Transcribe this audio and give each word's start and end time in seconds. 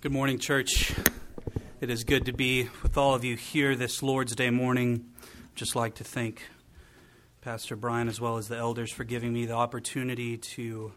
Good 0.00 0.12
morning, 0.12 0.38
church. 0.38 0.94
It 1.80 1.90
is 1.90 2.04
good 2.04 2.26
to 2.26 2.32
be 2.32 2.68
with 2.84 2.96
all 2.96 3.16
of 3.16 3.24
you 3.24 3.34
here 3.34 3.74
this 3.74 4.00
Lord's 4.00 4.36
Day 4.36 4.48
morning. 4.48 5.06
Just 5.56 5.74
like 5.74 5.96
to 5.96 6.04
thank 6.04 6.44
Pastor 7.40 7.74
Brian 7.74 8.06
as 8.06 8.20
well 8.20 8.36
as 8.36 8.46
the 8.46 8.56
elders 8.56 8.92
for 8.92 9.02
giving 9.02 9.32
me 9.32 9.44
the 9.44 9.54
opportunity 9.54 10.36
to 10.54 10.92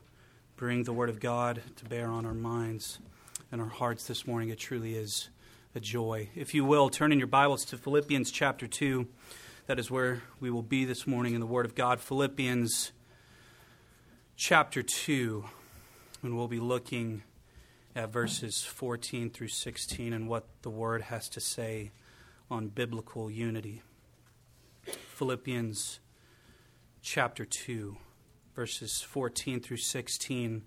bring 0.55 0.83
the 0.83 0.93
Word 0.93 1.09
of 1.09 1.19
God 1.19 1.63
to 1.77 1.85
bear 1.85 2.09
on 2.09 2.27
our 2.27 2.35
minds 2.35 2.99
and 3.51 3.59
our 3.59 3.69
hearts 3.69 4.05
this 4.05 4.27
morning. 4.27 4.49
It 4.49 4.59
truly 4.59 4.93
is 4.93 5.29
a 5.73 5.79
joy. 5.79 6.29
If 6.35 6.53
you 6.53 6.63
will, 6.63 6.91
turn 6.91 7.11
in 7.11 7.17
your 7.17 7.27
Bibles 7.27 7.65
to 7.65 7.79
Philippians 7.79 8.29
chapter 8.29 8.67
2. 8.67 9.07
That 9.65 9.79
is 9.79 9.89
where 9.89 10.21
we 10.39 10.51
will 10.51 10.61
be 10.61 10.85
this 10.85 11.07
morning 11.07 11.33
in 11.33 11.39
the 11.39 11.47
Word 11.47 11.65
of 11.65 11.73
God. 11.73 11.99
Philippians 11.99 12.91
chapter 14.35 14.83
2. 14.83 15.43
And 16.21 16.37
we'll 16.37 16.47
be 16.47 16.59
looking 16.59 17.23
at 17.95 18.11
verses 18.11 18.63
14 18.63 19.29
through 19.29 19.49
16 19.49 20.13
and 20.13 20.29
what 20.29 20.45
the 20.61 20.69
Word 20.69 21.03
has 21.03 21.27
to 21.29 21.39
say 21.39 21.91
on 22.49 22.67
biblical 22.67 23.29
unity. 23.29 23.81
Philippians 25.15 25.99
chapter 27.01 27.45
2, 27.45 27.97
verses 28.55 29.01
14 29.01 29.59
through 29.59 29.77
16. 29.77 30.63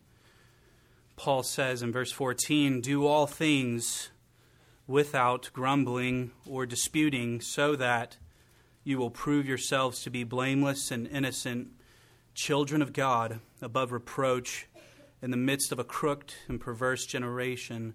Paul 1.17 1.43
says 1.43 1.83
in 1.83 1.93
verse 1.93 2.13
14, 2.13 2.81
Do 2.81 3.07
all 3.07 3.27
things 3.27 4.11
without 4.87 5.51
grumbling 5.53 6.33
or 6.47 6.67
disputing, 6.67 7.41
so 7.41 7.75
that 7.77 8.19
you 8.83 8.99
will 8.99 9.11
prove 9.11 9.47
yourselves 9.47 10.03
to 10.03 10.11
be 10.11 10.25
blameless 10.25 10.91
and 10.91 11.07
innocent, 11.07 11.69
children 12.35 12.83
of 12.83 12.93
God, 12.93 13.41
above 13.63 13.93
reproach 13.93 14.67
in 15.25 15.31
the 15.31 15.37
midst 15.39 15.73
of 15.73 15.79
a 15.79 15.85
crooked 15.85 16.35
and 16.49 16.61
perverse 16.61 17.07
generation, 17.07 17.95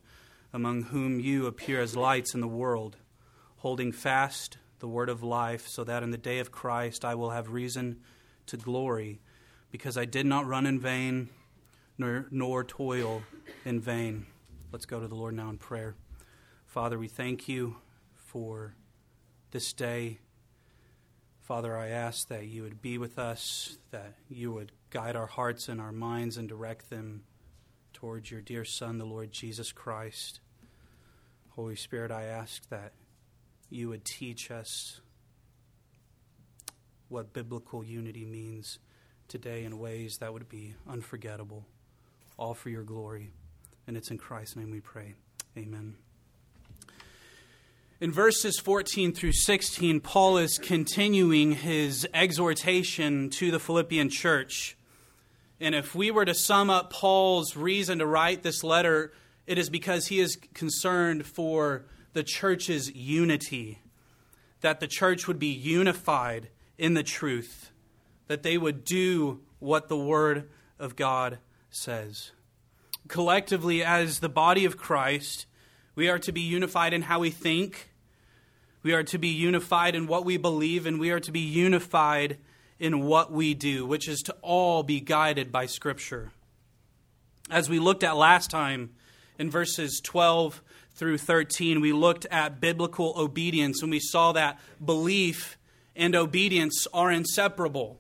among 0.51 0.85
whom 0.85 1.20
you 1.20 1.45
appear 1.45 1.79
as 1.79 1.95
lights 1.95 2.33
in 2.33 2.41
the 2.41 2.47
world, 2.47 2.97
holding 3.57 3.91
fast 3.91 4.57
the 4.79 4.87
word 4.87 5.09
of 5.09 5.21
life, 5.21 5.67
so 5.67 5.84
that 5.84 6.01
in 6.01 6.09
the 6.09 6.17
day 6.17 6.39
of 6.39 6.51
Christ 6.51 7.05
I 7.05 7.13
will 7.13 7.29
have 7.29 7.51
reason 7.51 7.99
to 8.48 8.57
glory, 8.57 9.21
because 9.70 9.95
I 9.95 10.05
did 10.05 10.26
not 10.26 10.48
run 10.48 10.65
in 10.65 10.79
vain, 10.79 11.29
nor, 11.99 12.26
nor 12.31 12.63
toil 12.63 13.21
in 13.63 13.79
vain. 13.79 14.26
Let's 14.71 14.87
go 14.87 14.99
to 14.99 15.07
the 15.07 15.13
Lord 15.13 15.35
now 15.35 15.49
in 15.49 15.59
prayer. 15.59 15.93
Father, 16.65 16.98
we 16.98 17.07
thank 17.07 17.48
you 17.48 17.76
for 18.15 18.73
this 19.51 19.71
day. 19.71 20.17
Father, 21.41 21.77
I 21.77 21.89
ask 21.89 22.27
that 22.29 22.48
you 22.48 22.63
would 22.63 22.82
be 22.82 22.98
with 22.98 23.20
us, 23.20 23.77
that 23.91 24.15
you 24.29 24.51
would 24.51 24.71
guide 24.90 25.15
our 25.15 25.27
hearts 25.27 25.70
and 25.70 25.79
our 25.79 25.91
minds 25.91 26.37
and 26.37 26.49
direct 26.49 26.90
them 26.90 27.23
towards 27.93 28.32
your 28.32 28.41
dear 28.41 28.65
Son, 28.65 28.98
the 28.98 29.05
Lord 29.05 29.32
Jesus 29.32 29.71
Christ. 29.71 30.40
Holy 31.49 31.76
Spirit, 31.76 32.12
I 32.12 32.23
ask 32.23 32.68
that 32.70 32.93
you 33.70 33.90
would 33.90 34.05
teach 34.05 34.49
us 34.49 35.01
what 37.10 37.34
biblical 37.34 37.84
unity 37.84 38.26
means 38.26 38.79
today 39.27 39.63
in 39.63 39.79
ways 39.79 40.17
that 40.20 40.34
would 40.34 40.48
be 40.48 40.76
unforgettable, 40.87 41.65
all 42.37 42.54
for 42.54 42.70
your 42.70 42.84
glory. 42.84 43.32
And 43.87 43.98
it's 43.98 44.12
in 44.12 44.17
Christ's 44.17 44.55
name 44.55 44.71
we 44.71 44.79
pray. 44.79 45.15
Amen. 45.57 45.95
In 47.99 48.13
verses 48.13 48.57
14 48.60 49.12
through 49.12 49.34
16, 49.34 49.99
Paul 49.99 50.37
is 50.37 50.57
continuing 50.57 51.51
his 51.51 52.07
exhortation 52.13 53.29
to 53.32 53.51
the 53.51 53.60
Philippian 53.60 54.10
church. 54.10 54.77
And 55.60 55.76
if 55.76 55.93
we 55.93 56.10
were 56.10 56.26
to 56.26 56.34
sum 56.34 56.70
up 56.70 56.91
Paul's 56.91 57.55
reason 57.55 57.99
to 57.99 58.05
write 58.05 58.43
this 58.43 58.63
letter, 58.63 59.12
it 59.46 59.57
is 59.57 59.70
because 59.70 60.07
he 60.07 60.20
is 60.20 60.38
concerned 60.54 61.26
for 61.26 61.85
the 62.13 62.24
church's 62.24 62.93
unity, 62.93 63.79
that 64.62 64.79
the 64.79 64.88
church 64.88 65.28
would 65.28 65.40
be 65.40 65.47
unified 65.47 66.50
in 66.78 66.94
the 66.94 67.03
truth, 67.03 67.72
that 68.28 68.44
they 68.44 68.57
would 68.57 68.85
do 68.85 69.41
what 69.59 69.89
the 69.89 69.97
Word 69.97 70.50
of 70.79 70.95
God 70.95 71.39
says. 71.69 72.31
Collectively, 73.07 73.83
as 73.83 74.19
the 74.19 74.29
body 74.29 74.66
of 74.66 74.78
Christ, 74.78 75.45
we 75.94 76.07
are 76.07 76.19
to 76.19 76.31
be 76.31 76.41
unified 76.41 76.94
in 76.94 77.03
how 77.03 77.19
we 77.19 77.29
think, 77.29 77.89
we 78.81 78.94
are 78.94 79.03
to 79.03 79.17
be 79.17 79.28
unified 79.28 79.94
in 79.94 80.07
what 80.07 80.23
we 80.23 80.38
believe, 80.38 80.85
and 80.85 81.00
we 81.00 81.12
are 81.12 81.19
to 81.19 81.31
be 81.31 81.41
unified 81.41 82.38
in 82.79 83.06
what 83.06 83.31
we 83.31 83.53
do, 83.53 83.85
which 83.85 84.07
is 84.07 84.22
to 84.22 84.35
all 84.41 84.84
be 84.84 85.00
guided 85.00 85.51
by 85.51 85.66
Scripture. 85.66 86.31
As 87.50 87.69
we 87.69 87.79
looked 87.79 88.03
at 88.03 88.16
last 88.16 88.50
time 88.50 88.91
in 89.38 89.50
verses 89.51 90.00
12 90.03 90.62
through 90.94 91.18
13, 91.18 91.81
we 91.81 91.91
looked 91.91 92.25
at 92.28 92.62
biblical 92.62 93.13
obedience, 93.18 93.81
and 93.81 93.91
we 93.91 94.00
saw 94.00 94.31
that 94.31 94.59
belief 94.84 95.57
and 95.95 96.16
obedience 96.16 96.88
are 96.94 97.12
inseparable. 97.12 98.00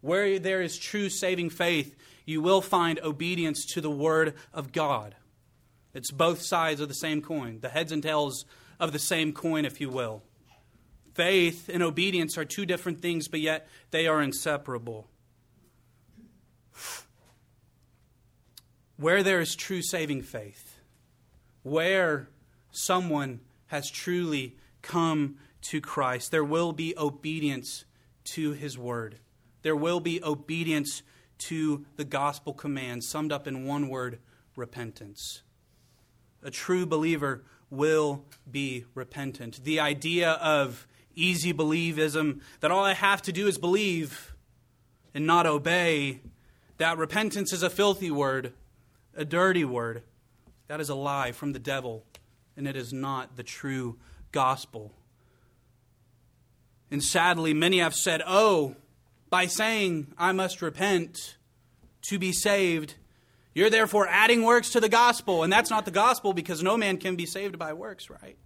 Where 0.00 0.38
there 0.38 0.62
is 0.62 0.78
true 0.78 1.08
saving 1.08 1.50
faith, 1.50 1.96
you 2.24 2.42
will 2.42 2.60
find 2.60 3.00
obedience 3.00 3.64
to 3.72 3.80
the 3.80 3.90
Word 3.90 4.34
of 4.52 4.72
God. 4.72 5.14
It's 5.94 6.10
both 6.10 6.42
sides 6.42 6.80
of 6.80 6.88
the 6.88 6.94
same 6.94 7.22
coin, 7.22 7.60
the 7.60 7.70
heads 7.70 7.90
and 7.90 8.02
tails 8.02 8.44
of 8.78 8.92
the 8.92 8.98
same 8.98 9.32
coin, 9.32 9.64
if 9.64 9.80
you 9.80 9.88
will. 9.88 10.22
Faith 11.18 11.68
and 11.68 11.82
obedience 11.82 12.38
are 12.38 12.44
two 12.44 12.64
different 12.64 13.02
things, 13.02 13.26
but 13.26 13.40
yet 13.40 13.66
they 13.90 14.06
are 14.06 14.22
inseparable. 14.22 15.08
Where 18.96 19.24
there 19.24 19.40
is 19.40 19.56
true 19.56 19.82
saving 19.82 20.22
faith, 20.22 20.78
where 21.64 22.28
someone 22.70 23.40
has 23.66 23.90
truly 23.90 24.58
come 24.80 25.38
to 25.62 25.80
Christ, 25.80 26.30
there 26.30 26.44
will 26.44 26.72
be 26.72 26.94
obedience 26.96 27.84
to 28.34 28.52
his 28.52 28.78
word. 28.78 29.18
There 29.62 29.74
will 29.74 29.98
be 29.98 30.22
obedience 30.22 31.02
to 31.38 31.84
the 31.96 32.04
gospel 32.04 32.52
command, 32.54 33.02
summed 33.02 33.32
up 33.32 33.48
in 33.48 33.66
one 33.66 33.88
word 33.88 34.20
repentance. 34.54 35.42
A 36.44 36.52
true 36.52 36.86
believer 36.86 37.42
will 37.70 38.24
be 38.48 38.84
repentant. 38.94 39.64
The 39.64 39.80
idea 39.80 40.34
of 40.34 40.86
easy 41.22 41.52
believism, 41.52 42.40
that 42.60 42.70
all 42.70 42.84
I 42.84 42.94
have 42.94 43.22
to 43.22 43.32
do 43.32 43.46
is 43.46 43.58
believe 43.58 44.34
and 45.14 45.26
not 45.26 45.46
obey, 45.46 46.20
that 46.78 46.98
repentance 46.98 47.52
is 47.52 47.62
a 47.62 47.70
filthy 47.70 48.10
word, 48.10 48.52
a 49.16 49.24
dirty 49.24 49.64
word. 49.64 50.02
That 50.68 50.80
is 50.80 50.88
a 50.88 50.94
lie 50.94 51.32
from 51.32 51.52
the 51.52 51.58
devil, 51.58 52.04
and 52.56 52.68
it 52.68 52.76
is 52.76 52.92
not 52.92 53.36
the 53.36 53.42
true 53.42 53.96
gospel. 54.32 54.92
And 56.90 57.02
sadly, 57.02 57.54
many 57.54 57.78
have 57.78 57.94
said, 57.94 58.22
Oh, 58.26 58.76
by 59.30 59.46
saying 59.46 60.14
I 60.16 60.32
must 60.32 60.62
repent 60.62 61.36
to 62.02 62.18
be 62.18 62.32
saved, 62.32 62.94
you're 63.54 63.70
therefore 63.70 64.06
adding 64.08 64.44
works 64.44 64.70
to 64.70 64.80
the 64.80 64.88
gospel. 64.88 65.42
And 65.42 65.52
that's 65.52 65.70
not 65.70 65.84
the 65.84 65.90
gospel 65.90 66.32
because 66.32 66.62
no 66.62 66.76
man 66.76 66.96
can 66.98 67.16
be 67.16 67.26
saved 67.26 67.58
by 67.58 67.72
works, 67.72 68.08
right? 68.08 68.36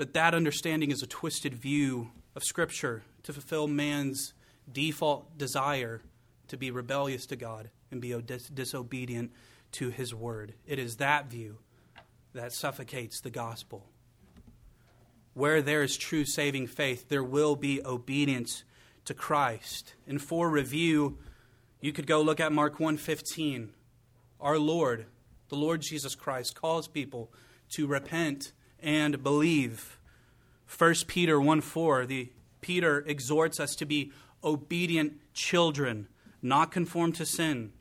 But 0.00 0.14
that 0.14 0.34
understanding 0.34 0.90
is 0.90 1.02
a 1.02 1.06
twisted 1.06 1.52
view 1.52 2.10
of 2.34 2.42
Scripture 2.42 3.02
to 3.22 3.34
fulfill 3.34 3.66
man's 3.66 4.32
default 4.72 5.36
desire 5.36 6.00
to 6.48 6.56
be 6.56 6.70
rebellious 6.70 7.26
to 7.26 7.36
God 7.36 7.68
and 7.90 8.00
be 8.00 8.18
dis- 8.22 8.48
disobedient 8.48 9.30
to 9.72 9.90
His 9.90 10.14
word. 10.14 10.54
It 10.66 10.78
is 10.78 10.96
that 10.96 11.26
view 11.26 11.58
that 12.32 12.54
suffocates 12.54 13.20
the 13.20 13.28
gospel. 13.28 13.84
Where 15.34 15.60
there 15.60 15.82
is 15.82 15.98
true 15.98 16.24
saving 16.24 16.68
faith, 16.68 17.10
there 17.10 17.22
will 17.22 17.54
be 17.54 17.84
obedience 17.84 18.64
to 19.04 19.12
Christ. 19.12 19.96
And 20.06 20.22
for 20.22 20.48
review, 20.48 21.18
you 21.82 21.92
could 21.92 22.06
go 22.06 22.22
look 22.22 22.40
at 22.40 22.52
Mark 22.52 22.80
1:15. 22.80 23.74
Our 24.40 24.58
Lord, 24.58 25.04
the 25.50 25.56
Lord 25.56 25.82
Jesus 25.82 26.14
Christ 26.14 26.54
calls 26.54 26.88
people 26.88 27.30
to 27.72 27.86
repent 27.86 28.54
and 28.82 29.22
believe. 29.22 29.98
1 30.78 30.94
Peter 31.06 31.40
1 31.40 31.60
4, 31.60 32.06
the, 32.06 32.30
Peter 32.60 33.04
exhorts 33.06 33.58
us 33.58 33.74
to 33.76 33.84
be 33.84 34.12
obedient 34.42 35.14
children, 35.34 36.08
not 36.42 36.70
conform 36.70 37.12
to 37.12 37.26
sin. 37.26 37.72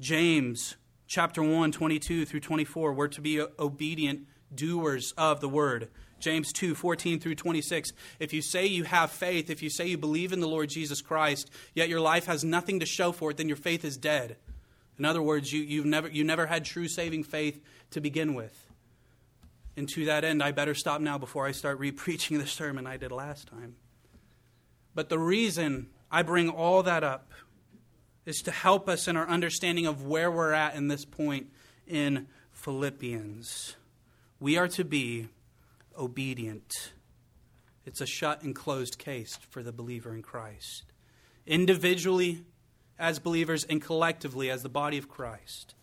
James 0.00 0.76
chapter 1.06 1.42
1, 1.42 1.72
22 1.72 2.26
through 2.26 2.40
24, 2.40 2.92
we're 2.92 3.08
to 3.08 3.20
be 3.20 3.40
obedient 3.58 4.26
doers 4.54 5.12
of 5.16 5.40
the 5.40 5.48
word. 5.48 5.88
James 6.18 6.52
2, 6.52 6.74
14 6.74 7.20
through 7.20 7.34
26. 7.34 7.90
If 8.18 8.32
you 8.32 8.42
say 8.42 8.66
you 8.66 8.84
have 8.84 9.10
faith, 9.10 9.50
if 9.50 9.62
you 9.62 9.70
say 9.70 9.86
you 9.86 9.98
believe 9.98 10.32
in 10.32 10.40
the 10.40 10.48
Lord 10.48 10.70
Jesus 10.70 11.02
Christ, 11.02 11.50
yet 11.74 11.88
your 11.88 12.00
life 12.00 12.26
has 12.26 12.42
nothing 12.42 12.80
to 12.80 12.86
show 12.86 13.12
for 13.12 13.30
it, 13.30 13.36
then 13.36 13.48
your 13.48 13.56
faith 13.56 13.84
is 13.84 13.96
dead. 13.96 14.36
In 14.98 15.04
other 15.04 15.22
words, 15.22 15.52
you, 15.52 15.62
you've 15.62 15.86
never, 15.86 16.08
you 16.08 16.24
never 16.24 16.46
had 16.46 16.64
true 16.64 16.88
saving 16.88 17.24
faith 17.24 17.62
to 17.90 18.00
begin 18.00 18.34
with. 18.34 18.65
And 19.76 19.88
to 19.90 20.06
that 20.06 20.24
end, 20.24 20.42
I 20.42 20.52
better 20.52 20.74
stop 20.74 21.00
now 21.00 21.18
before 21.18 21.46
I 21.46 21.52
start 21.52 21.78
repreaching 21.78 22.38
the 22.38 22.46
sermon 22.46 22.86
I 22.86 22.96
did 22.96 23.12
last 23.12 23.48
time. 23.48 23.76
But 24.94 25.10
the 25.10 25.18
reason 25.18 25.88
I 26.10 26.22
bring 26.22 26.48
all 26.48 26.82
that 26.84 27.04
up 27.04 27.30
is 28.24 28.40
to 28.42 28.50
help 28.50 28.88
us 28.88 29.06
in 29.06 29.16
our 29.16 29.28
understanding 29.28 29.86
of 29.86 30.04
where 30.04 30.30
we're 30.30 30.52
at 30.52 30.74
in 30.74 30.88
this 30.88 31.04
point 31.04 31.48
in 31.86 32.26
Philippians. 32.52 33.76
We 34.40 34.56
are 34.56 34.68
to 34.68 34.84
be 34.84 35.28
obedient. 35.96 36.92
It's 37.84 38.00
a 38.00 38.06
shut 38.06 38.42
and 38.42 38.54
closed 38.54 38.98
case 38.98 39.38
for 39.50 39.62
the 39.62 39.72
believer 39.72 40.14
in 40.14 40.22
Christ. 40.22 40.84
Individually, 41.46 42.42
as 42.98 43.18
believers, 43.18 43.64
and 43.64 43.80
collectively, 43.80 44.50
as 44.50 44.62
the 44.62 44.68
body 44.68 44.98
of 44.98 45.08
Christ. 45.08 45.74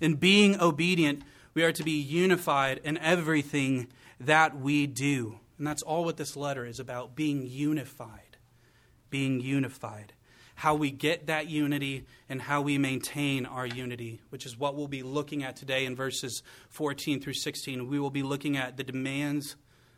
In 0.00 0.14
being 0.14 0.60
obedient, 0.60 1.22
we 1.54 1.62
are 1.62 1.72
to 1.72 1.82
be 1.82 1.92
unified 1.92 2.80
in 2.84 2.98
everything 2.98 3.88
that 4.20 4.58
we 4.58 4.86
do. 4.86 5.38
And 5.58 5.66
that's 5.66 5.82
all 5.82 6.04
what 6.04 6.16
this 6.16 6.36
letter 6.36 6.64
is 6.64 6.80
about 6.80 7.14
being 7.14 7.46
unified. 7.46 8.36
Being 9.10 9.40
unified. 9.40 10.12
How 10.54 10.74
we 10.74 10.90
get 10.90 11.26
that 11.26 11.48
unity 11.48 12.04
and 12.28 12.42
how 12.42 12.60
we 12.60 12.78
maintain 12.78 13.46
our 13.46 13.66
unity, 13.66 14.20
which 14.28 14.46
is 14.46 14.58
what 14.58 14.74
we'll 14.76 14.88
be 14.88 15.02
looking 15.02 15.42
at 15.42 15.56
today 15.56 15.86
in 15.86 15.96
verses 15.96 16.42
14 16.68 17.20
through 17.20 17.34
16. 17.34 17.88
We 17.88 17.98
will 17.98 18.10
be 18.10 18.22
looking 18.22 18.56
at 18.56 18.76
the 18.76 18.84
demands, 18.84 19.56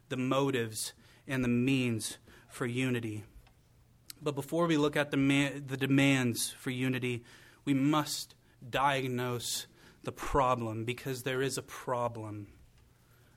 the 0.08 0.16
motives, 0.16 0.92
and 1.26 1.44
the 1.44 1.48
means 1.48 2.18
for 2.48 2.66
unity. 2.66 3.24
But 4.22 4.36
before 4.36 4.66
we 4.66 4.76
look 4.76 4.96
at 4.96 5.10
the, 5.10 5.62
the 5.66 5.76
demands 5.76 6.54
for 6.58 6.70
unity, 6.70 7.24
we 7.64 7.74
must 7.74 8.36
diagnose 8.68 9.66
the 10.04 10.12
problem 10.12 10.84
because 10.84 11.22
there 11.22 11.42
is 11.42 11.58
a 11.58 11.62
problem. 11.62 12.48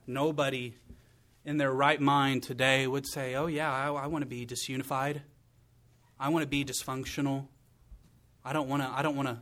Nobody 0.06 0.74
in 1.44 1.58
their 1.58 1.72
right 1.72 2.00
mind 2.00 2.42
today 2.42 2.86
would 2.86 3.06
say, 3.06 3.34
Oh, 3.34 3.46
yeah, 3.46 3.72
I, 3.72 3.92
I 3.92 4.06
want 4.06 4.22
to 4.22 4.26
be 4.26 4.44
disunified. 4.44 5.20
I 6.18 6.28
want 6.30 6.42
to 6.42 6.48
be 6.48 6.64
dysfunctional. 6.64 7.46
I 8.44 8.52
don't 8.52 8.68
want 8.68 8.82
to, 8.82 8.88
I 8.88 9.02
don't 9.02 9.16
want 9.16 9.28
to 9.28 9.38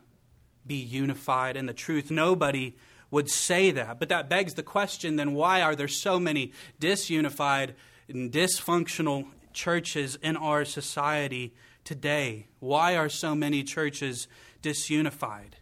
be 0.66 0.76
unified 0.76 1.56
in 1.56 1.66
the 1.66 1.74
truth. 1.74 2.10
Nobody 2.10 2.76
would 3.10 3.30
say 3.30 3.70
that. 3.70 3.98
But 3.98 4.08
that 4.08 4.28
begs 4.28 4.54
the 4.54 4.62
question 4.62 5.16
then 5.16 5.34
why 5.34 5.62
are 5.62 5.76
there 5.76 5.88
so 5.88 6.18
many 6.18 6.52
disunified 6.80 7.74
and 8.08 8.32
dysfunctional 8.32 9.26
churches 9.52 10.16
in 10.16 10.36
our 10.36 10.64
society 10.64 11.54
today? 11.84 12.48
Why 12.60 12.96
are 12.96 13.08
so 13.08 13.34
many 13.34 13.62
churches 13.62 14.26
disunified? 14.62 15.54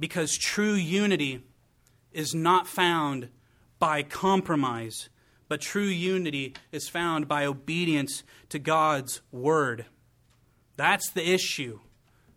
Because 0.00 0.36
true 0.36 0.74
unity 0.74 1.44
is 2.10 2.34
not 2.34 2.66
found 2.66 3.28
by 3.78 4.02
compromise, 4.02 5.08
but 5.48 5.60
true 5.60 5.84
unity 5.84 6.54
is 6.72 6.88
found 6.88 7.28
by 7.28 7.44
obedience 7.44 8.24
to 8.48 8.58
God's 8.58 9.20
word. 9.30 9.86
That's 10.76 11.10
the 11.12 11.28
issue. 11.28 11.80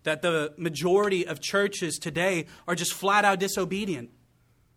That 0.03 0.21
the 0.21 0.53
majority 0.57 1.25
of 1.25 1.39
churches 1.39 1.97
today 1.97 2.47
are 2.67 2.75
just 2.75 2.93
flat 2.93 3.23
out 3.23 3.39
disobedient. 3.39 4.09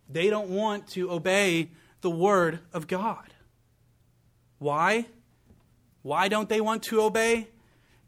They 0.09 0.31
don't 0.31 0.51
want 0.51 0.87
to 0.91 1.11
obey 1.11 1.73
the 2.01 2.11
word 2.11 2.61
of 2.73 2.87
God. 2.87 3.35
Why? 4.59 5.07
Why 6.03 6.29
don't 6.29 6.49
they 6.49 6.61
want 6.61 6.85
to 6.85 7.03
obey? 7.03 7.49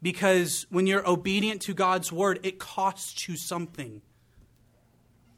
Because 0.01 0.65
when 0.69 0.87
you're 0.87 1.07
obedient 1.07 1.61
to 1.63 1.73
God's 1.73 2.09
word, 2.09 2.39
it 2.43 2.57
costs 2.57 3.27
you 3.27 3.35
something. 3.35 4.01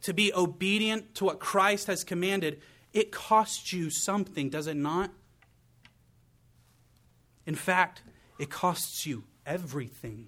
To 0.04 0.14
be 0.14 0.34
obedient 0.34 1.16
to 1.16 1.26
what 1.26 1.40
Christ 1.40 1.88
has 1.88 2.04
commanded, 2.04 2.62
it 2.94 3.12
costs 3.12 3.72
you 3.72 3.90
something, 3.90 4.50
does 4.50 4.68
it 4.68 4.76
not? 4.76 5.12
In 7.46 7.56
fact, 7.56 8.02
it 8.40 8.50
costs 8.50 9.06
you 9.06 9.24
everything. 9.46 10.28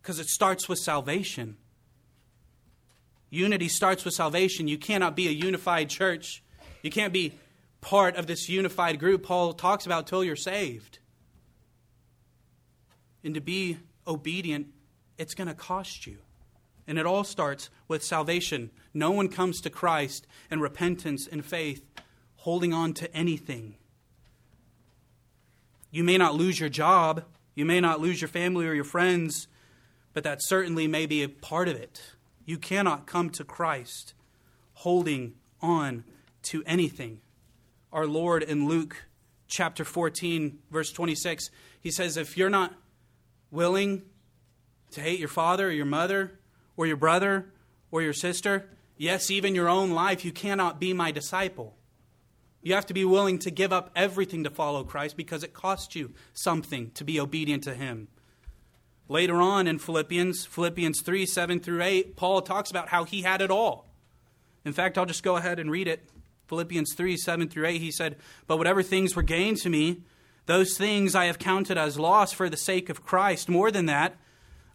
Because 0.00 0.18
it 0.18 0.28
starts 0.28 0.68
with 0.68 0.78
salvation. 0.78 1.56
Unity 3.30 3.68
starts 3.68 4.04
with 4.04 4.14
salvation. 4.14 4.68
You 4.68 4.78
cannot 4.78 5.16
be 5.16 5.28
a 5.28 5.30
unified 5.30 5.88
church. 5.88 6.42
You 6.82 6.90
can't 6.90 7.12
be 7.12 7.34
part 7.80 8.16
of 8.16 8.26
this 8.26 8.48
unified 8.48 8.98
group 8.98 9.22
Paul 9.22 9.52
talks 9.52 9.86
about 9.86 10.06
till 10.06 10.24
you're 10.24 10.36
saved. 10.36 10.98
And 13.24 13.34
to 13.34 13.40
be 13.40 13.78
obedient, 14.06 14.68
it's 15.18 15.34
going 15.34 15.48
to 15.48 15.54
cost 15.54 16.06
you. 16.06 16.18
And 16.86 16.98
it 16.98 17.06
all 17.06 17.24
starts 17.24 17.70
with 17.88 18.02
salvation. 18.02 18.70
No 18.92 19.10
one 19.10 19.28
comes 19.28 19.60
to 19.60 19.70
Christ 19.70 20.26
in 20.50 20.60
repentance 20.60 21.28
and 21.30 21.44
faith 21.44 21.84
holding 22.36 22.72
on 22.72 22.92
to 22.94 23.14
anything. 23.16 23.76
You 25.90 26.02
may 26.02 26.18
not 26.18 26.34
lose 26.34 26.58
your 26.58 26.68
job, 26.68 27.24
you 27.54 27.64
may 27.64 27.80
not 27.80 28.00
lose 28.00 28.20
your 28.20 28.28
family 28.28 28.66
or 28.66 28.74
your 28.74 28.84
friends, 28.84 29.46
but 30.12 30.24
that 30.24 30.42
certainly 30.42 30.86
may 30.86 31.06
be 31.06 31.22
a 31.22 31.28
part 31.28 31.68
of 31.68 31.76
it. 31.76 32.02
You 32.44 32.58
cannot 32.58 33.06
come 33.06 33.30
to 33.30 33.44
Christ 33.44 34.14
holding 34.74 35.34
on 35.60 36.04
to 36.44 36.62
anything 36.66 37.20
our 37.92 38.06
Lord 38.06 38.42
in 38.42 38.66
Luke 38.66 39.04
chapter 39.46 39.84
14, 39.84 40.58
verse 40.70 40.90
26. 40.92 41.50
He 41.80 41.90
says, 41.90 42.16
If 42.16 42.36
you're 42.36 42.50
not 42.50 42.72
willing 43.50 44.02
to 44.92 45.00
hate 45.02 45.18
your 45.18 45.28
father 45.28 45.68
or 45.68 45.72
your 45.72 45.84
mother 45.84 46.38
or 46.76 46.86
your 46.86 46.96
brother 46.96 47.52
or 47.90 48.02
your 48.02 48.12
sister, 48.12 48.68
yes, 48.96 49.30
even 49.30 49.54
your 49.54 49.68
own 49.68 49.90
life, 49.90 50.24
you 50.24 50.32
cannot 50.32 50.80
be 50.80 50.92
my 50.92 51.10
disciple. 51.10 51.76
You 52.62 52.74
have 52.74 52.86
to 52.86 52.94
be 52.94 53.04
willing 53.04 53.38
to 53.40 53.50
give 53.50 53.72
up 53.72 53.90
everything 53.96 54.44
to 54.44 54.50
follow 54.50 54.84
Christ 54.84 55.16
because 55.16 55.42
it 55.42 55.52
costs 55.52 55.96
you 55.96 56.12
something 56.32 56.92
to 56.92 57.04
be 57.04 57.18
obedient 57.18 57.64
to 57.64 57.74
Him. 57.74 58.08
Later 59.08 59.36
on 59.42 59.66
in 59.66 59.78
Philippians, 59.78 60.46
Philippians 60.46 61.02
3 61.02 61.26
7 61.26 61.60
through 61.60 61.82
8, 61.82 62.16
Paul 62.16 62.40
talks 62.40 62.70
about 62.70 62.88
how 62.88 63.04
he 63.04 63.22
had 63.22 63.42
it 63.42 63.50
all. 63.50 63.88
In 64.64 64.72
fact, 64.72 64.96
I'll 64.96 65.06
just 65.06 65.24
go 65.24 65.36
ahead 65.36 65.58
and 65.58 65.70
read 65.70 65.88
it. 65.88 66.08
Philippians 66.46 66.94
3 66.94 67.16
7 67.16 67.48
through 67.48 67.66
8, 67.66 67.80
he 67.80 67.90
said, 67.90 68.16
But 68.46 68.58
whatever 68.58 68.82
things 68.82 69.16
were 69.16 69.22
gained 69.22 69.58
to 69.58 69.68
me, 69.68 70.02
those 70.46 70.76
things 70.76 71.14
I 71.14 71.26
have 71.26 71.38
counted 71.38 71.76
as 71.76 71.98
loss 71.98 72.32
for 72.32 72.48
the 72.48 72.56
sake 72.56 72.88
of 72.88 73.04
Christ. 73.04 73.48
More 73.48 73.70
than 73.70 73.86
that, 73.86 74.16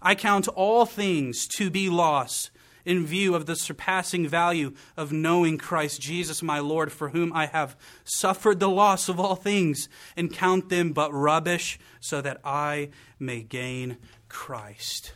I 0.01 0.15
count 0.15 0.47
all 0.49 0.85
things 0.85 1.47
to 1.57 1.69
be 1.69 1.89
loss 1.89 2.51
in 2.85 3.05
view 3.05 3.35
of 3.35 3.45
the 3.45 3.55
surpassing 3.55 4.25
value 4.27 4.73
of 4.95 5.11
knowing 5.11 5.57
Christ 5.57 5.99
Jesus 5.99 6.41
my 6.41 6.59
Lord, 6.59 6.91
for 6.91 7.09
whom 7.09 7.33
I 7.33 7.47
have 7.47 7.75
suffered 8.05 8.61
the 8.61 8.69
loss 8.69 9.09
of 9.09 9.19
all 9.19 9.35
things, 9.35 9.89
and 10.15 10.31
count 10.31 10.69
them 10.69 10.93
but 10.93 11.11
rubbish, 11.11 11.77
so 11.99 12.21
that 12.21 12.39
I 12.45 12.89
may 13.19 13.41
gain 13.41 13.97
Christ. 14.29 15.13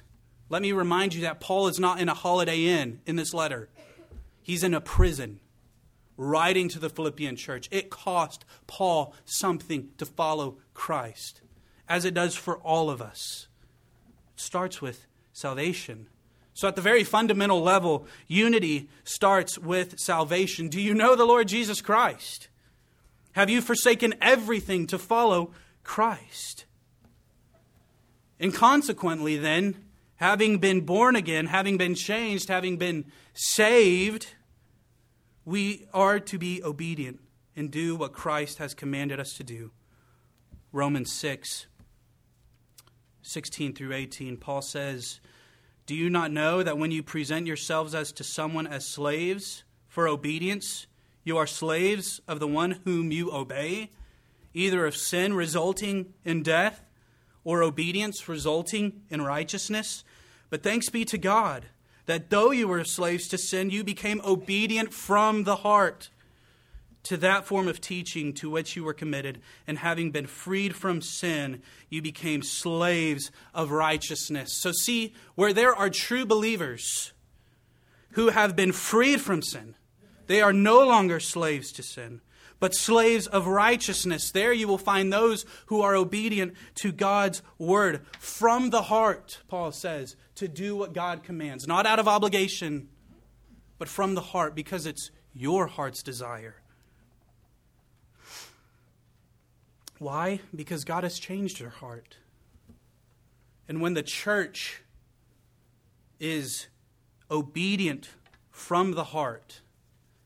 Let 0.50 0.62
me 0.62 0.74
remind 0.74 1.13
you 1.13 1.22
that 1.22 1.39
Paul 1.39 1.69
is 1.69 1.80
not 1.80 2.01
in 2.01 2.10
a 2.10 2.13
holiday 2.13 2.66
inn 2.66 3.00
in 3.06 3.16
this 3.16 3.33
letter, 3.33 3.69
he's 4.42 4.66
in 4.66 4.74
a 4.74 4.81
prison 4.81 5.40
writing 6.18 6.68
to 6.69 6.78
the 6.78 6.90
Philippian 6.90 7.38
church. 7.38 7.69
It 7.71 7.90
cost 7.90 8.44
Paul 8.68 9.16
something 9.23 9.90
to 9.97 10.06
follow 10.06 10.57
Christ, 10.73 11.42
as 11.88 12.04
it 12.04 12.14
does 12.14 12.35
for 12.35 12.57
all 12.57 12.90
of 12.90 13.02
us. 13.02 13.47
Starts 14.42 14.81
with 14.81 15.06
salvation. 15.33 16.07
So, 16.54 16.68
at 16.68 16.76
the 16.76 16.81
very 16.81 17.04
fundamental 17.04 17.62
level, 17.62 18.06
unity 18.28 18.90
starts 19.04 19.57
with 19.57 20.00
salvation. 20.00 20.68
Do 20.68 20.81
you 20.81 20.94
know 20.94 21.16
the 21.16 21.26
Lord 21.26 21.48
Jesus 21.48 21.80
Christ? 21.80 22.50
Have 23.33 23.50
you 23.50 23.62
forsaken 23.62 24.16
everything 24.21 24.88
to 24.88 24.98
follow 24.98 25.52
Christ? 25.83 26.66
And 28.40 28.54
consequently, 28.54 29.38
then, 29.38 29.86
having 30.16 30.57
been 30.57 30.81
born 30.81 31.16
again, 31.16 31.45
having 31.45 31.78
been 31.78 31.95
changed, 31.95 32.50
having 32.50 32.78
been 32.78 33.06
saved, 33.33 34.33
we 35.45 35.86
are 35.94 36.19
to 36.19 36.38
be 36.38 36.62
obedient 36.64 37.19
and 37.56 37.71
do 37.71 37.95
what 37.95 38.12
Christ 38.12 38.57
has 38.57 38.74
commanded 38.74 39.19
us 39.19 39.33
to 39.33 39.44
do. 39.44 39.71
Romans 40.71 41.14
6, 41.14 41.68
16 43.21 43.73
through 43.73 43.94
18, 43.94 44.37
Paul 44.37 44.61
says, 44.61 45.19
Do 45.85 45.95
you 45.95 46.09
not 46.09 46.31
know 46.31 46.63
that 46.63 46.78
when 46.78 46.92
you 46.92 47.04
present 47.04 47.47
yourselves 47.47 47.94
as 47.94 48.11
to 48.13 48.23
someone 48.23 48.68
as 48.68 48.87
slaves 48.87 49.63
for 49.87 50.07
obedience, 50.07 50.87
you 51.23 51.37
are 51.37 51.47
slaves 51.47 52.21
of 52.28 52.40
the 52.40 52.47
one 52.47 52.80
whom 52.83 53.11
you 53.11 53.31
obey, 53.31 53.90
either 54.54 54.85
of 54.85 54.95
sin 54.95 55.33
resulting 55.33 56.13
in 56.25 56.44
death 56.44 56.83
or 57.44 57.63
obedience 57.63 58.28
resulting 58.28 59.01
in 59.09 59.21
righteousness? 59.21 60.04
But 60.49 60.63
thanks 60.63 60.90
be 60.90 61.06
to 61.06 61.18
God 61.18 61.66
that 62.06 62.30
though 62.30 62.51
you 62.51 62.68
were 62.68 62.83
slaves 62.83 63.28
to 63.30 63.37
sin, 63.37 63.69
you 63.69 63.83
became 63.83 64.21
obedient 64.25 64.94
from 64.94 65.44
the 65.44 65.57
heart 65.57 66.09
to 67.04 67.18
that 67.18 67.46
form 67.46 67.68
of 67.68 67.81
teaching 67.81 68.34
to 68.34 68.50
which 68.50 68.76
you 68.76 68.84
were 68.84 68.94
committed, 68.94 69.42
and 69.66 69.80
having 69.80 70.12
been 70.12 70.28
freed 70.28 70.76
from 70.76 71.02
sin, 71.02 71.62
you 71.90 72.02
became 72.02 72.44
slaves 72.44 73.31
of 73.54 73.72
righteousness. 73.72 74.54
So, 74.54 74.72
see, 74.72 75.14
where 75.36 75.54
there 75.54 75.76
are 75.76 75.90
true 75.90 76.26
believers 76.26 77.14
who 78.12 78.30
have 78.30 78.56
been 78.56 78.72
freed 78.72 79.22
from 79.22 79.42
sin, 79.42 79.76
they 80.28 80.42
are 80.42 80.54
no 80.54 80.86
longer 80.86 81.20
slaves 81.20 81.72
to 81.74 81.84
sin, 81.84 82.22
but 82.60 82.76
slaves 82.76 83.26
of 83.26 83.48
righteousness. 83.48 84.31
There 84.31 84.54
you 84.54 84.68
will 84.68 84.78
find 84.78 85.12
those 85.12 85.46
who 85.66 85.81
are 85.81 85.96
obedient 85.96 86.54
to 86.76 86.92
God's 86.92 87.42
word 87.58 88.06
from 88.20 88.70
the 88.70 88.84
heart, 88.84 89.42
Paul 89.48 89.72
says, 89.72 90.16
to 90.36 90.48
do 90.48 90.76
what 90.76 90.94
God 90.94 91.24
commands, 91.24 91.68
not 91.68 91.88
out 91.88 92.00
of 92.00 92.08
obligation, 92.08 92.90
but 93.80 93.90
from 93.90 94.14
the 94.14 94.22
heart, 94.22 94.54
because 94.54 94.86
it's 94.86 95.10
your 95.34 95.66
heart's 95.66 96.04
desire. 96.04 96.60
Why? 100.02 100.40
Because 100.56 100.84
God 100.84 101.04
has 101.04 101.20
changed 101.20 101.60
her 101.60 101.70
heart. 101.70 102.18
And 103.68 103.81
when 103.81 103.94
the 103.94 104.02
church 104.02 104.81
is 106.20 106.70
obedient 107.30 108.10
from 108.50 108.94
the 108.94 109.04
heart, 109.04 109.62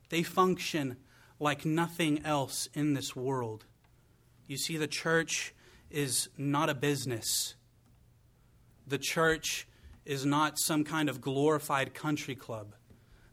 they 0.08 0.24
function 0.24 0.96
like 1.42 1.66
nothing 1.66 2.24
else 2.24 2.70
in 2.74 2.94
this 2.94 3.18
world. 3.18 3.66
You 4.48 4.56
see, 4.56 4.78
the 4.78 4.88
church 4.88 5.54
is 5.92 6.30
not 6.38 6.70
a 6.70 6.74
business. 6.74 7.56
The 8.88 8.98
church 8.98 9.68
is 10.06 10.26
not 10.26 10.58
some 10.58 10.86
kind 10.86 11.10
of 11.10 11.20
glorified 11.20 11.94
country 11.94 12.36
club. 12.36 12.76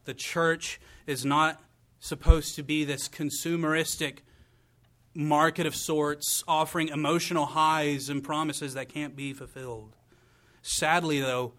The 0.07 0.15
church 0.15 0.81
is 1.07 1.25
not 1.25 1.63
supposed 2.01 2.57
to 2.57 2.65
be 2.65 2.85
this 2.85 3.09
consumeristic 3.09 4.23
market 5.15 5.67
of 5.67 5.75
sorts, 5.75 6.43
offering 6.49 6.89
emotional 6.89 7.47
highs 7.47 8.09
and 8.09 8.23
promises 8.23 8.75
that 8.75 8.89
can't 8.89 9.15
be 9.15 9.33
fulfilled. 9.33 9.95
Sadly, 10.63 11.21
though, 11.21 11.53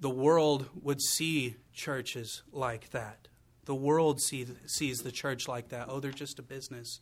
the 0.00 0.10
world 0.10 0.68
would 0.80 1.00
see 1.00 1.56
churches 1.72 2.42
like 2.50 2.90
that. 2.90 3.28
The 3.64 3.74
world 3.74 4.20
see, 4.20 4.46
sees 4.66 5.02
the 5.02 5.12
church 5.12 5.46
like 5.46 5.68
that. 5.68 5.86
Oh, 5.88 6.00
they're 6.00 6.10
just 6.10 6.38
a 6.38 6.42
business, 6.42 7.00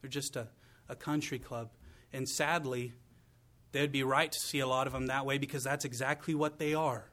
they're 0.00 0.10
just 0.10 0.34
a, 0.36 0.48
a 0.88 0.96
country 0.96 1.38
club. 1.38 1.70
And 2.12 2.28
sadly, 2.28 2.94
they'd 3.70 3.92
be 3.92 4.02
right 4.02 4.32
to 4.32 4.38
see 4.40 4.58
a 4.58 4.66
lot 4.66 4.88
of 4.88 4.92
them 4.92 5.06
that 5.06 5.24
way 5.24 5.38
because 5.38 5.62
that's 5.62 5.84
exactly 5.84 6.34
what 6.34 6.58
they 6.58 6.74
are. 6.74 7.10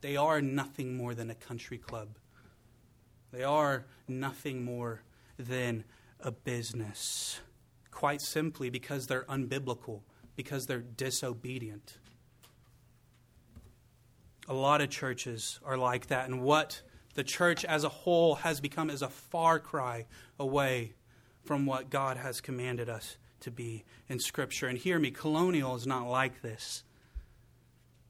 They 0.00 0.16
are 0.16 0.40
nothing 0.40 0.96
more 0.96 1.14
than 1.14 1.30
a 1.30 1.34
country 1.34 1.78
club, 1.78 2.16
they 3.32 3.42
are 3.42 3.84
nothing 4.08 4.64
more 4.64 5.02
than 5.38 5.84
a 6.20 6.30
business. 6.30 7.40
Quite 7.90 8.20
simply 8.20 8.70
because 8.70 9.06
they're 9.06 9.24
unbiblical, 9.24 10.02
because 10.34 10.66
they're 10.66 10.80
disobedient. 10.80 11.98
A 14.48 14.54
lot 14.54 14.80
of 14.80 14.90
churches 14.90 15.58
are 15.64 15.76
like 15.76 16.06
that, 16.06 16.28
and 16.28 16.42
what 16.42 16.82
the 17.14 17.24
church 17.24 17.64
as 17.64 17.82
a 17.82 17.88
whole 17.88 18.36
has 18.36 18.60
become 18.60 18.90
is 18.90 19.02
a 19.02 19.08
far 19.08 19.58
cry 19.58 20.06
away 20.38 20.94
from 21.44 21.64
what 21.66 21.90
God 21.90 22.16
has 22.18 22.40
commanded 22.40 22.88
us 22.88 23.16
to 23.40 23.50
be 23.50 23.84
in 24.08 24.18
Scripture. 24.18 24.66
And 24.66 24.78
hear 24.78 24.98
me, 24.98 25.10
colonial 25.10 25.74
is 25.74 25.86
not 25.86 26.08
like 26.08 26.42
this. 26.42 26.84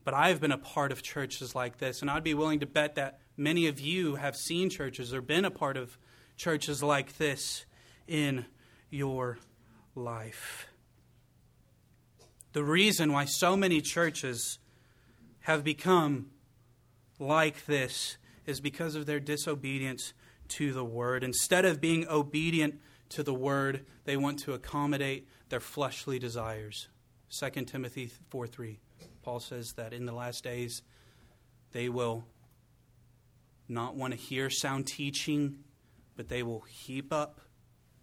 But 0.05 0.15
I've 0.15 0.41
been 0.41 0.53
a 0.53 0.59
part 0.59 0.93
of 0.93 1.03
churches 1.03 1.55
like 1.55 1.79
this, 1.79 2.01
and 2.01 2.11
I'd 2.11 2.25
be 2.25 2.35
willing 2.35 2.61
to 2.61 2.67
bet 2.67 2.95
that 2.97 3.21
many 3.37 3.67
of 3.67 3.81
you 3.81 4.17
have 4.17 4.37
seen 4.37 4.71
churches 4.71 5.13
or 5.13 5.21
been 5.21 5.45
a 5.45 5.51
part 5.51 5.77
of 5.77 5.99
churches 6.37 6.83
like 6.83 7.19
this 7.19 7.65
in 8.07 8.47
your 8.91 9.39
life. 9.95 10.67
The 12.53 12.65
reason 12.65 13.13
why 13.13 13.27
so 13.27 13.57
many 13.57 13.81
churches 13.81 14.59
have 15.41 15.63
become 15.63 16.31
like 17.19 17.67
this 17.67 18.17
is 18.47 18.61
because 18.61 18.95
of 18.95 19.07
their 19.07 19.21
disobedience 19.21 20.13
to 20.49 20.73
the 20.73 20.85
word. 20.85 21.25
Instead 21.25 21.65
of 21.65 21.81
being 21.81 22.07
obedient 22.09 22.81
to 23.11 23.23
the 23.23 23.35
word, 23.35 23.85
they 24.05 24.17
want 24.17 24.39
to 24.41 24.55
accommodate 24.55 25.29
their 25.49 25.61
fleshly 25.61 26.19
desires. 26.19 26.89
2 27.39 27.65
Timothy 27.65 28.11
4 28.31 28.47
3. 28.47 28.79
Paul 29.23 29.41
says 29.41 29.73
that 29.77 29.93
in 29.93 30.07
the 30.07 30.13
last 30.13 30.45
days 30.45 30.83
they 31.73 31.89
will 31.89 32.25
not 33.69 33.97
want 33.97 34.13
to 34.13 34.19
hear 34.19 34.49
sound 34.49 34.87
teaching, 34.87 35.59
but 36.17 36.29
they 36.29 36.43
will 36.43 36.61
heap 36.61 37.13
up 37.13 37.41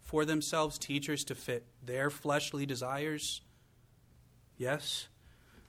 for 0.04 0.24
themselves 0.24 0.78
teachers 0.78 1.24
to 1.24 1.34
fit 1.34 1.66
their 1.84 2.10
fleshly 2.10 2.64
desires. 2.66 3.40
Yes, 4.56 5.08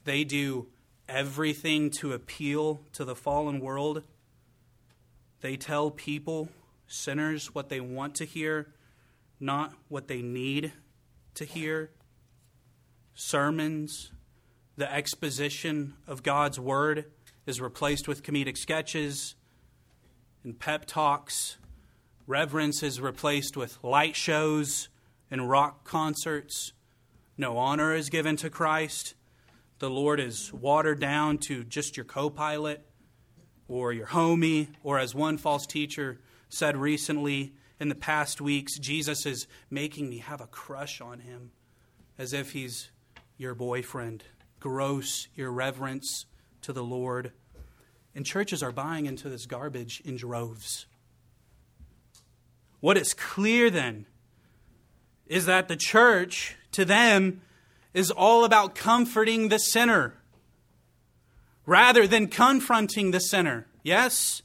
they 0.04 0.24
do 0.24 0.68
everything 1.10 1.89
to 1.89 2.13
appeal 2.13 2.82
to 2.94 3.06
the 3.06 3.15
fallen 3.15 3.60
world. 3.60 4.04
They 5.42 5.56
tell 5.56 5.89
people, 5.89 6.50
sinners, 6.88 7.56
what 7.56 7.70
they 7.70 7.80
want 7.80 8.15
to 8.15 8.25
hear, 8.25 8.74
not 9.39 9.74
what 9.88 10.08
they 10.08 10.22
need 10.22 10.74
to 11.36 11.46
hear. 11.46 11.92
Sermons, 13.13 14.12
the 14.75 14.92
exposition 14.92 15.94
of 16.08 16.24
God's 16.24 16.60
Word 16.60 17.06
is 17.46 17.62
replaced 17.62 18.08
with 18.08 18.24
comedic 18.24 18.58
sketches 18.58 19.36
and 20.44 20.60
pep 20.60 20.86
talks. 20.86 21.58
Reverence 22.27 22.82
is 22.84 23.00
replaced 23.00 23.55
with 23.55 23.77
light 23.84 24.15
shows 24.15 24.89
and 25.29 25.50
rock 25.50 25.84
concerts. 25.84 26.74
No 27.38 27.58
honor 27.58 27.94
is 27.94 28.10
given 28.10 28.36
to 28.38 28.50
Christ 28.50 29.15
the 29.79 29.89
Lord 29.89 30.20
is 30.20 30.53
watered 30.53 31.00
down 31.00 31.38
to 31.39 31.63
just 31.63 31.98
your 31.98 32.05
co 32.05 32.29
pilot 32.29 32.86
or 33.67 33.91
your 33.91 34.08
homie, 34.08 34.70
or 34.84 35.00
as 35.00 35.13
one 35.13 35.38
false 35.38 35.65
teacher 35.65 36.20
said 36.50 36.77
recently 36.77 37.53
in 37.79 37.89
the 37.89 37.96
past 37.96 38.39
weeks, 38.39 38.79
Jesus 38.79 39.25
is 39.25 39.48
making 39.70 40.10
me 40.10 40.20
have 40.20 40.39
a 40.39 40.48
crush 40.48 41.01
on 41.01 41.20
him 41.20 41.51
as 42.17 42.32
if 42.32 42.53
he's 42.53 42.89
your 43.38 43.53
boyfriend. 43.53 44.24
Gross 44.60 45.27
irreverence 45.36 46.25
to 46.62 46.72
the 46.72 46.84
Lord. 46.84 47.34
And 48.13 48.25
churches 48.25 48.63
are 48.63 48.72
buying 48.72 49.08
into 49.08 49.29
this 49.29 49.46
garbage 49.46 50.01
in 50.05 50.15
droves. 50.15 50.86
What 52.86 52.98
is 52.98 53.15
clear 53.15 53.72
then 53.72 54.06
is 55.25 55.48
that 55.48 55.68
the 55.70 55.75
church, 55.75 56.56
to 56.74 56.86
them, 56.86 57.42
is 57.96 58.12
all 58.12 58.46
about 58.46 58.75
comforting 58.75 59.50
the 59.50 59.58
sinner 59.58 60.13
rather 61.65 62.06
than 62.06 62.27
confronting 62.27 63.10
the 63.10 63.20
sinner. 63.20 63.65
Yes? 63.82 64.44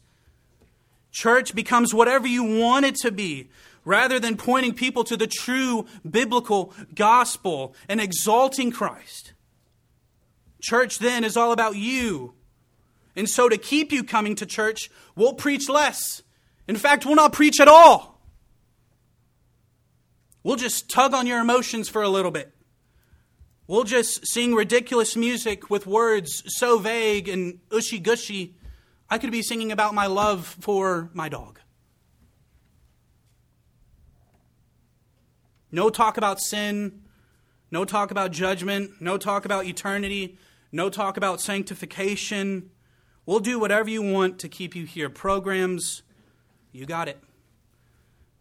Church 1.13 1.55
becomes 1.55 1.93
whatever 1.93 2.27
you 2.27 2.43
want 2.43 2.87
it 2.87 2.95
to 3.03 3.13
be 3.13 3.51
rather 3.85 4.19
than 4.19 4.39
pointing 4.39 4.73
people 4.73 5.05
to 5.05 5.19
the 5.19 5.27
true 5.27 5.85
biblical 6.11 6.73
gospel 6.95 7.75
and 7.91 8.01
exalting 8.01 8.71
Christ. 8.71 9.35
Church 10.63 10.99
then 10.99 11.25
is 11.25 11.37
all 11.37 11.53
about 11.53 11.77
you. 11.77 12.33
And 13.15 13.29
so, 13.29 13.51
to 13.51 13.59
keep 13.59 13.93
you 13.93 14.03
coming 14.03 14.35
to 14.37 14.47
church, 14.47 14.91
we'll 15.15 15.35
preach 15.35 15.69
less. 15.69 16.23
In 16.67 16.77
fact, 16.77 17.05
we'll 17.05 17.17
not 17.17 17.35
preach 17.35 17.61
at 17.61 17.69
all. 17.69 18.20
We'll 20.43 20.57
just 20.57 20.89
tug 20.89 21.13
on 21.13 21.27
your 21.27 21.41
emotions 21.41 21.89
for 21.89 22.03
a 22.03 22.09
little 22.09 22.31
bit. 22.31 22.55
We'll 23.67 23.85
just 23.85 24.27
sing 24.27 24.55
ridiculous 24.55 25.17
music 25.17 25.71
with 25.71 25.87
words 25.87 26.43
so 26.47 26.79
vague 26.79 27.29
and 27.29 27.61
ushy 27.71 28.01
gushy. 28.01 28.57
I 29.09 29.19
could 29.19 29.31
be 29.31 29.43
singing 29.43 29.71
about 29.71 29.95
my 29.95 30.07
love 30.07 30.57
for 30.61 31.11
my 31.13 31.29
dog. 31.29 31.61
No 35.71 35.89
talk 35.89 36.17
about 36.17 36.41
sin, 36.41 37.03
no 37.71 37.85
talk 37.85 38.11
about 38.11 38.33
judgment, 38.33 39.01
no 39.01 39.19
talk 39.19 39.45
about 39.45 39.67
eternity, 39.67 40.37
no 40.73 40.91
talk 40.91 41.17
about 41.17 41.41
sanctification. 41.41 42.71
We'll 43.25 43.39
do 43.39 43.59
whatever 43.59 43.89
you 43.89 44.03
want 44.03 44.39
to 44.41 44.49
keep 44.49 44.75
you 44.75 44.85
here. 44.85 45.09
Programs, 45.09 46.03
you 46.73 46.87
got 46.87 47.09
it. 47.09 47.23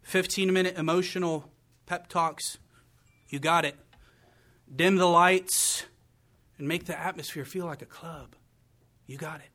15 0.02 0.52
minute 0.52 0.76
emotional 0.76 1.50
pep 1.90 2.06
talks, 2.06 2.58
you 3.28 3.40
got 3.40 3.64
it 3.64 3.76
dim 4.74 4.94
the 4.94 5.06
lights, 5.06 5.84
and 6.56 6.68
make 6.68 6.84
the 6.84 6.96
atmosphere 6.96 7.44
feel 7.44 7.66
like 7.66 7.82
a 7.82 7.86
club. 7.86 8.36
You 9.08 9.16
got 9.16 9.40
it. 9.40 9.50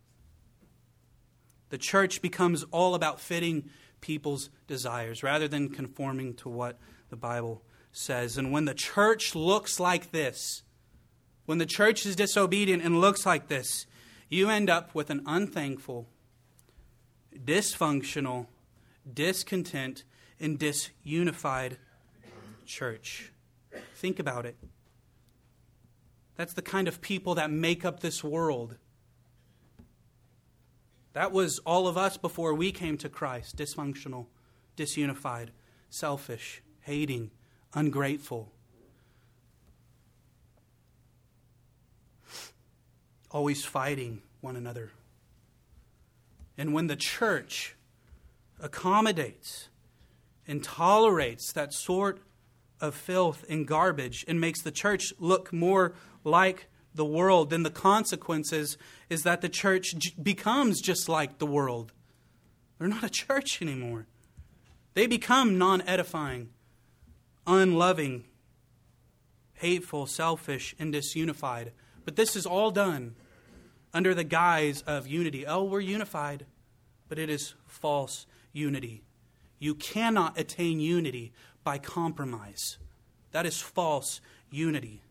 The 1.70 1.78
church 1.78 2.22
becomes 2.22 2.66
all 2.72 2.94
about 2.94 3.22
fitting 3.22 3.70
people's 4.02 4.50
desires 4.68 5.24
rather 5.24 5.48
than 5.48 5.70
conforming 5.70 6.34
to 6.34 6.50
what 6.50 6.78
the 7.10 7.16
Bible 7.16 7.64
says. 7.94 8.38
And 8.38 8.52
when 8.52 8.66
the 8.66 8.74
church 8.74 9.34
looks 9.34 9.80
like 9.80 10.12
this, 10.12 10.64
when 11.46 11.60
the 11.60 11.66
church 11.66 12.06
is 12.06 12.18
disobedient 12.18 12.84
and 12.84 13.00
looks 13.00 13.26
like 13.26 13.48
this, 13.48 13.86
you 14.28 14.50
end 14.50 14.70
up 14.70 14.94
with 14.94 15.10
an 15.10 15.24
unthankful, 15.26 16.10
dysfunctional, 17.34 18.48
discontent, 19.12 20.04
and 20.38 20.60
disunified 20.60 21.78
church. 22.66 23.32
Think 23.96 24.20
about 24.20 24.46
it. 24.46 24.56
That's 26.36 26.54
the 26.54 26.62
kind 26.62 26.88
of 26.88 27.02
people 27.02 27.36
that 27.36 27.50
make 27.50 27.86
up 27.86 28.02
this 28.02 28.24
world. 28.24 28.78
That 31.14 31.32
was 31.32 31.60
all 31.60 31.88
of 31.88 31.98
us 31.98 32.18
before 32.18 32.54
we 32.54 32.72
came 32.72 32.98
to 32.98 33.08
Christ 33.08 33.56
dysfunctional, 33.56 34.28
disunified, 34.76 35.50
selfish, 35.90 36.62
hating, 36.82 37.32
ungrateful. 37.74 38.52
Always 43.32 43.64
fighting 43.64 44.22
one 44.42 44.56
another. 44.56 44.92
And 46.58 46.74
when 46.74 46.88
the 46.88 46.96
church 46.96 47.76
accommodates 48.60 49.70
and 50.48 50.64
tolerates 50.64 51.52
that 51.54 51.74
sort 51.74 52.20
of 52.82 52.96
filth 52.96 53.46
and 53.50 53.68
garbage 53.68 54.26
and 54.28 54.40
makes 54.40 54.62
the 54.62 54.72
church 54.72 55.14
look 55.20 55.54
more 55.54 55.94
like 56.24 56.68
the 56.94 57.06
world, 57.06 57.50
then 57.50 57.64
the 57.64 57.70
consequences 57.70 58.78
is 59.10 59.24
that 59.24 59.42
the 59.42 59.50
church 59.50 59.96
j- 59.98 60.14
becomes 60.22 60.82
just 60.82 61.10
like 61.10 61.38
the 61.38 61.46
world. 61.46 61.92
They're 62.78 62.88
not 62.88 63.04
a 63.04 63.10
church 63.10 63.62
anymore. 63.62 64.08
They 64.94 65.08
become 65.08 65.58
non 65.58 65.82
edifying, 65.82 66.50
unloving, 67.46 68.26
hateful, 69.56 70.08
selfish, 70.08 70.76
and 70.80 70.94
disunified. 70.94 71.72
But 72.06 72.16
this 72.16 72.36
is 72.36 72.46
all 72.46 72.72
done 72.72 73.16
under 73.94 74.14
the 74.14 74.24
guise 74.24 74.82
of 74.84 75.08
unity. 75.08 75.46
Oh, 75.46 75.64
we're 75.64 75.80
unified, 75.80 76.46
but 77.08 77.20
it 77.20 77.30
is 77.30 77.56
false 77.68 78.26
unity. 78.54 79.04
You 79.60 79.76
cannot 79.76 80.38
attain 80.40 80.80
unity 80.80 81.34
by 81.66 81.78
compromise. 81.78 82.78
That 83.32 83.46
is 83.46 83.60
false 83.60 84.22
unity. 84.50 85.02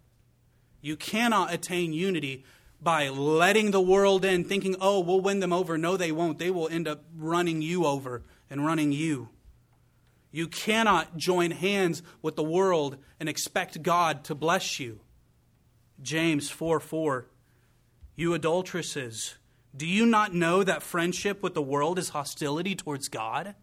You 0.80 0.96
cannot 0.96 1.52
attain 1.52 1.92
unity 1.92 2.44
by 2.80 3.08
letting 3.08 3.70
the 3.70 3.80
world 3.80 4.25
in, 4.25 4.44
thinking, 4.44 4.76
oh, 4.80 5.00
we'll 5.00 5.20
win 5.20 5.40
them 5.40 5.52
over. 5.52 5.76
No, 5.76 5.99
they 5.99 6.12
won't. 6.12 6.38
They 6.38 6.50
will 6.50 6.68
end 6.68 6.88
up 6.88 7.04
running 7.16 7.61
you 7.61 7.84
over 7.84 8.23
and 8.49 8.64
running 8.64 8.92
you. 8.92 9.28
You 10.30 10.49
cannot 10.49 11.16
join 11.16 11.50
hands 11.50 12.02
with 12.20 12.37
the 12.37 12.42
world 12.42 12.96
and 13.20 13.28
expect 13.28 13.82
God 13.82 14.25
to 14.25 14.34
bless 14.34 14.80
you. 14.80 15.00
James 16.02 16.50
4 16.50 16.80
4. 16.80 17.26
You 18.16 18.34
adulteresses, 18.34 19.37
do 19.76 19.87
you 19.87 20.06
not 20.06 20.34
know 20.34 20.62
that 20.62 20.82
friendship 20.82 21.42
with 21.42 21.54
the 21.54 21.62
world 21.62 21.99
is 21.99 22.11
hostility 22.11 22.75
towards 22.75 23.08
God? 23.08 23.54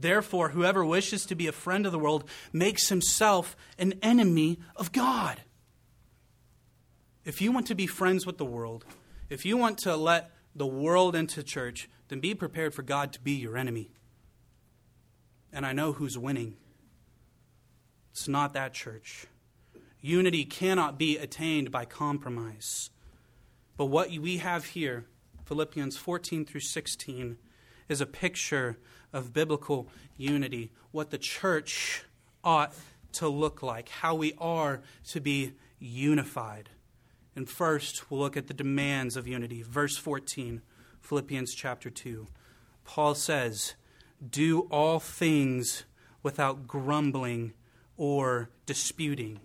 Therefore, 0.00 0.50
whoever 0.50 0.84
wishes 0.84 1.26
to 1.26 1.34
be 1.34 1.46
a 1.46 1.52
friend 1.52 1.84
of 1.84 1.92
the 1.92 1.98
world 1.98 2.28
makes 2.52 2.88
himself 2.88 3.56
an 3.78 3.94
enemy 4.02 4.58
of 4.76 4.92
God. 4.92 5.42
If 7.24 7.42
you 7.42 7.52
want 7.52 7.66
to 7.66 7.74
be 7.74 7.86
friends 7.86 8.24
with 8.24 8.38
the 8.38 8.44
world, 8.44 8.84
if 9.28 9.44
you 9.44 9.56
want 9.56 9.78
to 9.78 9.96
let 9.96 10.30
the 10.54 10.66
world 10.66 11.14
into 11.14 11.42
church, 11.42 11.88
then 12.08 12.20
be 12.20 12.34
prepared 12.34 12.74
for 12.74 12.82
God 12.82 13.12
to 13.12 13.20
be 13.20 13.32
your 13.32 13.56
enemy. 13.56 13.90
And 15.52 15.66
I 15.66 15.72
know 15.72 15.92
who's 15.92 16.16
winning. 16.16 16.56
It's 18.12 18.26
not 18.26 18.54
that 18.54 18.72
church. 18.72 19.26
Unity 20.00 20.44
cannot 20.44 20.98
be 20.98 21.18
attained 21.18 21.70
by 21.70 21.84
compromise. 21.84 22.90
But 23.76 23.86
what 23.86 24.10
we 24.10 24.38
have 24.38 24.64
here, 24.66 25.04
Philippians 25.44 25.96
14 25.96 26.46
through 26.46 26.60
16, 26.60 27.36
is 27.90 28.00
a 28.00 28.06
picture 28.06 28.78
of 29.12 29.32
biblical 29.32 29.88
unity, 30.16 30.70
what 30.92 31.10
the 31.10 31.18
church 31.18 32.04
ought 32.44 32.74
to 33.12 33.28
look 33.28 33.62
like, 33.62 33.88
how 33.88 34.14
we 34.14 34.32
are 34.38 34.80
to 35.08 35.20
be 35.20 35.52
unified. 35.78 36.70
And 37.34 37.48
first, 37.48 38.10
we'll 38.10 38.20
look 38.20 38.36
at 38.36 38.46
the 38.46 38.54
demands 38.54 39.16
of 39.16 39.26
unity. 39.26 39.62
Verse 39.62 39.96
14, 39.96 40.62
Philippians 41.00 41.54
chapter 41.54 41.90
2. 41.90 42.26
Paul 42.84 43.14
says, 43.14 43.74
Do 44.28 44.68
all 44.70 45.00
things 45.00 45.84
without 46.22 46.66
grumbling 46.66 47.52
or 47.96 48.50
disputing. 48.66 49.40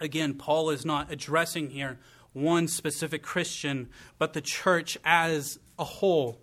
Again, 0.00 0.34
Paul 0.34 0.70
is 0.70 0.84
not 0.84 1.10
addressing 1.10 1.70
here 1.70 1.98
one 2.32 2.68
specific 2.68 3.22
Christian, 3.22 3.88
but 4.18 4.32
the 4.32 4.40
church 4.40 4.96
as 5.04 5.58
a 5.78 5.84
whole. 5.84 6.40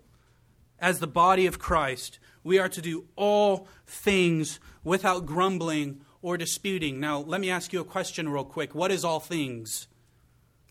As 0.80 0.98
the 0.98 1.06
body 1.06 1.46
of 1.46 1.58
Christ, 1.58 2.18
we 2.44 2.58
are 2.58 2.68
to 2.68 2.82
do 2.82 3.06
all 3.16 3.68
things 3.86 4.60
without 4.84 5.26
grumbling 5.26 6.02
or 6.22 6.36
disputing. 6.36 7.00
Now, 7.00 7.18
let 7.18 7.40
me 7.40 7.50
ask 7.50 7.72
you 7.72 7.80
a 7.80 7.84
question 7.84 8.28
real 8.28 8.44
quick. 8.44 8.74
What 8.74 8.90
is 8.90 9.04
all 9.04 9.20
things? 9.20 9.88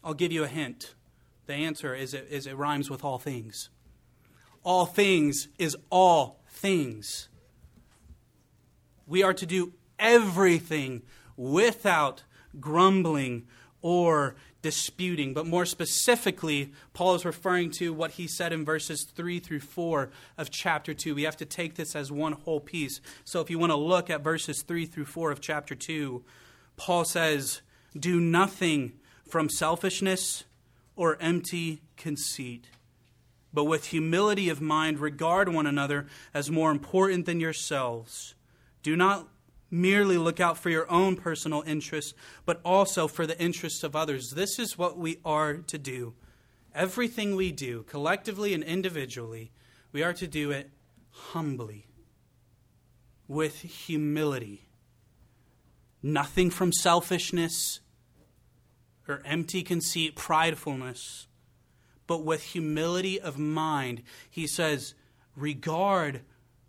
I'll 0.04 0.14
give 0.14 0.32
you 0.32 0.44
a 0.44 0.48
hint. 0.48 0.94
The 1.48 1.54
answer 1.54 1.96
is 1.96 2.14
it, 2.14 2.28
is 2.30 2.48
it 2.48 2.56
rhymes 2.56 2.90
with 2.90 3.04
all 3.04 3.18
things. 3.18 3.70
All 4.64 4.86
things 4.86 5.48
is 5.58 5.76
all 5.90 6.42
things. 6.50 7.30
We 9.08 9.24
are 9.24 9.34
to 9.34 9.46
do 9.46 9.74
everything 10.00 11.04
without 11.38 12.24
grumbling 12.60 13.48
or 13.82 14.36
disputing. 14.66 15.32
But 15.36 15.46
more 15.46 15.64
specifically, 15.64 16.72
Paul 16.94 17.14
is 17.14 17.24
referring 17.24 17.70
to 17.74 17.94
what 17.94 18.10
he 18.10 18.28
said 18.28 18.52
in 18.52 18.66
verses 18.66 19.06
3 19.16 19.40
through 19.40 19.60
4 19.60 20.10
of 20.40 20.50
chapter 20.50 20.92
2. 20.92 21.14
We 21.14 21.22
have 21.22 21.38
to 21.38 21.46
take 21.46 21.76
this 21.76 21.96
as 21.96 22.12
one 22.12 22.32
whole 22.32 22.60
piece. 22.60 23.00
So 23.26 23.42
if 23.42 23.52
you 23.52 23.60
want 23.60 23.74
to 23.74 23.78
look 23.78 24.10
at 24.10 24.24
verses 24.24 24.64
3 24.64 24.88
through 24.88 25.06
4 25.06 25.30
of 25.30 25.40
chapter 25.40 25.76
2, 25.76 26.24
Paul 26.78 27.06
says, 27.06 27.62
Do 27.96 28.20
nothing 28.20 28.94
from 29.30 29.50
selfishness 29.50 30.46
or 30.96 31.16
empty 31.22 31.84
conceit, 31.96 32.66
but 33.54 33.66
with 33.66 33.90
humility 33.90 34.50
of 34.50 34.62
mind 34.62 34.98
regard 34.98 35.48
one 35.48 35.68
another 35.68 36.08
as 36.34 36.50
more 36.50 36.72
important 36.72 37.28
than 37.28 37.40
yourselves. 37.40 38.34
Do 38.82 38.96
not 38.96 39.28
merely 39.72 40.18
look 40.18 40.40
out 40.40 40.58
for 40.58 40.70
your 40.70 40.90
own 40.92 41.16
personal 41.16 41.64
interests, 41.66 42.14
but 42.46 42.62
also 42.64 43.08
for 43.08 43.26
the 43.26 43.40
interests 43.42 43.84
of 43.84 43.96
others. 43.96 44.32
This 44.32 44.60
is 44.60 44.78
what 44.78 44.98
we 44.98 45.18
are 45.26 45.56
to 45.56 45.78
do. 45.78 46.14
Everything 46.74 47.36
we 47.36 47.52
do, 47.52 47.84
collectively 47.84 48.54
and 48.54 48.64
individually, 48.64 49.52
we 49.92 50.04
are 50.04 50.14
to 50.14 50.28
do 50.28 50.52
it 50.52 50.70
humbly, 51.10 51.88
with 53.28 53.62
humility. 53.62 54.68
Nothing 56.04 56.50
from 56.50 56.72
selfishness 56.72 57.80
or 59.08 59.22
empty 59.26 59.64
conceit, 59.64 60.16
pridefulness, 60.16 61.28
but 62.08 62.24
with 62.24 62.44
humility 62.44 63.20
of 63.20 63.40
mind. 63.40 64.04
He 64.30 64.46
says, 64.46 64.94
regard 65.36 66.22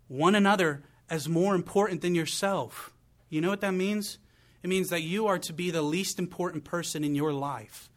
one 0.07 0.35
another 0.35 0.83
as 1.09 1.29
more 1.29 1.55
important 1.55 2.01
than 2.01 2.15
yourself. 2.15 2.93
You 3.29 3.41
know 3.41 3.49
what 3.49 3.61
that 3.61 3.73
means? 3.73 4.17
It 4.63 4.69
means 4.69 4.89
that 4.89 5.03
you 5.03 5.27
are 5.27 5.39
to 5.39 5.53
be 5.53 5.71
the 5.71 5.81
least 5.81 6.19
important 6.19 6.63
person 6.63 7.03
in 7.03 7.15
your 7.15 7.33
life. 7.33 7.89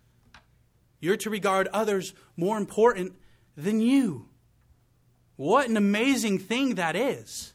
You're 1.00 1.16
to 1.18 1.30
regard 1.30 1.68
others 1.68 2.14
more 2.36 2.58
important 2.58 3.14
than 3.56 3.80
you. 3.80 4.28
What 5.36 5.68
an 5.68 5.76
amazing 5.76 6.38
thing 6.38 6.74
that 6.74 6.94
is 6.94 7.54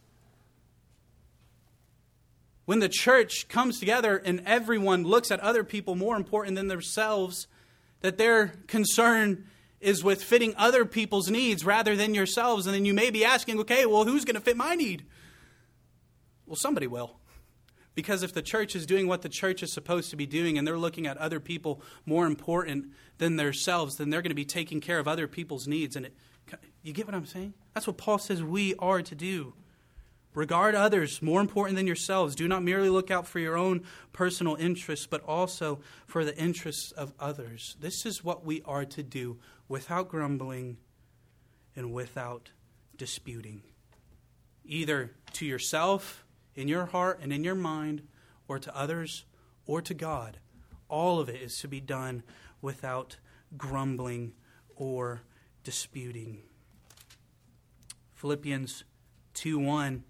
when 2.65 2.79
the 2.79 2.89
church 2.89 3.47
comes 3.47 3.79
together 3.79 4.17
and 4.17 4.41
everyone 4.45 5.03
looks 5.03 5.31
at 5.31 5.39
other 5.39 5.63
people 5.63 5.95
more 5.95 6.15
important 6.15 6.55
than 6.55 6.67
themselves, 6.67 7.47
that 8.01 8.17
their 8.17 8.47
concern 8.67 9.45
is 9.79 10.03
with 10.03 10.23
fitting 10.23 10.53
other 10.57 10.83
people's 10.83 11.29
needs 11.29 11.63
rather 11.63 11.95
than 11.95 12.15
yourselves. 12.15 12.65
And 12.65 12.75
then 12.75 12.85
you 12.85 12.93
may 12.93 13.11
be 13.11 13.23
asking, 13.23 13.59
okay, 13.61 13.85
well, 13.85 14.03
who's 14.03 14.25
going 14.25 14.35
to 14.35 14.41
fit 14.41 14.57
my 14.57 14.73
need? 14.73 15.05
Well, 16.45 16.55
somebody 16.55 16.87
will. 16.87 17.19
Because 17.95 18.23
if 18.23 18.33
the 18.33 18.41
church 18.41 18.75
is 18.75 18.85
doing 18.85 19.07
what 19.07 19.21
the 19.21 19.29
church 19.29 19.63
is 19.63 19.71
supposed 19.71 20.09
to 20.09 20.17
be 20.17 20.25
doing 20.25 20.57
and 20.57 20.67
they're 20.67 20.77
looking 20.77 21.07
at 21.07 21.17
other 21.17 21.39
people 21.39 21.81
more 22.05 22.25
important 22.27 22.87
than 23.17 23.37
themselves, 23.37 23.95
then 23.95 24.09
they're 24.09 24.21
going 24.21 24.31
to 24.31 24.35
be 24.35 24.45
taking 24.45 24.81
care 24.81 24.99
of 24.99 25.07
other 25.07 25.27
people's 25.27 25.65
needs. 25.65 25.95
And 25.95 26.07
it, 26.07 26.13
you 26.83 26.91
get 26.91 27.05
what 27.05 27.15
I'm 27.15 27.25
saying? 27.25 27.53
That's 27.73 27.87
what 27.87 27.97
Paul 27.97 28.17
says 28.17 28.43
we 28.43 28.75
are 28.75 29.01
to 29.01 29.15
do. 29.15 29.53
Regard 30.33 30.75
others 30.75 31.21
more 31.21 31.39
important 31.39 31.77
than 31.77 31.87
yourselves. 31.87 32.35
Do 32.35 32.49
not 32.49 32.61
merely 32.61 32.89
look 32.89 33.09
out 33.09 33.25
for 33.25 33.39
your 33.39 33.55
own 33.55 33.83
personal 34.11 34.55
interests, 34.55 35.07
but 35.07 35.23
also 35.23 35.79
for 36.05 36.25
the 36.25 36.37
interests 36.37 36.91
of 36.91 37.13
others. 37.17 37.77
This 37.79 38.05
is 38.05 38.21
what 38.21 38.45
we 38.45 38.61
are 38.65 38.83
to 38.83 39.01
do 39.01 39.39
without 39.69 40.09
grumbling 40.09 40.75
and 41.73 41.93
without 41.93 42.51
disputing. 42.97 43.61
Either 44.65 45.11
to 45.33 45.45
yourself, 45.45 46.24
in 46.55 46.67
your 46.67 46.85
heart 46.85 47.19
and 47.21 47.33
in 47.33 47.43
your 47.43 47.55
mind, 47.55 48.03
or 48.47 48.59
to 48.59 48.75
others, 48.75 49.25
or 49.65 49.81
to 49.81 49.93
God. 49.93 50.39
All 50.87 51.19
of 51.19 51.29
it 51.29 51.41
is 51.41 51.59
to 51.59 51.67
be 51.67 51.81
done 51.81 52.23
without 52.61 53.17
grumbling 53.57 54.33
or 54.75 55.21
disputing. 55.63 56.43
Philippians 58.13 58.83
2 59.33 59.59
1 59.59 60.03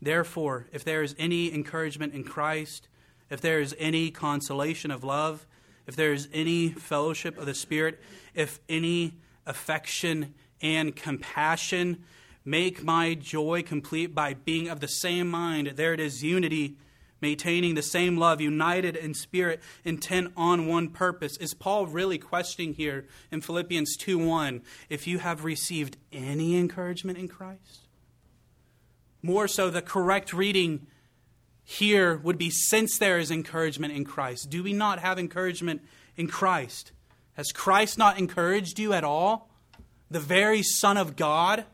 Therefore, 0.00 0.66
if 0.72 0.82
there 0.82 1.02
is 1.02 1.14
any 1.16 1.54
encouragement 1.54 2.12
in 2.12 2.24
Christ, 2.24 2.88
if 3.30 3.40
there 3.40 3.60
is 3.60 3.74
any 3.78 4.10
consolation 4.10 4.90
of 4.90 5.04
love, 5.04 5.46
if 5.86 5.94
there 5.94 6.12
is 6.12 6.28
any 6.32 6.70
fellowship 6.70 7.38
of 7.38 7.46
the 7.46 7.54
Spirit, 7.54 8.00
if 8.34 8.58
any 8.68 9.14
affection 9.46 10.34
and 10.60 10.94
compassion, 10.96 12.04
Make 12.44 12.82
my 12.82 13.14
joy 13.14 13.62
complete 13.62 14.14
by 14.14 14.34
being 14.34 14.68
of 14.68 14.80
the 14.80 14.88
same 14.88 15.30
mind. 15.30 15.72
There 15.76 15.94
it 15.94 16.00
is, 16.00 16.24
unity, 16.24 16.76
maintaining 17.20 17.76
the 17.76 17.82
same 17.82 18.18
love, 18.18 18.40
united 18.40 18.96
in 18.96 19.14
spirit, 19.14 19.60
intent 19.84 20.32
on 20.36 20.66
one 20.66 20.88
purpose. 20.88 21.36
Is 21.36 21.54
Paul 21.54 21.86
really 21.86 22.18
questioning 22.18 22.74
here 22.74 23.06
in 23.30 23.40
Philippians 23.40 23.96
2 23.96 24.18
1 24.18 24.60
if 24.90 25.06
you 25.06 25.20
have 25.20 25.44
received 25.44 25.96
any 26.12 26.58
encouragement 26.58 27.16
in 27.16 27.28
Christ? 27.28 27.86
More 29.22 29.46
so, 29.46 29.70
the 29.70 29.82
correct 29.82 30.32
reading 30.32 30.88
here 31.62 32.16
would 32.16 32.38
be 32.38 32.50
since 32.50 32.98
there 32.98 33.18
is 33.18 33.30
encouragement 33.30 33.94
in 33.94 34.04
Christ. 34.04 34.50
Do 34.50 34.64
we 34.64 34.72
not 34.72 34.98
have 34.98 35.16
encouragement 35.16 35.80
in 36.16 36.26
Christ? 36.26 36.90
Has 37.34 37.52
Christ 37.52 37.96
not 37.96 38.18
encouraged 38.18 38.80
you 38.80 38.92
at 38.92 39.04
all? 39.04 39.48
The 40.10 40.20
very 40.20 40.62
Son 40.62 40.96
of 40.96 41.14
God 41.14 41.64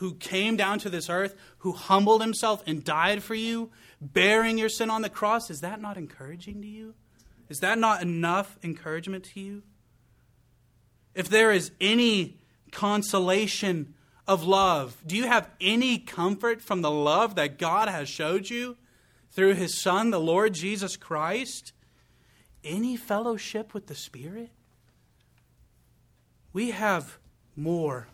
who 0.00 0.14
came 0.14 0.56
down 0.56 0.78
to 0.78 0.88
this 0.88 1.10
earth, 1.10 1.36
who 1.58 1.72
humbled 1.72 2.22
himself 2.22 2.62
and 2.66 2.82
died 2.82 3.22
for 3.22 3.34
you, 3.34 3.70
bearing 4.00 4.56
your 4.56 4.70
sin 4.70 4.88
on 4.88 5.02
the 5.02 5.10
cross, 5.10 5.50
is 5.50 5.60
that 5.60 5.78
not 5.78 5.98
encouraging 5.98 6.62
to 6.62 6.66
you? 6.66 6.94
Is 7.50 7.60
that 7.60 7.78
not 7.78 8.00
enough 8.00 8.58
encouragement 8.62 9.24
to 9.34 9.40
you? 9.40 9.62
If 11.14 11.28
there 11.28 11.52
is 11.52 11.70
any 11.82 12.38
consolation 12.72 13.92
of 14.26 14.42
love, 14.42 14.96
do 15.06 15.16
you 15.18 15.26
have 15.26 15.50
any 15.60 15.98
comfort 15.98 16.62
from 16.62 16.80
the 16.80 16.90
love 16.90 17.34
that 17.34 17.58
God 17.58 17.90
has 17.90 18.08
showed 18.08 18.48
you 18.48 18.78
through 19.30 19.52
his 19.52 19.78
Son, 19.78 20.10
the 20.10 20.18
Lord 20.18 20.54
Jesus 20.54 20.96
Christ? 20.96 21.74
Any 22.64 22.96
fellowship 22.96 23.74
with 23.74 23.86
the 23.86 23.94
Spirit? 23.94 24.48
We 26.54 26.70
have 26.70 27.18
more 27.54 28.08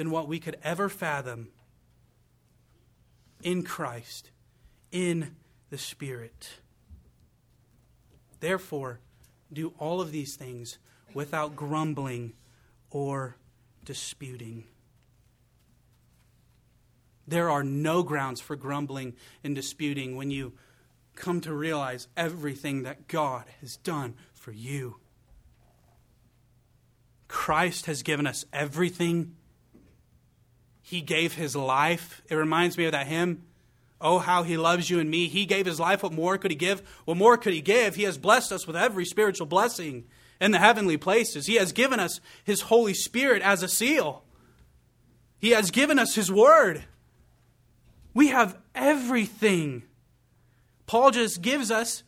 than 0.00 0.10
what 0.10 0.26
we 0.26 0.40
could 0.40 0.56
ever 0.62 0.88
fathom 0.88 1.50
in 3.42 3.62
Christ, 3.62 4.30
in 4.90 5.36
the 5.68 5.76
Spirit. 5.76 6.52
Therefore, 8.40 9.00
do 9.52 9.74
all 9.78 10.00
of 10.00 10.10
these 10.10 10.36
things 10.36 10.78
without 11.12 11.54
grumbling 11.54 12.32
or 12.88 13.36
disputing. 13.84 14.64
There 17.28 17.50
are 17.50 17.62
no 17.62 18.02
grounds 18.02 18.40
for 18.40 18.56
grumbling 18.56 19.12
and 19.44 19.54
disputing 19.54 20.16
when 20.16 20.30
you 20.30 20.54
come 21.14 21.42
to 21.42 21.52
realize 21.52 22.08
everything 22.16 22.84
that 22.84 23.06
God 23.06 23.44
has 23.60 23.76
done 23.76 24.14
for 24.32 24.52
you. 24.52 24.96
Christ 27.28 27.84
has 27.84 28.02
given 28.02 28.26
us 28.26 28.46
everything 28.50 29.36
he 30.82 31.00
gave 31.00 31.34
his 31.34 31.54
life. 31.54 32.22
It 32.28 32.34
reminds 32.34 32.76
me 32.76 32.86
of 32.86 32.92
that 32.92 33.06
hymn. 33.06 33.42
Oh, 34.00 34.18
how 34.18 34.42
he 34.42 34.56
loves 34.56 34.88
you 34.88 34.98
and 34.98 35.10
me. 35.10 35.28
He 35.28 35.44
gave 35.44 35.66
his 35.66 35.78
life. 35.78 36.02
What 36.02 36.12
more 36.12 36.38
could 36.38 36.50
he 36.50 36.56
give? 36.56 36.80
What 37.04 37.18
more 37.18 37.36
could 37.36 37.52
he 37.52 37.60
give? 37.60 37.96
He 37.96 38.04
has 38.04 38.16
blessed 38.16 38.50
us 38.50 38.66
with 38.66 38.76
every 38.76 39.04
spiritual 39.04 39.46
blessing 39.46 40.04
in 40.40 40.52
the 40.52 40.58
heavenly 40.58 40.96
places. 40.96 41.46
He 41.46 41.56
has 41.56 41.72
given 41.72 42.00
us 42.00 42.20
his 42.42 42.62
Holy 42.62 42.94
Spirit 42.94 43.42
as 43.42 43.62
a 43.62 43.68
seal. 43.68 44.24
He 45.38 45.50
has 45.50 45.70
given 45.70 45.98
us 45.98 46.14
his 46.14 46.32
word. 46.32 46.84
We 48.14 48.28
have 48.28 48.56
everything. 48.74 49.82
Paul 50.86 51.10
just 51.10 51.42
gives 51.42 51.70
us 51.70 52.02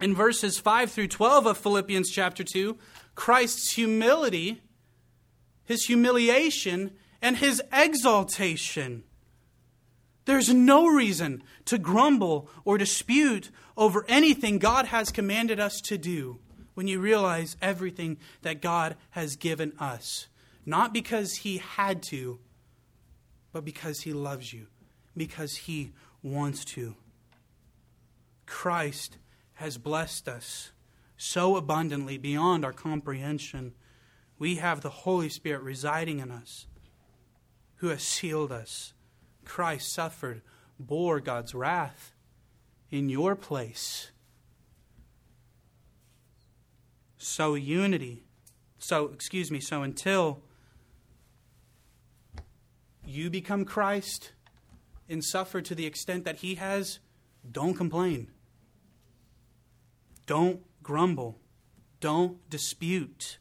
in 0.00 0.14
verses 0.14 0.58
5 0.58 0.90
through 0.90 1.08
12 1.08 1.46
of 1.46 1.58
Philippians 1.58 2.10
chapter 2.10 2.44
2 2.44 2.78
Christ's 3.14 3.72
humility, 3.72 4.62
his 5.64 5.84
humiliation, 5.84 6.92
and 7.20 7.36
his 7.36 7.62
exaltation. 7.72 9.04
There's 10.24 10.52
no 10.52 10.86
reason 10.86 11.42
to 11.64 11.78
grumble 11.78 12.50
or 12.64 12.76
dispute 12.76 13.50
over 13.76 14.04
anything 14.08 14.58
God 14.58 14.86
has 14.86 15.10
commanded 15.10 15.58
us 15.58 15.80
to 15.82 15.96
do 15.96 16.38
when 16.74 16.86
you 16.86 17.00
realize 17.00 17.56
everything 17.62 18.18
that 18.42 18.60
God 18.60 18.94
has 19.10 19.36
given 19.36 19.72
us. 19.80 20.28
Not 20.66 20.92
because 20.92 21.36
He 21.36 21.56
had 21.56 22.02
to, 22.10 22.38
but 23.52 23.64
because 23.64 24.02
He 24.02 24.12
loves 24.12 24.52
you, 24.52 24.66
because 25.16 25.56
He 25.56 25.92
wants 26.22 26.64
to. 26.66 26.94
Christ 28.44 29.16
has 29.54 29.78
blessed 29.78 30.28
us 30.28 30.72
so 31.16 31.56
abundantly 31.56 32.18
beyond 32.18 32.64
our 32.64 32.72
comprehension. 32.72 33.72
We 34.38 34.56
have 34.56 34.82
the 34.82 34.90
Holy 34.90 35.30
Spirit 35.30 35.62
residing 35.62 36.18
in 36.18 36.30
us 36.30 36.66
who 37.78 37.88
has 37.88 38.02
sealed 38.02 38.52
us. 38.52 38.92
Christ 39.44 39.92
suffered, 39.92 40.42
bore 40.78 41.20
God's 41.20 41.54
wrath 41.54 42.12
in 42.90 43.08
your 43.08 43.34
place. 43.34 44.10
So, 47.16 47.54
unity, 47.54 48.24
so, 48.78 49.06
excuse 49.06 49.50
me, 49.50 49.60
so 49.60 49.82
until 49.82 50.40
you 53.04 53.28
become 53.30 53.64
Christ 53.64 54.32
and 55.08 55.24
suffer 55.24 55.60
to 55.60 55.74
the 55.74 55.86
extent 55.86 56.24
that 56.24 56.36
He 56.36 56.56
has, 56.56 57.00
don't 57.50 57.74
complain. 57.74 58.30
Don't 60.26 60.60
grumble. 60.82 61.40
Don't 62.00 62.48
dispute. 62.50 63.38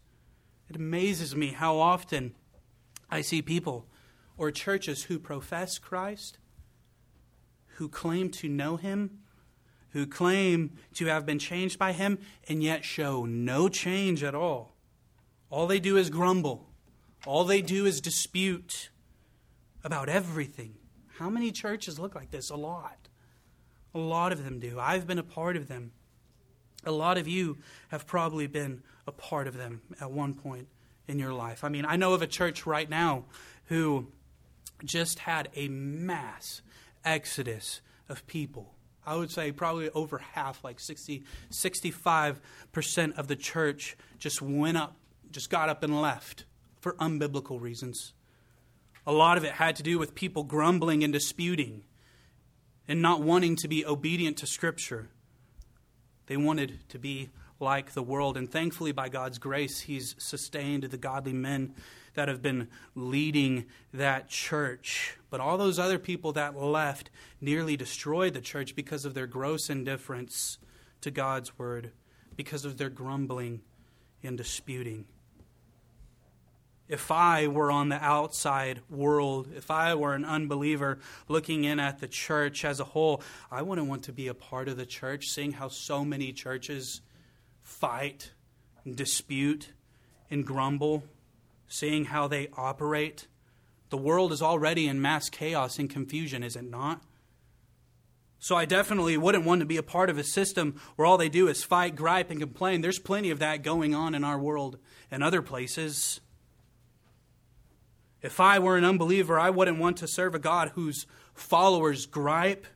It 0.69 0.75
amazes 0.75 1.35
me 1.35 1.49
how 1.49 1.77
often 1.77 2.35
I 3.09 3.21
see 3.21 3.41
people 3.41 3.87
or 4.37 4.51
churches 4.51 5.03
who 5.03 5.19
profess 5.19 5.79
Christ, 5.79 6.37
who 7.75 7.89
claim 7.89 8.29
to 8.31 8.49
know 8.49 8.77
Him, 8.77 9.19
who 9.91 10.05
claim 10.05 10.77
to 10.95 11.05
have 11.07 11.25
been 11.25 11.39
changed 11.39 11.79
by 11.79 11.91
Him, 11.91 12.19
and 12.47 12.61
yet 12.61 12.85
show 12.85 13.25
no 13.25 13.69
change 13.69 14.23
at 14.23 14.35
all. 14.35 14.75
All 15.49 15.67
they 15.67 15.79
do 15.79 15.97
is 15.97 16.09
grumble, 16.09 16.69
all 17.25 17.43
they 17.43 17.61
do 17.61 17.85
is 17.85 18.01
dispute 18.01 18.89
about 19.83 20.09
everything. 20.09 20.75
How 21.17 21.29
many 21.29 21.51
churches 21.51 21.97
look 21.97 22.13
like 22.13 22.29
this? 22.29 22.49
A 22.49 22.55
lot. 22.55 23.07
A 23.95 23.97
lot 23.97 24.31
of 24.31 24.43
them 24.43 24.59
do. 24.59 24.79
I've 24.79 25.07
been 25.07 25.17
a 25.17 25.23
part 25.23 25.55
of 25.57 25.67
them. 25.67 25.91
A 26.85 26.91
lot 26.91 27.17
of 27.17 27.27
you 27.27 27.57
have 27.89 28.05
probably 28.05 28.47
been 28.47 28.83
a 29.07 29.11
part 29.11 29.47
of 29.47 29.57
them 29.57 29.81
at 29.99 30.11
one 30.11 30.35
point 30.35 30.67
in 31.07 31.17
your 31.17 31.33
life. 31.33 31.63
I 31.63 31.69
mean, 31.69 31.85
I 31.85 31.95
know 31.95 32.13
of 32.13 32.21
a 32.21 32.27
church 32.27 32.65
right 32.65 32.89
now 32.89 33.25
who 33.65 34.07
just 34.83 35.19
had 35.19 35.49
a 35.55 35.67
mass 35.67 36.61
exodus 37.03 37.81
of 38.09 38.25
people. 38.27 38.73
I 39.05 39.15
would 39.15 39.31
say 39.31 39.51
probably 39.51 39.89
over 39.91 40.17
half, 40.17 40.63
like 40.63 40.79
60, 40.79 41.23
65% 41.49 43.17
of 43.17 43.27
the 43.27 43.35
church 43.35 43.95
just 44.19 44.41
went 44.41 44.77
up, 44.77 44.97
just 45.31 45.49
got 45.49 45.69
up 45.69 45.81
and 45.81 46.01
left 46.01 46.43
for 46.81 46.93
unbiblical 46.95 47.59
reasons. 47.59 48.13
A 49.05 49.13
lot 49.13 49.37
of 49.37 49.45
it 49.45 49.53
had 49.53 49.77
to 49.77 49.83
do 49.83 49.97
with 49.97 50.13
people 50.13 50.43
grumbling 50.43 51.03
and 51.03 51.13
disputing 51.13 51.83
and 52.87 53.01
not 53.01 53.21
wanting 53.21 53.55
to 53.57 53.67
be 53.69 53.85
obedient 53.85 54.37
to 54.37 54.45
Scripture. 54.45 55.07
They 56.27 56.35
wanted 56.35 56.79
to 56.89 56.99
be 56.99 57.29
like 57.59 57.93
the 57.93 58.03
world. 58.03 58.37
And 58.37 58.51
thankfully, 58.51 58.91
by 58.91 59.09
God's 59.09 59.37
grace, 59.37 59.81
He's 59.81 60.15
sustained 60.17 60.83
the 60.83 60.97
godly 60.97 61.33
men 61.33 61.73
that 62.17 62.27
have 62.27 62.41
been 62.41 62.67
leading 62.95 63.65
that 63.93 64.27
church. 64.27 65.17
But 65.29 65.39
all 65.39 65.55
those 65.55 65.77
other 65.77 65.99
people 65.99 66.31
that 66.33 66.57
left 66.57 67.11
nearly 67.39 67.77
destroyed 67.77 68.33
the 68.33 68.41
church 68.41 68.75
because 68.75 69.05
of 69.05 69.13
their 69.13 69.27
gross 69.27 69.69
indifference 69.69 70.57
to 71.01 71.11
God's 71.11 71.59
word, 71.59 71.91
because 72.35 72.65
of 72.65 72.79
their 72.79 72.89
grumbling 72.89 73.61
and 74.23 74.35
disputing. 74.35 75.05
If 76.87 77.11
I 77.11 77.45
were 77.47 77.69
on 77.69 77.89
the 77.89 78.03
outside 78.03 78.81
world, 78.89 79.49
if 79.55 79.69
I 79.69 79.93
were 79.93 80.15
an 80.15 80.25
unbeliever 80.25 80.97
looking 81.27 81.65
in 81.65 81.79
at 81.79 81.99
the 81.99 82.07
church 82.07 82.65
as 82.65 82.79
a 82.79 82.85
whole, 82.85 83.21
I 83.51 83.61
wouldn't 83.61 83.87
want 83.87 84.05
to 84.05 84.11
be 84.11 84.27
a 84.27 84.33
part 84.33 84.69
of 84.69 84.77
the 84.77 84.87
church, 84.87 85.27
seeing 85.27 85.51
how 85.51 85.67
so 85.67 86.03
many 86.03 86.33
churches 86.33 87.01
fight 87.61 88.31
and 88.85 88.95
dispute 88.95 89.73
and 90.31 90.43
grumble 90.43 91.03
seeing 91.67 92.05
how 92.05 92.27
they 92.27 92.49
operate. 92.55 93.27
The 93.89 93.97
world 93.97 94.31
is 94.31 94.41
already 94.41 94.87
in 94.87 95.01
mass 95.01 95.29
chaos 95.29 95.79
and 95.79 95.89
confusion, 95.89 96.43
is 96.43 96.55
it 96.55 96.69
not? 96.69 97.01
So 98.39 98.55
I 98.55 98.65
definitely 98.65 99.17
wouldn't 99.17 99.45
want 99.45 99.61
to 99.61 99.65
be 99.65 99.77
a 99.77 99.83
part 99.83 100.09
of 100.09 100.17
a 100.17 100.23
system 100.23 100.79
where 100.95 101.05
all 101.05 101.17
they 101.17 101.29
do 101.29 101.47
is 101.47 101.63
fight, 101.63 101.95
gripe, 101.95 102.29
and 102.29 102.39
complain. 102.39 102.81
There's 102.81 102.99
plenty 102.99 103.31
of 103.31 103.39
that 103.39 103.63
going 103.63 103.95
on 103.95 104.13
in 104.13 104.23
our 104.23 104.37
world 104.37 104.77
and 105.09 105.23
other 105.23 105.41
places. 105.41 106.21
If 108.21 108.39
I 108.39 108.59
were 108.59 108.77
an 108.77 108.83
unbeliever, 108.83 109.39
I 109.39 109.49
wouldn't 109.49 109.79
want 109.79 109.97
to 109.97 110.07
serve 110.07 110.35
a 110.35 110.39
God 110.39 110.69
whose 110.69 111.05
followers 111.33 112.05
gripe 112.05 112.67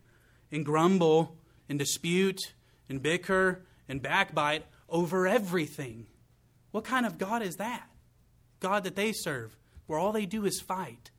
and 0.51 0.65
grumble 0.65 1.37
and 1.69 1.77
dispute 1.77 2.53
and 2.89 3.01
bicker 3.01 3.63
and 3.87 4.01
backbite 4.01 4.65
over 4.89 5.27
everything. 5.27 6.07
What 6.71 6.85
kind 6.85 7.05
of 7.05 7.17
God 7.17 7.41
is 7.41 7.57
that? 7.57 7.90
God 8.61 8.85
that 8.85 8.95
they 8.95 9.11
serve, 9.11 9.57
where 9.87 9.99
all 9.99 10.13
they 10.13 10.25
do 10.25 10.45
is 10.45 10.61
fight. 10.61 11.11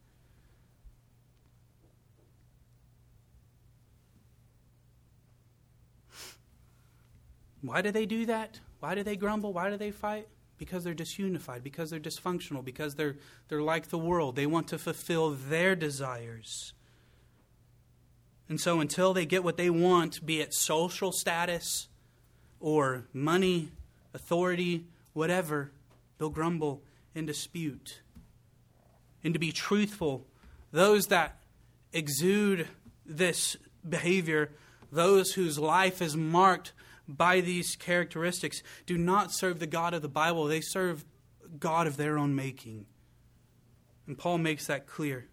Why 7.61 7.83
do 7.83 7.91
they 7.91 8.07
do 8.07 8.27
that? 8.27 8.61
Why 8.81 8.95
do 8.95 9.03
they 9.03 9.17
grumble? 9.17 9.53
Why 9.53 9.71
do 9.71 9.77
they 9.77 9.91
fight? 9.91 10.27
Because 10.59 10.85
they're 10.85 10.95
disunified, 10.95 11.63
because 11.63 11.91
they're 11.91 12.01
dysfunctional, 12.01 12.65
because 12.65 12.95
they're, 12.95 13.17
they're 13.49 13.63
like 13.63 13.89
the 13.89 13.99
world. 13.99 14.37
They 14.37 14.47
want 14.47 14.69
to 14.69 14.79
fulfill 14.79 15.31
their 15.31 15.77
desires. 15.77 16.73
And 18.49 18.61
so 18.61 18.81
until 18.81 19.15
they 19.15 19.27
get 19.27 19.45
what 19.45 19.57
they 19.57 19.71
want, 19.71 20.25
be 20.27 20.41
it 20.41 20.53
social 20.55 21.13
status 21.13 21.89
or 22.61 23.05
money, 23.13 23.71
authority, 24.13 24.87
whatever, 25.13 25.73
they'll 26.19 26.31
grumble 26.31 26.83
and 27.15 27.27
dispute. 27.27 28.01
And 29.25 29.35
to 29.35 29.41
be 29.41 29.53
truthful, 29.53 30.27
those 30.73 31.07
that 31.07 31.39
exude 31.93 32.69
this 33.05 33.57
behavior, 33.89 34.53
those 34.91 35.33
whose 35.33 35.59
life 35.59 36.03
is 36.03 36.17
marked 36.17 36.73
by 37.09 37.41
these 37.41 37.77
characteristics, 37.77 38.63
do 38.87 38.97
not 38.97 39.33
serve 39.33 39.59
the 39.59 39.67
God 39.67 39.95
of 39.95 40.03
the 40.03 40.09
Bible. 40.09 40.47
They 40.47 40.61
serve 40.61 41.05
God 41.59 41.87
of 41.87 41.97
their 41.97 42.19
own 42.19 42.35
making. 42.35 42.87
And 44.07 44.19
Paul 44.19 44.39
makes 44.39 44.67
that 44.67 44.87
clear. 44.87 45.27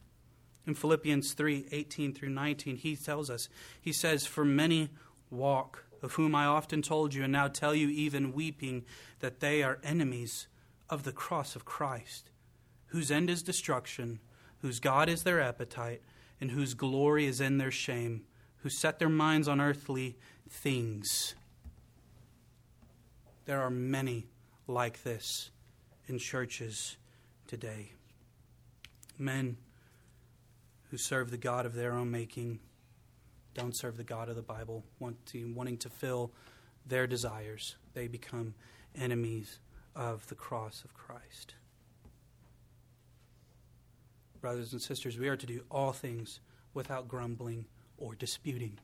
In 0.67 0.75
Philippians 0.75 1.33
3 1.33 1.65
18 1.71 2.13
through 2.13 2.29
19, 2.29 2.75
he 2.75 2.95
tells 2.95 3.29
us, 3.29 3.49
he 3.81 3.91
says, 3.91 4.27
For 4.27 4.45
many 4.45 4.89
walk, 5.31 5.85
of 6.03 6.13
whom 6.13 6.35
I 6.35 6.45
often 6.45 6.81
told 6.81 7.13
you, 7.13 7.23
and 7.23 7.31
now 7.31 7.47
tell 7.47 7.73
you, 7.73 7.89
even 7.89 8.33
weeping, 8.33 8.85
that 9.19 9.39
they 9.39 9.63
are 9.63 9.79
enemies 9.83 10.47
of 10.89 11.03
the 11.03 11.11
cross 11.11 11.55
of 11.55 11.65
Christ, 11.65 12.29
whose 12.87 13.11
end 13.11 13.29
is 13.29 13.43
destruction, 13.43 14.19
whose 14.61 14.79
God 14.79 15.09
is 15.09 15.23
their 15.23 15.39
appetite, 15.39 16.01
and 16.41 16.51
whose 16.51 16.73
glory 16.73 17.25
is 17.25 17.41
in 17.41 17.57
their 17.57 17.71
shame, 17.71 18.23
who 18.57 18.69
set 18.69 18.99
their 18.99 19.09
minds 19.09 19.47
on 19.47 19.61
earthly 19.61 20.17
things. 20.49 21.35
There 23.45 23.61
are 23.61 23.69
many 23.69 24.27
like 24.67 25.03
this 25.03 25.49
in 26.07 26.19
churches 26.19 26.97
today. 27.47 27.93
Men 29.17 29.57
who 30.89 30.97
serve 30.97 31.31
the 31.31 31.37
God 31.37 31.65
of 31.65 31.73
their 31.73 31.93
own 31.93 32.09
making 32.09 32.59
don't 33.53 33.75
serve 33.75 33.97
the 33.97 34.03
God 34.03 34.29
of 34.29 34.35
the 34.35 34.41
Bible, 34.41 34.83
wanting, 34.99 35.53
wanting 35.55 35.77
to 35.79 35.89
fill 35.89 36.31
their 36.85 37.07
desires. 37.07 37.75
They 37.93 38.07
become 38.07 38.53
enemies 38.95 39.59
of 39.99 40.25
the 40.27 40.35
cross 40.35 40.85
of 40.85 40.93
Christ. 40.93 41.55
Brothers 44.39 44.71
and 44.71 44.81
sisters, 44.81 45.19
we 45.19 45.27
are 45.27 45.35
to 45.35 45.45
do 45.45 45.61
all 45.69 45.91
things 45.91 46.39
without 46.73 47.09
grumbling 47.09 47.65
or 47.97 48.15
disputing. 48.15 48.79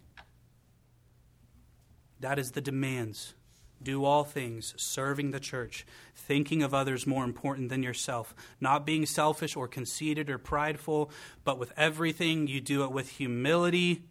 That 2.20 2.38
is 2.38 2.52
the 2.52 2.60
demands. 2.60 3.34
Do 3.82 4.04
all 4.04 4.26
things, 4.26 4.74
serving 4.76 5.32
the 5.32 5.40
church, 5.40 5.86
thinking 6.14 6.62
of 6.62 6.74
others 6.74 7.08
more 7.08 7.24
important 7.24 7.70
than 7.70 7.82
yourself, 7.82 8.36
not 8.60 8.86
being 8.86 9.06
selfish 9.06 9.56
or 9.56 9.70
conceited 9.70 10.30
or 10.30 10.38
prideful, 10.38 11.10
but 11.46 11.58
with 11.58 11.72
everything 11.78 12.48
you 12.48 12.60
do 12.60 12.84
it 12.84 12.92
with 12.92 13.12
humility, 13.12 14.04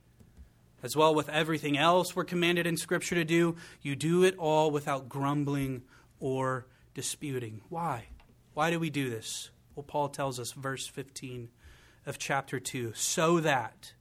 as 0.83 0.97
well 0.97 1.15
with 1.15 1.29
everything 1.29 1.77
else 1.77 2.17
we're 2.17 2.25
commanded 2.25 2.67
in 2.67 2.79
Scripture 2.79 3.15
to 3.15 3.25
do. 3.25 3.57
You 3.83 3.95
do 3.95 4.23
it 4.23 4.37
all 4.39 4.71
without 4.71 5.11
grumbling 5.11 5.83
or 6.19 6.67
disputing. 6.95 7.61
Why? 7.69 8.07
Why 8.55 8.71
do 8.71 8.79
we 8.79 8.91
do 8.91 9.11
this? 9.11 9.51
Well, 9.75 9.85
Paul 9.85 10.09
tells 10.09 10.39
us, 10.39 10.53
verse 10.53 10.87
15 10.87 11.49
of 12.07 12.19
chapter 12.19 12.61
2 12.61 12.93
so 12.95 13.41
that 13.41 13.93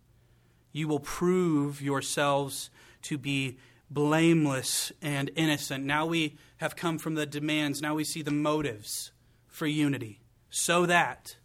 you 0.72 0.88
will 0.88 1.00
prove 1.00 1.82
yourselves 1.82 2.70
to 3.04 3.18
be 3.18 3.58
blameless 3.90 4.92
and 5.02 5.30
innocent. 5.36 5.84
Now 5.84 6.06
we 6.06 6.38
have 6.58 6.76
come 6.76 6.98
from 6.98 7.16
the 7.16 7.26
demands, 7.26 7.82
now 7.82 7.96
we 7.96 8.04
see 8.04 8.22
the 8.22 8.32
motives 8.32 9.12
for 9.48 9.68
unity. 9.68 10.20
So 10.50 10.86
that 10.86 11.38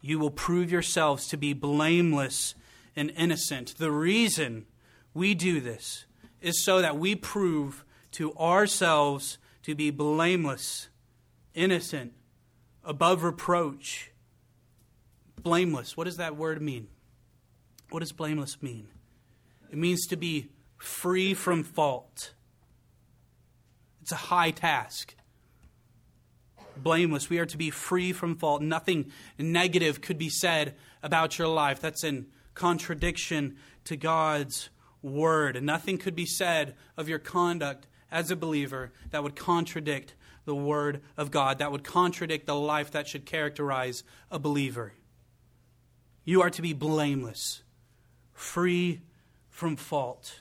you 0.00 0.18
will 0.18 0.30
prove 0.30 0.70
yourselves 0.70 1.26
to 1.28 1.36
be 1.36 1.52
blameless 1.52 2.54
and 2.96 3.12
innocent. 3.16 3.76
The 3.78 3.90
reason 3.90 4.66
we 5.14 5.34
do 5.34 5.60
this 5.60 6.06
is 6.40 6.64
so 6.64 6.80
that 6.80 6.96
we 6.96 7.14
prove 7.14 7.84
to 8.12 8.34
ourselves 8.34 9.38
to 9.70 9.76
be 9.76 9.90
blameless, 9.90 10.88
innocent, 11.54 12.12
above 12.84 13.22
reproach. 13.22 14.10
Blameless, 15.40 15.96
what 15.96 16.04
does 16.04 16.18
that 16.18 16.36
word 16.36 16.60
mean? 16.60 16.88
What 17.90 18.00
does 18.00 18.12
blameless 18.12 18.62
mean? 18.62 18.88
It 19.70 19.78
means 19.78 20.06
to 20.08 20.16
be 20.16 20.50
free 20.76 21.34
from 21.34 21.62
fault. 21.62 22.34
It's 24.02 24.12
a 24.12 24.16
high 24.16 24.50
task. 24.50 25.14
Blameless, 26.76 27.28
we 27.28 27.38
are 27.38 27.46
to 27.46 27.58
be 27.58 27.70
free 27.70 28.12
from 28.12 28.36
fault. 28.36 28.62
Nothing 28.62 29.12
negative 29.38 30.00
could 30.00 30.18
be 30.18 30.30
said 30.30 30.74
about 31.02 31.38
your 31.38 31.48
life. 31.48 31.80
That's 31.80 32.04
in 32.04 32.26
contradiction 32.54 33.56
to 33.84 33.96
God's 33.96 34.70
word. 35.02 35.56
And 35.56 35.66
nothing 35.66 35.98
could 35.98 36.14
be 36.14 36.26
said 36.26 36.74
of 36.96 37.08
your 37.08 37.18
conduct 37.18 37.86
as 38.10 38.30
a 38.30 38.36
believer 38.36 38.92
that 39.10 39.22
would 39.22 39.36
contradict 39.36 40.14
the 40.44 40.54
word 40.54 41.00
of 41.16 41.30
God, 41.30 41.58
that 41.58 41.70
would 41.70 41.84
contradict 41.84 42.46
the 42.46 42.54
life 42.54 42.90
that 42.90 43.06
should 43.06 43.26
characterize 43.26 44.02
a 44.30 44.38
believer. 44.38 44.94
You 46.24 46.42
are 46.42 46.50
to 46.50 46.62
be 46.62 46.72
blameless, 46.72 47.62
free 48.32 49.00
from 49.48 49.76
fault. 49.76 50.40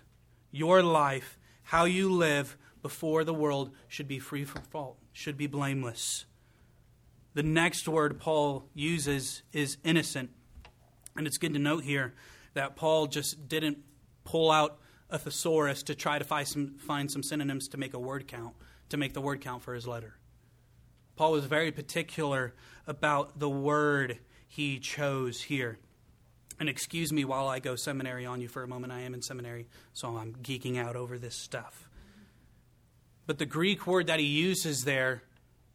Your 0.52 0.82
life, 0.82 1.38
how 1.64 1.86
you 1.86 2.12
live 2.12 2.58
before 2.82 3.24
the 3.24 3.34
world, 3.34 3.72
should 3.88 4.08
be 4.08 4.20
free 4.20 4.46
from 4.46 4.64
fault, 4.64 4.98
should 5.12 5.38
be 5.38 5.48
blameless. 5.48 6.26
The 7.34 7.44
next 7.44 7.88
word 7.88 8.20
Paul 8.20 8.66
uses 8.74 9.44
is 9.54 9.78
innocent. 9.84 10.32
And 11.16 11.28
it's 11.28 11.38
good 11.38 11.54
to 11.54 11.60
note 11.60 11.84
here 11.84 12.14
that 12.54 12.76
Paul 12.76 13.08
just 13.08 13.48
didn't 13.48 13.80
pull 14.24 14.52
out 14.52 14.80
a 15.10 15.18
thesaurus 15.18 15.84
to 15.84 15.96
try 15.96 16.20
to 16.20 16.26
find 16.26 16.48
some, 16.48 16.78
find 16.78 17.12
some 17.12 17.24
synonyms 17.24 17.68
to 17.70 17.78
make 17.78 17.94
a 17.94 18.00
word 18.00 18.28
count, 18.28 18.56
to 18.90 18.98
make 18.98 19.14
the 19.14 19.22
word 19.22 19.42
count 19.42 19.64
for 19.64 19.74
his 19.74 19.88
letter. 19.88 20.16
Paul 21.16 21.34
was 21.34 21.46
very 21.46 21.72
particular 21.72 22.54
about 22.88 23.40
the 23.40 23.50
word 23.50 24.20
he 24.48 24.80
chose 24.80 25.42
here. 25.42 25.80
And 26.60 26.68
excuse 26.68 27.14
me 27.14 27.26
while 27.26 27.48
I 27.48 27.60
go 27.60 27.76
seminary 27.76 28.26
on 28.26 28.42
you 28.42 28.48
for 28.48 28.64
a 28.64 28.68
moment. 28.68 28.92
I 28.92 29.02
am 29.02 29.14
in 29.14 29.22
seminary, 29.22 29.68
so 29.94 30.18
I'm 30.18 30.34
geeking 30.36 30.78
out 30.78 30.96
over 30.96 31.18
this 31.18 31.36
stuff. 31.36 31.90
But 33.26 33.38
the 33.38 33.46
Greek 33.46 33.86
word 33.86 34.08
that 34.08 34.20
he 34.20 34.26
uses 34.26 34.84
there 34.84 35.24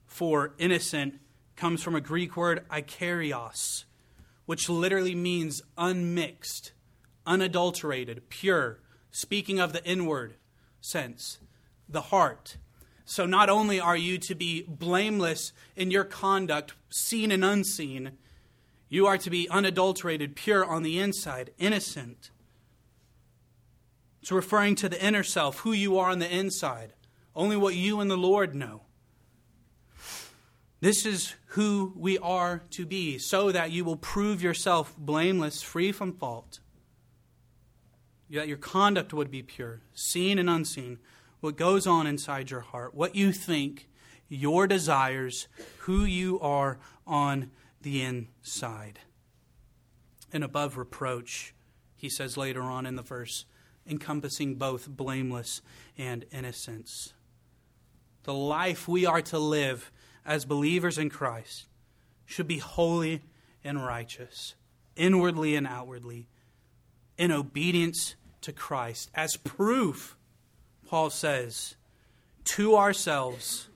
for 0.06 0.54
innocent 0.58 1.20
comes 1.56 1.82
from 1.82 1.94
a 1.94 2.00
Greek 2.00 2.36
word, 2.36 2.64
akeraios, 2.68 3.84
which 4.46 4.68
literally 4.68 5.14
means 5.14 5.62
unmixed, 5.78 6.72
unadulterated, 7.26 8.28
pure, 8.28 8.80
speaking 9.14 9.60
of 9.60 9.72
the 9.72 9.84
inward 9.84 10.34
sense, 10.80 11.38
the 11.88 12.00
heart. 12.00 12.56
So 13.04 13.26
not 13.26 13.48
only 13.48 13.78
are 13.78 13.96
you 13.96 14.18
to 14.18 14.34
be 14.34 14.64
blameless 14.66 15.52
in 15.76 15.92
your 15.92 16.02
conduct, 16.02 16.74
seen 16.90 17.30
and 17.30 17.44
unseen, 17.44 18.18
you 18.88 19.06
are 19.06 19.16
to 19.18 19.30
be 19.30 19.48
unadulterated, 19.48 20.34
pure 20.34 20.64
on 20.64 20.82
the 20.82 20.98
inside, 20.98 21.52
innocent. 21.58 22.32
It's 24.20 24.32
referring 24.32 24.74
to 24.76 24.88
the 24.88 25.02
inner 25.02 25.22
self, 25.22 25.60
who 25.60 25.70
you 25.70 25.96
are 25.96 26.10
on 26.10 26.18
the 26.18 26.36
inside, 26.36 26.92
only 27.36 27.56
what 27.56 27.76
you 27.76 28.00
and 28.00 28.10
the 28.10 28.16
Lord 28.16 28.52
know. 28.52 28.82
This 30.80 31.06
is 31.06 31.34
who 31.50 31.92
we 31.96 32.18
are 32.18 32.64
to 32.70 32.84
be, 32.84 33.18
so 33.18 33.52
that 33.52 33.70
you 33.70 33.84
will 33.84 33.96
prove 33.96 34.42
yourself 34.42 34.96
blameless, 34.98 35.62
free 35.62 35.92
from 35.92 36.14
fault, 36.14 36.58
that 38.30 38.48
your 38.48 38.56
conduct 38.56 39.12
would 39.12 39.30
be 39.30 39.42
pure, 39.42 39.80
seen 39.92 40.38
and 40.38 40.48
unseen, 40.50 40.98
what 41.40 41.56
goes 41.56 41.86
on 41.86 42.06
inside 42.06 42.50
your 42.50 42.60
heart, 42.60 42.94
what 42.94 43.14
you 43.14 43.32
think, 43.32 43.88
your 44.28 44.66
desires, 44.66 45.46
who 45.80 46.04
you 46.04 46.40
are 46.40 46.78
on 47.06 47.50
the 47.82 48.02
inside. 48.02 49.00
And 50.32 50.42
above 50.42 50.76
reproach, 50.76 51.54
he 51.96 52.08
says 52.08 52.36
later 52.36 52.62
on 52.62 52.86
in 52.86 52.96
the 52.96 53.02
verse, 53.02 53.44
encompassing 53.86 54.54
both 54.54 54.88
blameless 54.88 55.60
and 55.98 56.24
innocence. 56.32 57.12
The 58.24 58.34
life 58.34 58.88
we 58.88 59.04
are 59.04 59.22
to 59.22 59.38
live 59.38 59.92
as 60.24 60.46
believers 60.46 60.96
in 60.96 61.10
Christ 61.10 61.66
should 62.24 62.48
be 62.48 62.58
holy 62.58 63.22
and 63.62 63.84
righteous, 63.84 64.54
inwardly 64.96 65.54
and 65.54 65.66
outwardly, 65.66 66.28
in 67.16 67.30
obedience 67.30 68.14
to 68.42 68.52
Christ, 68.52 69.10
as 69.14 69.36
proof, 69.36 70.16
Paul 70.86 71.10
says, 71.10 71.76
to 72.44 72.76
ourselves 72.76 73.68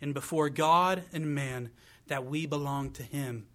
and 0.00 0.14
before 0.14 0.48
God 0.48 1.04
and 1.12 1.34
man 1.34 1.70
that 2.08 2.24
we 2.24 2.46
belong 2.46 2.90
to 2.92 3.02
Him. 3.02 3.46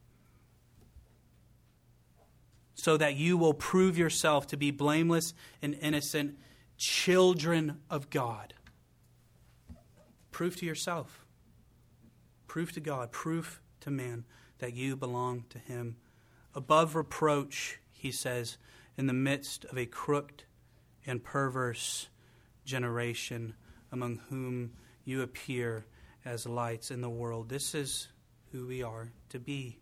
So 2.75 2.97
that 2.97 3.15
you 3.15 3.37
will 3.37 3.53
prove 3.53 3.97
yourself 3.97 4.47
to 4.47 4.57
be 4.57 4.71
blameless 4.71 5.33
and 5.61 5.73
innocent 5.81 6.37
children 6.77 7.79
of 7.89 8.09
God. 8.09 8.53
Prove 10.31 10.55
to 10.57 10.65
yourself, 10.65 11.25
prove 12.47 12.71
to 12.73 12.79
God, 12.79 13.11
prove 13.11 13.61
to 13.81 13.91
man 13.91 14.25
that 14.59 14.73
you 14.73 14.95
belong 14.95 15.45
to 15.49 15.59
Him. 15.59 15.97
Above 16.55 16.95
reproach, 16.95 17.79
he 18.03 18.11
says, 18.11 18.57
in 18.97 19.07
the 19.07 19.13
midst 19.13 19.63
of 19.63 19.77
a 19.77 19.85
crooked 19.85 20.43
and 21.05 21.23
perverse 21.23 22.09
generation 22.65 23.53
among 23.93 24.19
whom 24.29 24.73
you 25.05 25.21
appear 25.21 25.85
as 26.25 26.45
lights 26.45 26.91
in 26.91 26.99
the 26.99 27.09
world. 27.09 27.47
This 27.47 27.73
is 27.73 28.09
who 28.51 28.67
we 28.67 28.83
are 28.83 29.13
to 29.29 29.39
be. 29.39 29.79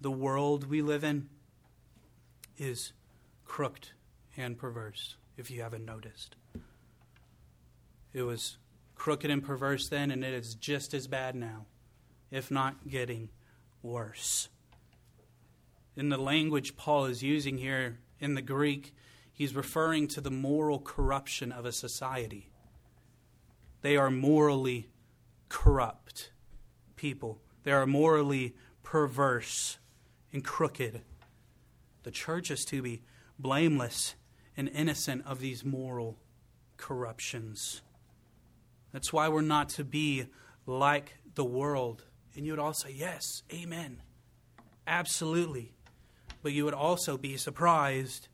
The 0.00 0.12
world 0.12 0.70
we 0.70 0.80
live 0.80 1.02
in 1.02 1.28
is 2.56 2.92
crooked 3.44 3.88
and 4.36 4.56
perverse, 4.56 5.16
if 5.36 5.50
you 5.50 5.60
haven't 5.60 5.84
noticed. 5.84 6.36
It 8.12 8.22
was 8.22 8.58
crooked 8.94 9.28
and 9.28 9.42
perverse 9.42 9.88
then, 9.88 10.12
and 10.12 10.22
it 10.22 10.34
is 10.34 10.54
just 10.54 10.94
as 10.94 11.08
bad 11.08 11.34
now, 11.34 11.66
if 12.30 12.48
not 12.48 12.86
getting 12.88 13.30
worse. 13.82 14.48
In 15.96 16.08
the 16.08 16.18
language 16.18 16.76
Paul 16.76 17.06
is 17.06 17.22
using 17.22 17.58
here 17.58 17.98
in 18.18 18.34
the 18.34 18.42
Greek, 18.42 18.94
he's 19.32 19.54
referring 19.54 20.08
to 20.08 20.20
the 20.20 20.30
moral 20.30 20.78
corruption 20.78 21.52
of 21.52 21.66
a 21.66 21.72
society. 21.72 22.50
They 23.82 23.96
are 23.96 24.10
morally 24.10 24.88
corrupt 25.48 26.30
people, 26.96 27.40
they 27.64 27.72
are 27.72 27.86
morally 27.86 28.54
perverse 28.82 29.78
and 30.32 30.44
crooked. 30.44 31.02
The 32.04 32.10
church 32.10 32.50
is 32.50 32.64
to 32.66 32.82
be 32.82 33.02
blameless 33.38 34.14
and 34.56 34.68
innocent 34.68 35.24
of 35.26 35.40
these 35.40 35.64
moral 35.64 36.18
corruptions. 36.76 37.82
That's 38.92 39.12
why 39.12 39.28
we're 39.28 39.40
not 39.40 39.68
to 39.70 39.84
be 39.84 40.26
like 40.66 41.16
the 41.34 41.44
world. 41.44 42.04
And 42.34 42.44
you 42.44 42.52
would 42.52 42.58
all 42.58 42.74
say, 42.74 42.92
Yes, 42.92 43.42
amen. 43.52 44.02
Absolutely. 44.86 45.74
But 46.42 46.52
you 46.52 46.64
would 46.64 46.74
also 46.74 47.16
be 47.16 47.36
surprised 47.36 48.28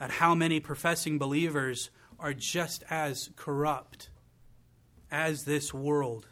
at 0.00 0.10
how 0.10 0.34
many 0.34 0.58
professing 0.58 1.18
believers 1.18 1.90
are 2.18 2.32
just 2.32 2.82
as 2.90 3.30
corrupt 3.36 4.10
as 5.10 5.44
this 5.44 5.72
world. 5.72 6.26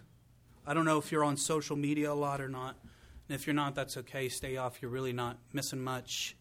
I 0.66 0.74
don't 0.74 0.85
know 0.85 0.98
if 0.98 1.12
you're 1.12 1.24
on 1.24 1.37
social 1.37 1.76
media 1.76 2.12
a 2.12 2.14
lot 2.14 2.40
or 2.40 2.48
not. 2.48 2.76
And 3.29 3.35
if 3.35 3.46
you're 3.46 3.55
not, 3.55 3.74
that's 3.74 3.96
okay. 3.96 4.29
Stay 4.29 4.57
off. 4.57 4.83
You're 4.83 4.90
really 4.90 5.12
not 5.12 5.38
missing 5.53 5.81
much. 5.81 6.37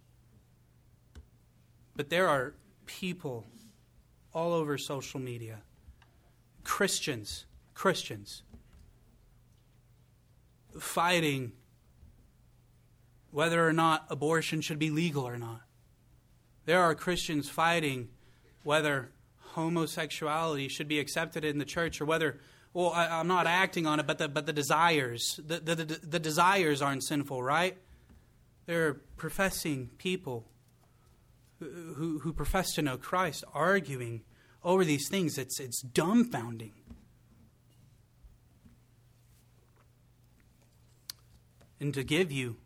But 1.95 2.09
there 2.09 2.27
are 2.27 2.55
people 2.85 3.45
all 4.33 4.53
over 4.53 4.77
social 4.77 5.19
media, 5.19 5.59
Christians, 6.63 7.45
Christians, 7.73 8.43
fighting 10.79 11.51
whether 13.31 13.67
or 13.67 13.73
not 13.73 14.05
abortion 14.09 14.61
should 14.61 14.79
be 14.79 14.89
legal 14.89 15.27
or 15.27 15.37
not. 15.37 15.61
There 16.65 16.81
are 16.81 16.95
Christians 16.95 17.49
fighting 17.49 18.09
whether 18.63 19.11
homosexuality 19.37 20.67
should 20.67 20.87
be 20.87 20.99
accepted 20.99 21.43
in 21.43 21.57
the 21.57 21.65
church 21.65 21.99
or 22.01 22.05
whether 22.05 22.39
well 22.73 22.91
I, 22.91 23.19
am 23.19 23.27
not 23.27 23.47
acting 23.47 23.87
on 23.87 23.99
it 23.99 24.05
but 24.05 24.19
the 24.19 24.27
but 24.27 24.45
the 24.45 24.53
desires 24.53 25.39
the, 25.43 25.59
the, 25.59 25.75
the, 25.75 25.85
the 25.85 26.19
desires 26.19 26.79
aren't 26.81 27.03
sinful 27.03 27.41
right 27.41 27.75
there 28.67 28.87
are 28.87 28.93
professing 29.17 29.89
people 29.97 30.45
who, 31.59 32.19
who 32.19 32.33
profess 32.33 32.73
to 32.73 32.81
know 32.81 32.97
Christ 32.97 33.43
arguing 33.53 34.21
over 34.63 34.85
these 34.85 35.09
things. 35.09 35.37
It's, 35.37 35.59
it's 35.59 35.83
dumbfounding. 35.83 36.73
And 41.79 41.93
to 41.93 42.03
give 42.03 42.31
you 42.31 42.57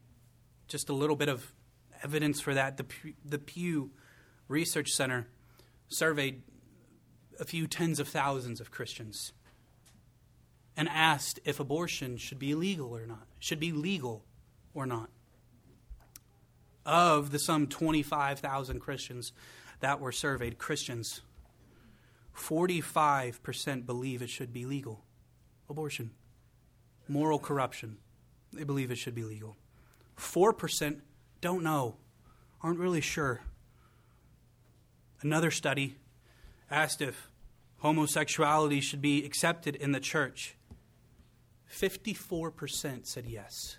just 0.68 0.90
a 0.90 0.94
little 0.94 1.16
bit 1.16 1.30
of 1.30 1.54
evidence 2.04 2.42
for 2.42 2.54
that, 2.54 2.78
the, 2.78 2.86
the 3.24 3.40
Pew 3.40 3.92
Research 4.48 4.92
Center 4.92 5.28
surveyed 5.88 6.42
a 7.40 7.46
few 7.46 7.68
tens 7.68 8.00
of 8.00 8.08
thousands 8.08 8.60
of 8.60 8.72
Christians 8.72 9.34
and 10.76 10.90
asked 10.90 11.40
if 11.46 11.60
abortion 11.60 12.18
should 12.18 12.40
be 12.40 12.52
illegal 12.52 12.96
or 12.96 13.06
not, 13.06 13.28
should 13.40 13.60
be 13.60 13.72
legal 13.72 14.26
or 14.74 14.86
not 14.86 15.10
of 16.86 17.32
the 17.32 17.40
some 17.40 17.68
25,000 17.68 18.80
Christians 18.80 19.32
that 19.80 20.00
were 20.00 20.12
surveyed, 20.12 20.58
Christians, 20.58 21.22
45% 22.36 23.86
believe 23.86 24.22
it 24.22 24.30
should 24.30 24.52
be 24.52 24.66
legal. 24.66 25.04
Abortion. 25.70 26.12
Moral 27.08 27.40
corruption. 27.40 27.98
They 28.52 28.64
believe 28.64 28.92
it 28.92 28.98
should 28.98 29.16
be 29.16 29.24
legal. 29.24 29.58
4% 30.18 31.02
don't 31.42 31.64
know, 31.64 31.98
aren't 32.62 32.80
really 32.80 33.02
sure. 33.02 33.42
Another 35.22 35.52
study 35.52 35.96
asked 36.70 37.02
if 37.02 37.30
homosexuality 37.78 38.82
should 38.82 39.02
be 39.02 39.26
accepted 39.26 39.76
in 39.76 39.92
the 39.92 40.00
church. 40.00 40.56
54% 41.72 43.06
said 43.06 43.26
yes. 43.26 43.78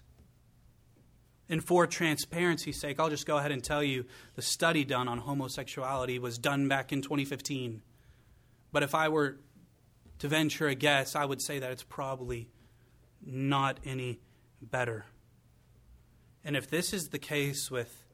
And 1.48 1.62
for 1.62 1.86
transparency's 1.86 2.80
sake, 2.80 2.98
I'll 2.98 3.10
just 3.10 3.26
go 3.26 3.36
ahead 3.36 3.52
and 3.52 3.62
tell 3.62 3.82
you 3.82 4.06
the 4.34 4.42
study 4.42 4.84
done 4.84 5.08
on 5.08 5.18
homosexuality 5.18 6.18
was 6.18 6.38
done 6.38 6.68
back 6.68 6.92
in 6.92 7.02
2015. 7.02 7.82
But 8.72 8.82
if 8.82 8.94
I 8.94 9.08
were 9.08 9.38
to 10.18 10.28
venture 10.28 10.68
a 10.68 10.74
guess, 10.74 11.14
I 11.14 11.24
would 11.24 11.42
say 11.42 11.58
that 11.58 11.70
it's 11.70 11.82
probably 11.82 12.48
not 13.24 13.78
any 13.84 14.20
better. 14.62 15.04
And 16.44 16.56
if 16.56 16.68
this 16.68 16.92
is 16.92 17.08
the 17.08 17.18
case 17.18 17.70
with 17.70 18.04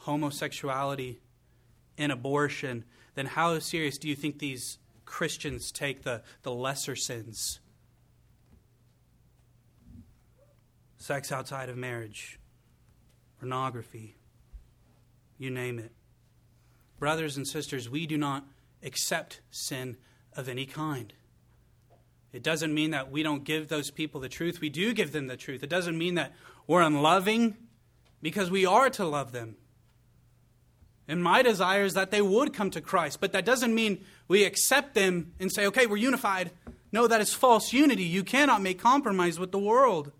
homosexuality 0.00 1.20
and 1.96 2.12
abortion, 2.12 2.84
then 3.14 3.26
how 3.26 3.58
serious 3.58 3.96
do 3.96 4.08
you 4.08 4.14
think 4.14 4.38
these 4.38 4.78
Christians 5.04 5.72
take 5.72 6.02
the, 6.02 6.22
the 6.42 6.52
lesser 6.52 6.94
sins? 6.94 7.60
Sex 10.98 11.32
outside 11.32 11.68
of 11.68 11.76
marriage, 11.76 12.38
pornography, 13.38 14.16
you 15.38 15.50
name 15.50 15.78
it. 15.78 15.92
Brothers 16.98 17.36
and 17.36 17.46
sisters, 17.46 17.88
we 17.88 18.06
do 18.06 18.18
not 18.18 18.44
accept 18.82 19.40
sin 19.50 19.96
of 20.34 20.48
any 20.48 20.66
kind. 20.66 21.12
It 22.36 22.42
doesn't 22.42 22.74
mean 22.74 22.90
that 22.90 23.10
we 23.10 23.22
don't 23.22 23.44
give 23.44 23.68
those 23.68 23.90
people 23.90 24.20
the 24.20 24.28
truth. 24.28 24.60
We 24.60 24.68
do 24.68 24.92
give 24.92 25.12
them 25.12 25.26
the 25.26 25.38
truth. 25.38 25.62
It 25.62 25.70
doesn't 25.70 25.96
mean 25.96 26.16
that 26.16 26.34
we're 26.66 26.82
unloving 26.82 27.56
because 28.20 28.50
we 28.50 28.66
are 28.66 28.90
to 28.90 29.06
love 29.06 29.32
them. 29.32 29.56
And 31.08 31.22
my 31.22 31.40
desire 31.40 31.84
is 31.84 31.94
that 31.94 32.10
they 32.10 32.20
would 32.20 32.52
come 32.52 32.68
to 32.72 32.82
Christ. 32.82 33.22
But 33.22 33.32
that 33.32 33.46
doesn't 33.46 33.74
mean 33.74 34.04
we 34.28 34.44
accept 34.44 34.94
them 34.94 35.32
and 35.40 35.50
say, 35.50 35.64
okay, 35.68 35.86
we're 35.86 35.96
unified. 35.96 36.50
No, 36.92 37.06
that 37.06 37.22
is 37.22 37.32
false 37.32 37.72
unity. 37.72 38.04
You 38.04 38.22
cannot 38.22 38.60
make 38.60 38.78
compromise 38.78 39.38
with 39.38 39.50
the 39.50 39.58
world. 39.58 40.12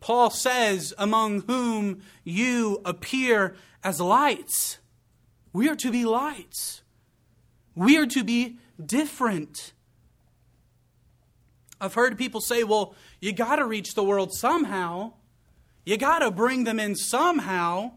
Paul 0.00 0.30
says, 0.30 0.92
among 0.98 1.42
whom 1.42 2.02
you 2.24 2.80
appear 2.84 3.54
as 3.84 4.00
lights. 4.00 4.78
We 5.52 5.68
are 5.68 5.76
to 5.76 5.92
be 5.92 6.04
lights. 6.04 6.82
We 7.76 7.96
are 7.96 8.06
to 8.06 8.24
be 8.24 8.58
different. 8.86 9.72
I've 11.80 11.94
heard 11.94 12.18
people 12.18 12.40
say, 12.40 12.64
well, 12.64 12.94
you 13.20 13.32
got 13.32 13.56
to 13.56 13.64
reach 13.64 13.94
the 13.94 14.04
world 14.04 14.32
somehow. 14.32 15.14
You 15.84 15.96
got 15.96 16.18
to 16.20 16.30
bring 16.30 16.64
them 16.64 16.78
in 16.78 16.94
somehow. 16.94 17.92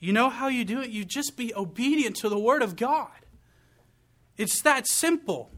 You 0.00 0.12
know 0.12 0.28
how 0.28 0.48
you 0.48 0.64
do 0.64 0.80
it? 0.80 0.90
You 0.90 1.04
just 1.04 1.36
be 1.36 1.54
obedient 1.54 2.16
to 2.16 2.28
the 2.28 2.38
Word 2.38 2.62
of 2.62 2.74
God. 2.74 3.10
It's 4.36 4.60
that 4.62 4.88
simple. 4.88 5.50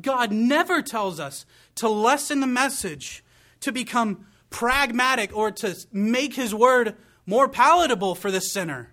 God 0.00 0.30
never 0.30 0.82
tells 0.82 1.18
us 1.18 1.46
to 1.76 1.88
lessen 1.88 2.40
the 2.40 2.46
message 2.46 3.24
to 3.60 3.72
become 3.72 4.26
pragmatic 4.50 5.34
or 5.36 5.50
to 5.50 5.74
make 5.92 6.34
his 6.34 6.54
word 6.54 6.94
more 7.26 7.48
palatable 7.48 8.14
for 8.14 8.30
the 8.30 8.40
sinner 8.40 8.90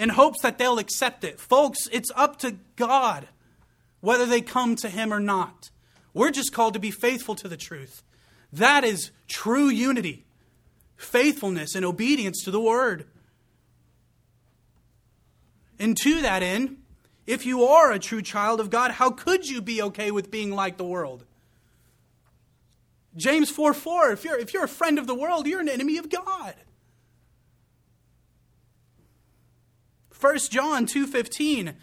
in 0.00 0.08
hopes 0.08 0.40
that 0.40 0.56
they'll 0.56 0.78
accept 0.78 1.24
it. 1.24 1.38
Folks, 1.38 1.86
it's 1.92 2.10
up 2.16 2.38
to 2.38 2.56
God 2.74 3.28
whether 4.00 4.24
they 4.24 4.40
come 4.40 4.74
to 4.76 4.88
him 4.88 5.12
or 5.12 5.20
not. 5.20 5.68
We're 6.14 6.30
just 6.30 6.54
called 6.54 6.72
to 6.72 6.80
be 6.80 6.90
faithful 6.90 7.34
to 7.34 7.48
the 7.48 7.56
truth. 7.58 8.02
That 8.50 8.82
is 8.82 9.10
true 9.28 9.68
unity, 9.68 10.24
faithfulness, 10.96 11.74
and 11.74 11.84
obedience 11.84 12.42
to 12.44 12.50
the 12.50 12.60
word. 12.60 13.06
And 15.78 15.98
to 15.98 16.22
that 16.22 16.42
end, 16.42 16.78
if 17.26 17.44
you 17.44 17.64
are 17.64 17.92
a 17.92 17.98
true 17.98 18.22
child 18.22 18.58
of 18.58 18.70
God, 18.70 18.92
how 18.92 19.10
could 19.10 19.46
you 19.46 19.60
be 19.60 19.82
okay 19.82 20.10
with 20.10 20.30
being 20.30 20.50
like 20.50 20.78
the 20.78 20.84
world? 20.84 21.26
James 23.16 23.50
4 23.50 23.74
4, 23.74 24.12
if 24.12 24.24
you're, 24.24 24.38
if 24.38 24.54
you're 24.54 24.64
a 24.64 24.68
friend 24.68 24.98
of 24.98 25.06
the 25.06 25.14
world, 25.14 25.46
you're 25.46 25.60
an 25.60 25.68
enemy 25.68 25.98
of 25.98 26.08
God. 26.08 26.54
1 30.20 30.50
John 30.50 30.86
2:15 30.86 31.74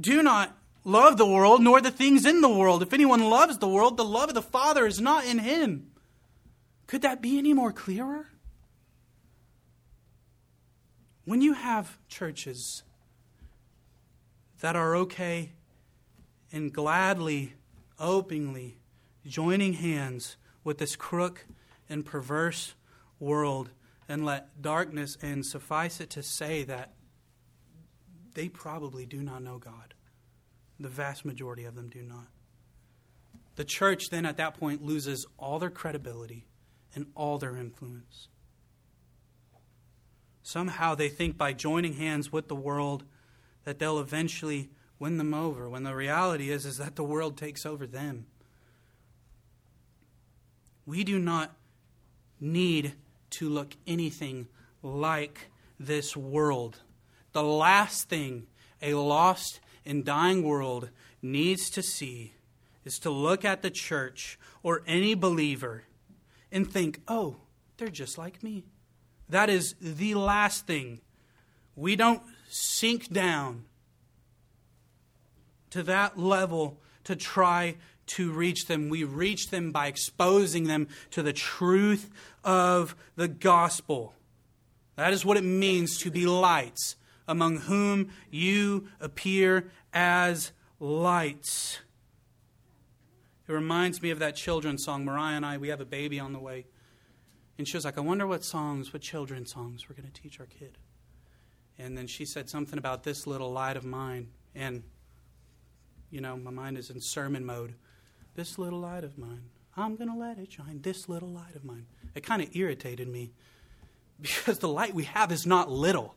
Do 0.00 0.22
not 0.22 0.56
love 0.84 1.16
the 1.16 1.26
world 1.26 1.62
nor 1.62 1.80
the 1.80 1.90
things 1.90 2.26
in 2.26 2.40
the 2.40 2.48
world. 2.48 2.82
If 2.82 2.92
anyone 2.92 3.24
loves 3.24 3.58
the 3.58 3.68
world, 3.68 3.96
the 3.96 4.04
love 4.04 4.28
of 4.28 4.34
the 4.34 4.42
Father 4.42 4.86
is 4.86 5.00
not 5.00 5.24
in 5.26 5.38
him. 5.38 5.90
Could 6.86 7.02
that 7.02 7.22
be 7.22 7.38
any 7.38 7.52
more 7.52 7.72
clearer? 7.72 8.28
When 11.24 11.40
you 11.40 11.54
have 11.54 11.98
churches 12.08 12.84
that 14.60 14.76
are 14.76 14.94
okay 14.94 15.52
and 16.52 16.72
gladly, 16.72 17.54
openly 17.98 18.78
joining 19.26 19.72
hands 19.74 20.36
with 20.62 20.78
this 20.78 20.94
crook 20.94 21.46
and 21.88 22.06
perverse 22.06 22.74
world 23.18 23.70
and 24.08 24.24
let 24.24 24.62
darkness 24.62 25.18
and 25.20 25.44
suffice 25.44 26.00
it 26.00 26.10
to 26.10 26.22
say 26.22 26.62
that 26.62 26.92
they 28.36 28.48
probably 28.48 29.06
do 29.06 29.22
not 29.22 29.42
know 29.42 29.58
God. 29.58 29.94
The 30.78 30.88
vast 30.88 31.24
majority 31.24 31.64
of 31.64 31.74
them 31.74 31.88
do 31.88 32.02
not. 32.02 32.28
The 33.56 33.64
church 33.64 34.10
then 34.10 34.26
at 34.26 34.36
that 34.36 34.60
point 34.60 34.84
loses 34.84 35.26
all 35.38 35.58
their 35.58 35.70
credibility 35.70 36.44
and 36.94 37.06
all 37.14 37.38
their 37.38 37.56
influence. 37.56 38.28
Somehow 40.42 40.94
they 40.94 41.08
think 41.08 41.38
by 41.38 41.54
joining 41.54 41.94
hands 41.94 42.30
with 42.30 42.48
the 42.48 42.54
world 42.54 43.04
that 43.64 43.78
they'll 43.78 43.98
eventually 43.98 44.68
win 44.98 45.16
them 45.16 45.32
over 45.32 45.68
when 45.68 45.82
the 45.82 45.94
reality 45.94 46.50
is 46.50 46.66
is 46.66 46.76
that 46.76 46.94
the 46.94 47.04
world 47.04 47.38
takes 47.38 47.64
over 47.64 47.86
them. 47.86 48.26
We 50.84 51.04
do 51.04 51.18
not 51.18 51.56
need 52.38 52.92
to 53.30 53.48
look 53.48 53.74
anything 53.86 54.46
like 54.82 55.50
this 55.80 56.14
world. 56.14 56.80
The 57.36 57.42
last 57.42 58.08
thing 58.08 58.46
a 58.80 58.94
lost 58.94 59.60
and 59.84 60.06
dying 60.06 60.42
world 60.42 60.88
needs 61.20 61.68
to 61.68 61.82
see 61.82 62.32
is 62.82 62.98
to 63.00 63.10
look 63.10 63.44
at 63.44 63.60
the 63.60 63.68
church 63.68 64.38
or 64.62 64.82
any 64.86 65.14
believer 65.14 65.82
and 66.50 66.66
think, 66.66 67.02
oh, 67.06 67.36
they're 67.76 67.88
just 67.88 68.16
like 68.16 68.42
me. 68.42 68.64
That 69.28 69.50
is 69.50 69.74
the 69.82 70.14
last 70.14 70.66
thing. 70.66 71.02
We 71.74 71.94
don't 71.94 72.22
sink 72.48 73.12
down 73.12 73.66
to 75.68 75.82
that 75.82 76.18
level 76.18 76.80
to 77.04 77.14
try 77.14 77.76
to 78.06 78.32
reach 78.32 78.64
them. 78.64 78.88
We 78.88 79.04
reach 79.04 79.50
them 79.50 79.72
by 79.72 79.88
exposing 79.88 80.64
them 80.64 80.88
to 81.10 81.22
the 81.22 81.34
truth 81.34 82.08
of 82.42 82.96
the 83.14 83.28
gospel. 83.28 84.14
That 84.94 85.12
is 85.12 85.26
what 85.26 85.36
it 85.36 85.44
means 85.44 85.98
to 85.98 86.10
be 86.10 86.24
lights, 86.24 86.96
among 87.28 87.58
whom 87.58 88.10
you 88.30 88.88
appear 89.00 89.70
as 89.92 90.52
lights. 90.78 91.80
It 93.48 93.52
reminds 93.52 94.02
me 94.02 94.10
of 94.10 94.18
that 94.18 94.36
children's 94.36 94.84
song. 94.84 95.04
Mariah 95.04 95.36
and 95.36 95.46
I, 95.46 95.58
we 95.58 95.68
have 95.68 95.80
a 95.80 95.86
baby 95.86 96.18
on 96.18 96.32
the 96.32 96.38
way. 96.38 96.66
And 97.58 97.66
she 97.66 97.76
was 97.76 97.84
like, 97.84 97.96
I 97.96 98.00
wonder 98.00 98.26
what 98.26 98.44
songs, 98.44 98.92
what 98.92 99.02
children's 99.02 99.52
songs 99.52 99.88
we're 99.88 99.94
going 99.94 100.10
to 100.10 100.20
teach 100.20 100.40
our 100.40 100.46
kid. 100.46 100.78
And 101.78 101.96
then 101.96 102.06
she 102.06 102.24
said 102.24 102.48
something 102.48 102.78
about 102.78 103.02
this 103.02 103.26
little 103.26 103.52
light 103.52 103.76
of 103.76 103.84
mine. 103.84 104.28
And, 104.54 104.82
you 106.10 106.20
know, 106.20 106.36
my 106.36 106.50
mind 106.50 106.78
is 106.78 106.90
in 106.90 107.00
sermon 107.00 107.44
mode. 107.44 107.74
This 108.34 108.58
little 108.58 108.80
light 108.80 109.04
of 109.04 109.16
mine, 109.16 109.44
I'm 109.76 109.96
going 109.96 110.10
to 110.10 110.16
let 110.16 110.38
it 110.38 110.52
shine. 110.52 110.80
This 110.82 111.08
little 111.08 111.28
light 111.28 111.54
of 111.54 111.64
mine. 111.64 111.86
It 112.14 112.22
kind 112.22 112.42
of 112.42 112.54
irritated 112.54 113.08
me 113.08 113.32
because 114.20 114.58
the 114.58 114.68
light 114.68 114.94
we 114.94 115.04
have 115.04 115.32
is 115.32 115.46
not 115.46 115.70
little. 115.70 116.14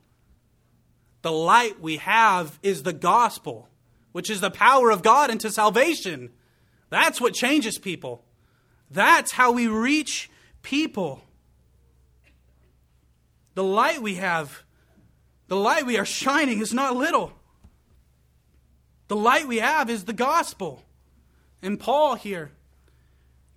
The 1.22 1.32
light 1.32 1.80
we 1.80 1.98
have 1.98 2.58
is 2.64 2.84
the 2.84 2.94
gospel, 2.94 3.68
which 4.12 4.30
is 4.30 4.42
the 4.42 4.52
power 4.52 4.90
of 4.90 5.02
God 5.02 5.30
into 5.30 5.52
salvation. 5.52 6.30
That's 6.90 7.20
what 7.20 7.34
changes 7.34 7.78
people. 7.78 8.24
That's 8.90 9.32
how 9.32 9.52
we 9.52 9.68
reach 9.68 10.30
people. 10.62 11.22
The 13.56 13.64
light 13.64 14.02
we 14.02 14.16
have, 14.16 14.64
the 15.48 15.58
light 15.58 15.86
we 15.86 15.98
are 15.98 16.06
shining 16.06 16.60
is 16.60 16.74
not 16.74 16.96
little. 16.96 17.34
The 19.10 19.16
light 19.16 19.48
we 19.48 19.58
have 19.58 19.90
is 19.90 20.06
the 20.06 20.14
gospel. 20.14 20.84
And 21.62 21.80
Paul 21.80 22.16
here 22.16 22.52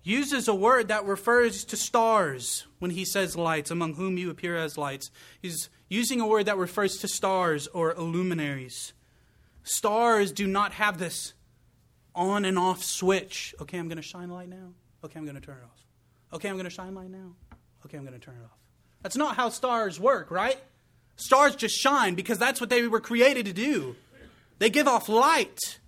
uses 0.03 0.47
a 0.47 0.55
word 0.55 0.89
that 0.89 1.05
refers 1.05 1.63
to 1.65 1.77
stars 1.77 2.67
when 2.79 2.91
he 2.91 3.05
says 3.05 3.37
lights, 3.37 3.71
among 3.71 3.93
whom 3.93 4.17
you 4.17 4.29
appear 4.29 4.57
as 4.57 4.77
lights. 4.77 5.09
He's 5.41 5.69
using 5.93 6.19
a 6.19 6.27
word 6.27 6.47
that 6.47 6.57
refers 6.57 6.97
to 6.97 7.07
stars 7.07 7.67
or 7.67 7.93
luminaries. 7.93 8.93
Stars 9.61 10.31
do 10.31 10.47
not 10.47 10.73
have 10.73 10.97
this 10.97 11.33
on 12.15 12.45
and 12.45 12.57
off 12.57 12.83
switch. 12.83 13.53
Okay, 13.61 13.77
I'm 13.77 13.87
going 13.87 13.97
to 13.97 14.01
shine 14.01 14.29
a 14.29 14.33
light 14.33 14.49
now. 14.49 14.73
Okay, 15.05 15.19
I'm 15.19 15.25
going 15.25 15.35
to 15.35 15.41
turn 15.41 15.57
it 15.57 15.63
off. 15.63 15.85
Okay, 16.33 16.49
I'm 16.49 16.55
going 16.55 16.65
to 16.65 16.71
shine 16.71 16.95
light 16.95 17.11
now. 17.11 17.35
Okay, 17.85 17.97
I'm 17.97 18.05
going 18.05 18.19
to 18.19 18.25
turn 18.25 18.35
it 18.35 18.43
off. 18.43 18.57
That's 19.03 19.15
not 19.15 19.35
how 19.35 19.49
stars 19.49 19.99
work, 19.99 20.31
right? 20.31 20.57
Stars 21.15 21.55
just 21.55 21.77
shine 21.77 22.15
because 22.15 22.39
that's 22.39 22.59
what 22.59 22.71
they 22.71 22.87
were 22.87 22.99
created 22.99 23.45
to 23.45 23.53
do. 23.53 23.95
They 24.57 24.71
give 24.71 24.87
off 24.87 25.09
light. 25.09 25.79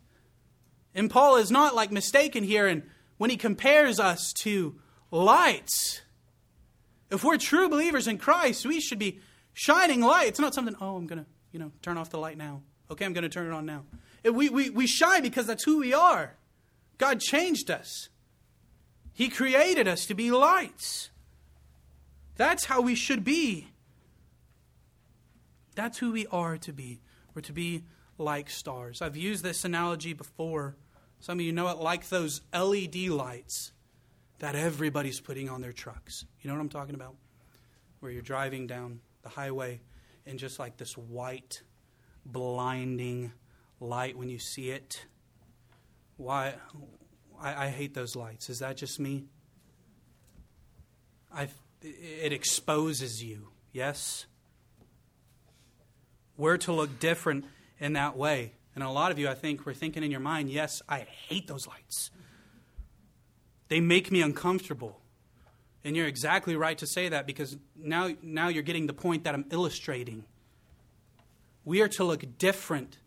And 0.93 1.09
Paul 1.09 1.37
is 1.37 1.49
not 1.49 1.73
like 1.73 1.91
mistaken 1.91 2.43
here 2.43 2.67
and 2.67 2.83
when 3.17 3.31
he 3.31 3.37
compares 3.37 3.99
us 3.99 4.33
to 4.43 4.75
lights. 5.09 6.01
If 7.09 7.23
we're 7.23 7.37
true 7.37 7.69
believers 7.69 8.07
in 8.07 8.19
Christ, 8.19 8.67
we 8.67 8.79
should 8.79 8.99
be 8.99 9.19
shining 9.55 10.01
light. 10.01 10.27
It's 10.27 10.39
not 10.39 10.53
something, 10.53 10.75
oh, 10.79 10.95
I'm 10.95 11.07
going 11.07 11.19
to, 11.19 11.25
you 11.51 11.59
know, 11.59 11.71
turn 11.81 11.97
off 11.97 12.11
the 12.11 12.19
light 12.19 12.37
now. 12.37 12.61
Okay, 12.91 13.03
I'm 13.03 13.13
going 13.13 13.23
to 13.23 13.29
turn 13.29 13.47
it 13.47 13.53
on 13.53 13.65
now. 13.65 13.83
We, 14.23 14.49
we, 14.49 14.69
we 14.69 14.85
shine 14.85 15.23
because 15.23 15.47
that's 15.47 15.63
who 15.63 15.79
we 15.79 15.93
are. 15.93 16.35
God 16.99 17.19
changed 17.19 17.71
us, 17.71 18.09
He 19.13 19.29
created 19.29 19.87
us 19.87 20.05
to 20.05 20.13
be 20.13 20.29
lights. 20.29 21.09
That's 22.37 22.65
how 22.65 22.81
we 22.81 22.95
should 22.95 23.23
be. 23.23 23.69
That's 25.73 25.97
who 25.97 26.11
we 26.11 26.27
are 26.27 26.57
to 26.57 26.73
be. 26.73 26.99
We're 27.33 27.41
to 27.43 27.53
be 27.53 27.83
like 28.17 28.49
stars. 28.49 29.01
I've 29.01 29.15
used 29.15 29.43
this 29.43 29.63
analogy 29.63 30.13
before. 30.13 30.75
Some 31.19 31.39
of 31.39 31.45
you 31.45 31.53
know 31.53 31.69
it 31.69 31.77
like 31.77 32.09
those 32.09 32.41
LED 32.53 32.95
lights 33.07 33.71
that 34.39 34.55
everybody's 34.55 35.21
putting 35.21 35.49
on 35.49 35.61
their 35.61 35.71
trucks. 35.71 36.25
You 36.41 36.49
know 36.49 36.55
what 36.55 36.61
I'm 36.61 36.69
talking 36.69 36.95
about? 36.95 37.15
Where 38.01 38.11
you're 38.11 38.21
driving 38.21 38.67
down 38.67 38.99
the 39.25 39.29
highway 39.31 39.81
and 40.25 40.39
just 40.39 40.57
like 40.59 40.77
this 40.77 40.93
white, 40.93 41.61
blinding 42.25 43.33
light 43.81 44.17
when 44.17 44.29
you 44.29 44.39
see 44.39 44.69
it. 44.69 45.05
Why? 46.15 46.55
I, 47.41 47.65
I 47.65 47.69
hate 47.69 47.93
those 47.93 48.15
lights. 48.15 48.49
Is 48.49 48.59
that 48.59 48.77
just 48.77 48.99
me? 48.99 49.25
I, 51.33 51.49
it 51.81 52.31
exposes 52.31 53.21
you, 53.21 53.49
yes? 53.73 54.25
We're 56.37 56.57
to 56.59 56.71
look 56.71 56.99
different 56.99 57.45
in 57.79 57.93
that 57.93 58.15
way. 58.15 58.53
And 58.73 58.83
a 58.83 58.89
lot 58.89 59.11
of 59.11 59.19
you, 59.19 59.27
I 59.27 59.33
think, 59.33 59.65
were 59.65 59.73
thinking 59.73 60.03
in 60.03 60.11
your 60.11 60.19
mind, 60.19 60.49
yes, 60.49 60.81
I 60.87 60.99
hate 61.27 61.47
those 61.47 61.67
lights. 61.67 62.11
They 63.67 63.79
make 63.79 64.11
me 64.11 64.21
uncomfortable. 64.21 65.01
And 65.85 65.95
you're 65.95 66.07
exactly 66.07 66.55
right 66.55 66.77
to 66.79 66.87
say 66.87 67.09
that 67.09 67.27
because 67.27 67.55
now, 67.75 68.09
now 68.23 68.47
you're 68.47 68.63
getting 68.63 68.87
the 68.87 68.93
point 68.93 69.23
that 69.23 69.35
I'm 69.35 69.45
illustrating. 69.51 70.25
We 71.63 71.81
are 71.81 71.87
to 71.89 72.03
look 72.03 72.39
different 72.39 72.97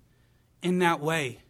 in 0.63 0.79
that 0.79 1.01
way. 1.01 1.43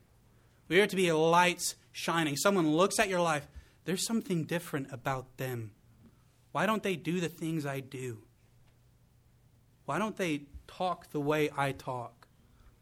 We 0.68 0.80
are 0.80 0.86
to 0.86 0.96
be 0.96 1.12
lights 1.12 1.74
shining. 1.92 2.36
Someone 2.36 2.70
looks 2.70 2.98
at 2.98 3.10
your 3.10 3.20
life, 3.20 3.46
there's 3.84 4.06
something 4.06 4.44
different 4.44 4.88
about 4.90 5.36
them. 5.36 5.72
Why 6.52 6.64
don't 6.64 6.82
they 6.82 6.96
do 6.96 7.20
the 7.20 7.28
things 7.28 7.66
I 7.66 7.80
do? 7.80 8.18
Why 9.84 9.98
don't 9.98 10.16
they 10.16 10.42
talk 10.66 11.10
the 11.10 11.20
way 11.20 11.50
I 11.54 11.72
talk? 11.72 12.26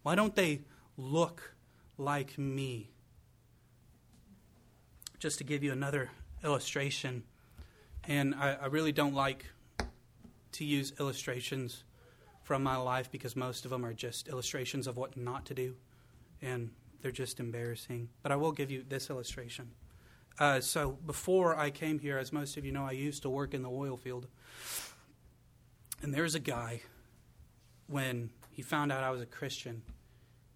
Why 0.03 0.15
don't 0.15 0.37
they 0.37 0.61
look 0.97 1.55
like 1.99 2.39
me? 2.39 2.91
Just 5.19 5.39
to 5.39 5.45
give 5.45 5.65
you 5.65 5.73
another 5.73 6.11
illustration, 6.45 7.25
and 8.07 8.35
I, 8.35 8.57
I 8.63 8.67
really 8.67 8.93
don't 8.93 9.15
like 9.15 9.47
to 10.53 10.65
use 10.65 10.93
illustrations 10.99 11.85
from 12.43 12.63
my 12.63 12.77
life 12.77 13.11
because 13.11 13.35
most 13.35 13.65
of 13.65 13.71
them 13.71 13.85
are 13.85 13.93
just 13.93 14.29
illustrations 14.29 14.87
of 14.87 14.97
what 14.97 15.17
not 15.17 15.45
to 15.47 15.55
do 15.55 15.75
and 16.41 16.71
they're 17.03 17.11
just 17.11 17.41
embarrassing. 17.41 18.09
But 18.23 18.33
I 18.33 18.37
will 18.37 18.53
give 18.53 18.71
you 18.71 18.85
this 18.89 19.11
illustration. 19.11 19.71
Uh, 20.39 20.61
so 20.61 20.99
before 21.07 21.59
I 21.59 21.71
came 21.71 21.99
here, 21.99 22.19
as 22.19 22.33
most 22.33 22.57
of 22.57 22.65
you 22.65 22.73
know, 22.73 22.85
I 22.85 22.93
used 22.93 23.23
to 23.23 23.31
work 23.31 23.55
in 23.55 23.63
the 23.63 23.71
oil 23.71 23.97
field. 23.97 24.29
And 26.03 26.13
there's 26.13 26.35
a 26.35 26.41
guy, 26.41 26.83
when 27.87 28.31
he 28.51 28.63
found 28.63 28.93
out 28.93 29.03
I 29.03 29.11
was 29.11 29.23
a 29.23 29.27
Christian, 29.27 29.83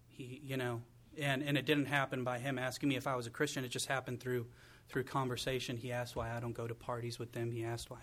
he, 0.07 0.41
you 0.43 0.55
know, 0.55 0.81
and, 1.19 1.41
and 1.43 1.57
it 1.57 1.65
didn't 1.65 1.87
happen 1.87 2.23
by 2.23 2.39
him 2.39 2.59
asking 2.59 2.89
me 2.89 2.95
if 2.95 3.07
I 3.07 3.15
was 3.15 3.27
a 3.27 3.31
Christian. 3.31 3.65
It 3.65 3.69
just 3.69 3.87
happened 3.87 4.19
through 4.19 4.45
through 4.91 5.05
conversation. 5.05 5.77
He 5.77 5.91
asked 5.91 6.15
why 6.15 6.35
I 6.35 6.39
don't 6.39 6.53
go 6.53 6.67
to 6.67 6.75
parties 6.75 7.17
with 7.17 7.31
them. 7.31 7.51
He 7.51 7.63
asked 7.63 7.89
why, 7.89 8.01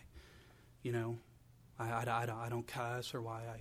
you 0.83 0.93
know, 0.93 1.19
I, 1.79 1.91
I, 1.91 2.23
I, 2.23 2.27
don't, 2.27 2.39
I 2.39 2.49
don't 2.49 2.67
cuss 2.67 3.15
or 3.15 3.21
why 3.21 3.43
I, 3.43 3.59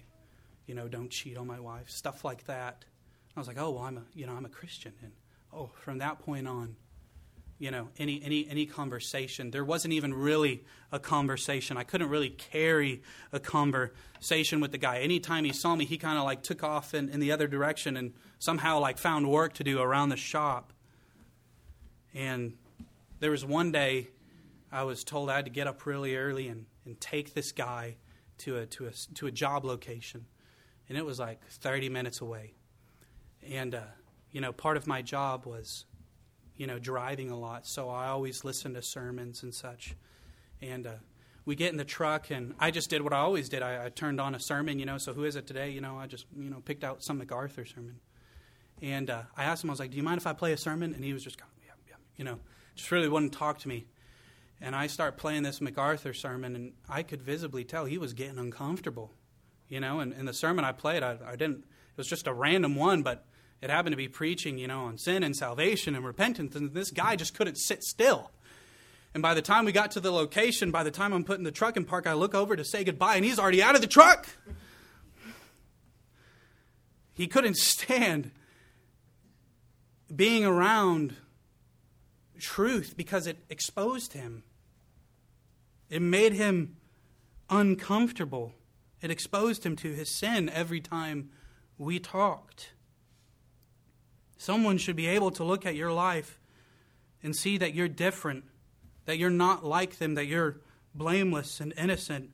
you 0.65 0.73
know, 0.73 0.87
don't 0.87 1.09
cheat 1.09 1.37
on 1.37 1.45
my 1.45 1.59
wife, 1.59 1.89
stuff 1.89 2.23
like 2.23 2.45
that. 2.45 2.85
I 3.35 3.39
was 3.39 3.47
like, 3.47 3.59
oh, 3.59 3.71
well, 3.71 3.83
I'm 3.83 3.97
a, 3.97 4.03
you 4.13 4.25
know, 4.25 4.33
I'm 4.33 4.45
a 4.45 4.49
Christian. 4.49 4.93
And 5.03 5.11
oh, 5.53 5.71
from 5.81 5.99
that 5.99 6.19
point 6.19 6.47
on, 6.47 6.75
you 7.59 7.71
know, 7.71 7.89
any, 7.97 8.21
any, 8.23 8.47
any 8.49 8.65
conversation, 8.65 9.51
there 9.51 9.65
wasn't 9.65 9.93
even 9.93 10.13
really 10.13 10.63
a 10.91 10.99
conversation. 10.99 11.75
I 11.75 11.83
couldn't 11.83 12.09
really 12.09 12.29
carry 12.29 13.01
a 13.31 13.39
conversation 13.39 14.59
with 14.59 14.71
the 14.71 14.77
guy. 14.77 14.99
Anytime 14.99 15.43
he 15.43 15.53
saw 15.53 15.75
me, 15.75 15.85
he 15.85 15.97
kind 15.97 16.17
of 16.17 16.23
like 16.23 16.43
took 16.43 16.63
off 16.63 16.93
in, 16.93 17.09
in 17.09 17.19
the 17.19 17.31
other 17.31 17.47
direction 17.47 17.97
and 17.97 18.13
somehow 18.39 18.79
like 18.79 18.97
found 18.97 19.29
work 19.29 19.53
to 19.53 19.63
do 19.63 19.79
around 19.79 20.09
the 20.09 20.17
shop. 20.17 20.71
And 22.13 22.53
there 23.19 23.31
was 23.31 23.43
one 23.45 23.71
day 23.71 24.09
I 24.71 24.83
was 24.83 25.03
told 25.03 25.29
I 25.29 25.37
had 25.37 25.45
to 25.45 25.51
get 25.51 25.67
up 25.67 25.85
really 25.85 26.15
early 26.15 26.47
and, 26.47 26.65
and 26.85 26.99
take 26.99 27.33
this 27.33 27.51
guy 27.51 27.97
to 28.39 28.57
a, 28.57 28.65
to, 28.65 28.87
a, 28.87 28.91
to 29.15 29.27
a 29.27 29.31
job 29.31 29.65
location. 29.65 30.25
And 30.89 30.97
it 30.97 31.05
was 31.05 31.19
like 31.19 31.45
30 31.47 31.89
minutes 31.89 32.21
away. 32.21 32.53
And, 33.49 33.75
uh, 33.75 33.81
you 34.31 34.41
know, 34.41 34.51
part 34.51 34.77
of 34.77 34.87
my 34.87 35.01
job 35.01 35.45
was, 35.45 35.85
you 36.55 36.67
know, 36.67 36.79
driving 36.79 37.31
a 37.31 37.37
lot. 37.37 37.65
So 37.65 37.89
I 37.89 38.07
always 38.07 38.43
listened 38.43 38.75
to 38.75 38.81
sermons 38.81 39.43
and 39.43 39.53
such. 39.53 39.95
And 40.61 40.87
uh, 40.87 40.93
we 41.45 41.55
get 41.55 41.71
in 41.71 41.77
the 41.77 41.85
truck, 41.85 42.29
and 42.29 42.53
I 42.59 42.71
just 42.71 42.89
did 42.89 43.01
what 43.01 43.13
I 43.13 43.19
always 43.19 43.47
did. 43.47 43.61
I, 43.61 43.85
I, 43.85 43.89
turned 43.89 44.19
on 44.19 44.35
a 44.35 44.39
sermon, 44.39 44.79
you 44.79 44.85
know, 44.85 44.97
so 44.97 45.13
who 45.13 45.23
is 45.23 45.35
it 45.35 45.47
today? 45.47 45.69
You 45.69 45.81
know, 45.81 45.97
I 45.97 46.07
just, 46.07 46.25
you 46.35 46.49
know, 46.49 46.61
picked 46.65 46.83
out 46.83 47.03
some 47.03 47.19
MacArthur 47.19 47.63
sermon. 47.63 47.99
And 48.81 49.09
uh, 49.09 49.21
I 49.35 49.45
asked 49.45 49.63
him, 49.63 49.69
I 49.69 49.73
was 49.73 49.79
like, 49.79 49.91
do 49.91 49.97
you 49.97 50.03
mind 50.03 50.19
if 50.19 50.27
I 50.27 50.33
play 50.33 50.51
a 50.51 50.57
sermon? 50.57 50.93
And 50.93 51.03
he 51.03 51.13
was 51.13 51.23
just 51.23 51.37
kind 51.37 51.51
of, 51.55 51.63
yeah, 51.63 51.73
yeah, 51.87 51.95
you 52.17 52.25
know, 52.25 52.39
just 52.77 52.91
really 52.91 53.09
wouldn't 53.09 53.33
talk 53.33 53.59
to 53.59 53.67
me. 53.67 53.85
And 54.61 54.75
I 54.75 54.87
start 54.87 55.17
playing 55.17 55.43
this 55.43 55.61
MacArthur 55.61 56.13
sermon, 56.13 56.55
and 56.55 56.73
I 56.89 57.03
could 57.03 57.21
visibly 57.21 57.63
tell 57.63 57.85
he 57.85 57.97
was 57.97 58.13
getting 58.13 58.39
uncomfortable, 58.39 59.11
you 59.67 59.79
know. 59.79 59.99
And 59.99 60.13
in 60.13 60.25
the 60.25 60.33
sermon 60.33 60.65
I 60.65 60.71
played, 60.71 61.03
I, 61.03 61.17
I 61.25 61.35
didn't, 61.35 61.59
it 61.59 61.97
was 61.97 62.07
just 62.07 62.27
a 62.27 62.33
random 62.33 62.75
one, 62.75 63.03
but 63.03 63.25
it 63.61 63.69
happened 63.69 63.93
to 63.93 63.97
be 63.97 64.07
preaching, 64.07 64.57
you 64.57 64.67
know, 64.67 64.85
on 64.85 64.97
sin 64.97 65.23
and 65.23 65.35
salvation 65.35 65.95
and 65.95 66.05
repentance, 66.05 66.55
and 66.55 66.73
this 66.73 66.91
guy 66.91 67.15
just 67.15 67.35
couldn't 67.35 67.57
sit 67.57 67.83
still. 67.83 68.31
And 69.13 69.21
by 69.21 69.33
the 69.33 69.41
time 69.41 69.65
we 69.65 69.71
got 69.71 69.91
to 69.91 69.99
the 69.99 70.11
location, 70.11 70.71
by 70.71 70.83
the 70.83 70.91
time 70.91 71.13
I'm 71.13 71.23
putting 71.23 71.43
the 71.43 71.51
truck 71.51 71.77
in 71.77 71.85
park, 71.85 72.07
I 72.07 72.13
look 72.13 72.35
over 72.35 72.55
to 72.55 72.63
say 72.63 72.83
goodbye, 72.83 73.15
and 73.15 73.25
he's 73.25 73.39
already 73.39 73.61
out 73.61 73.75
of 73.75 73.81
the 73.81 73.87
truck. 73.87 74.27
He 77.13 77.27
couldn't 77.27 77.57
stand 77.57 78.31
being 80.13 80.45
around 80.45 81.15
truth 82.39 82.95
because 82.97 83.27
it 83.27 83.37
exposed 83.49 84.13
him. 84.13 84.43
It 85.89 86.01
made 86.01 86.33
him 86.33 86.77
uncomfortable. 87.49 88.53
It 89.01 89.11
exposed 89.11 89.65
him 89.65 89.75
to 89.77 89.93
his 89.93 90.09
sin 90.09 90.49
every 90.49 90.81
time 90.81 91.29
we 91.77 91.99
talked. 91.99 92.71
Someone 94.37 94.77
should 94.77 94.95
be 94.95 95.07
able 95.07 95.31
to 95.31 95.43
look 95.43 95.65
at 95.65 95.75
your 95.75 95.91
life 95.91 96.39
and 97.23 97.35
see 97.35 97.57
that 97.57 97.73
you're 97.73 97.87
different, 97.87 98.45
that 99.05 99.17
you're 99.17 99.29
not 99.29 99.65
like 99.65 99.97
them, 99.97 100.15
that 100.15 100.25
you're 100.25 100.61
blameless 100.93 101.59
and 101.59 101.73
innocent, 101.77 102.31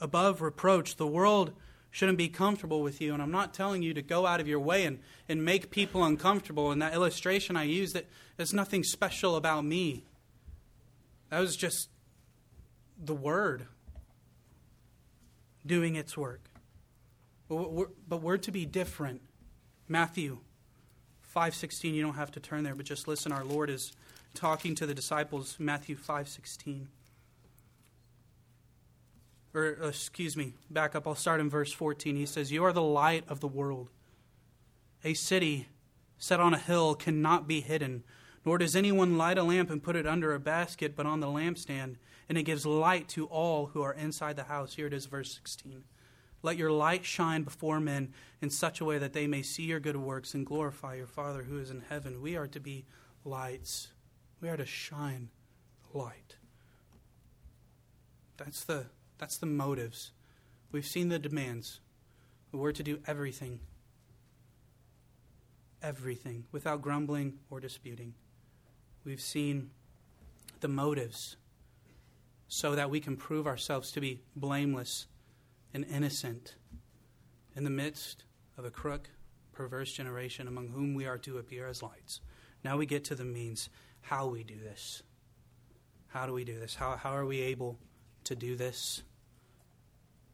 above 0.00 0.40
reproach. 0.40 0.96
The 0.96 1.06
world 1.06 1.52
shouldn't 1.92 2.16
be 2.18 2.28
comfortable 2.28 2.82
with 2.82 3.00
you. 3.00 3.12
And 3.12 3.22
I'm 3.22 3.30
not 3.30 3.52
telling 3.54 3.82
you 3.82 3.92
to 3.94 4.02
go 4.02 4.26
out 4.26 4.40
of 4.40 4.48
your 4.48 4.58
way 4.58 4.86
and, 4.86 4.98
and 5.28 5.44
make 5.44 5.70
people 5.70 6.02
uncomfortable. 6.02 6.72
And 6.72 6.80
that 6.80 6.94
illustration 6.94 7.54
I 7.54 7.64
used, 7.64 7.94
that 7.94 8.06
there's 8.36 8.54
nothing 8.54 8.82
special 8.82 9.36
about 9.36 9.64
me. 9.64 10.06
That 11.28 11.38
was 11.38 11.54
just 11.54 11.90
the 12.98 13.14
Word 13.14 13.66
doing 15.64 15.94
its 15.94 16.16
work. 16.16 16.40
But 17.46 17.70
we're, 17.70 17.88
but 18.08 18.22
we're 18.22 18.38
to 18.38 18.50
be 18.50 18.64
different. 18.64 19.20
Matthew 19.86 20.38
5.16, 21.36 21.92
you 21.92 22.02
don't 22.02 22.14
have 22.14 22.30
to 22.32 22.40
turn 22.40 22.64
there, 22.64 22.74
but 22.74 22.86
just 22.86 23.06
listen. 23.06 23.32
Our 23.32 23.44
Lord 23.44 23.68
is 23.68 23.92
talking 24.34 24.74
to 24.76 24.86
the 24.86 24.94
disciples, 24.94 25.56
Matthew 25.58 25.96
5.16 25.96 26.86
or 29.54 29.78
uh, 29.82 29.88
excuse 29.88 30.36
me, 30.36 30.54
back 30.70 30.94
up. 30.94 31.06
I'll 31.06 31.14
start 31.14 31.40
in 31.40 31.50
verse 31.50 31.72
14. 31.72 32.16
He 32.16 32.26
says, 32.26 32.52
You 32.52 32.64
are 32.64 32.72
the 32.72 32.82
light 32.82 33.24
of 33.28 33.40
the 33.40 33.48
world. 33.48 33.88
A 35.04 35.14
city 35.14 35.68
set 36.18 36.40
on 36.40 36.54
a 36.54 36.58
hill 36.58 36.94
cannot 36.94 37.48
be 37.48 37.60
hidden, 37.60 38.04
nor 38.44 38.58
does 38.58 38.76
anyone 38.76 39.18
light 39.18 39.38
a 39.38 39.42
lamp 39.42 39.70
and 39.70 39.82
put 39.82 39.96
it 39.96 40.06
under 40.06 40.34
a 40.34 40.40
basket, 40.40 40.94
but 40.96 41.06
on 41.06 41.20
the 41.20 41.26
lampstand, 41.26 41.96
and 42.28 42.38
it 42.38 42.44
gives 42.44 42.64
light 42.64 43.08
to 43.08 43.26
all 43.26 43.66
who 43.66 43.82
are 43.82 43.92
inside 43.92 44.36
the 44.36 44.44
house. 44.44 44.74
Here 44.74 44.86
it 44.86 44.92
is, 44.92 45.06
verse 45.06 45.34
16. 45.34 45.84
Let 46.42 46.56
your 46.56 46.72
light 46.72 47.04
shine 47.04 47.42
before 47.42 47.80
men 47.80 48.12
in 48.40 48.50
such 48.50 48.80
a 48.80 48.84
way 48.84 48.98
that 48.98 49.12
they 49.12 49.26
may 49.26 49.42
see 49.42 49.64
your 49.64 49.80
good 49.80 49.96
works 49.96 50.34
and 50.34 50.46
glorify 50.46 50.96
your 50.96 51.06
Father 51.06 51.44
who 51.44 51.58
is 51.58 51.70
in 51.70 51.84
heaven. 51.88 52.20
We 52.20 52.36
are 52.36 52.48
to 52.48 52.60
be 52.60 52.84
lights, 53.24 53.88
we 54.40 54.48
are 54.48 54.56
to 54.56 54.66
shine 54.66 55.30
light. 55.92 56.36
That's 58.36 58.64
the 58.64 58.86
that's 59.22 59.36
the 59.36 59.46
motives. 59.46 60.10
We've 60.72 60.84
seen 60.84 61.08
the 61.08 61.16
demands. 61.16 61.78
We're 62.50 62.72
to 62.72 62.82
do 62.82 62.98
everything. 63.06 63.60
Everything 65.80 66.42
without 66.50 66.82
grumbling 66.82 67.34
or 67.48 67.60
disputing. 67.60 68.14
We've 69.04 69.20
seen 69.20 69.70
the 70.58 70.66
motives 70.66 71.36
so 72.48 72.74
that 72.74 72.90
we 72.90 72.98
can 72.98 73.16
prove 73.16 73.46
ourselves 73.46 73.92
to 73.92 74.00
be 74.00 74.22
blameless 74.34 75.06
and 75.72 75.84
innocent 75.84 76.56
in 77.54 77.62
the 77.62 77.70
midst 77.70 78.24
of 78.58 78.64
a 78.64 78.72
crook, 78.72 79.08
perverse 79.52 79.92
generation 79.92 80.48
among 80.48 80.70
whom 80.70 80.94
we 80.94 81.06
are 81.06 81.18
to 81.18 81.38
appear 81.38 81.68
as 81.68 81.80
lights. 81.80 82.20
Now 82.64 82.76
we 82.76 82.86
get 82.86 83.04
to 83.04 83.14
the 83.14 83.24
means 83.24 83.70
how 84.00 84.26
we 84.26 84.42
do 84.42 84.58
this. 84.58 85.04
How 86.08 86.26
do 86.26 86.32
we 86.32 86.42
do 86.42 86.58
this? 86.58 86.74
How, 86.74 86.96
how 86.96 87.10
are 87.10 87.24
we 87.24 87.40
able 87.40 87.78
to 88.24 88.34
do 88.34 88.56
this? 88.56 89.04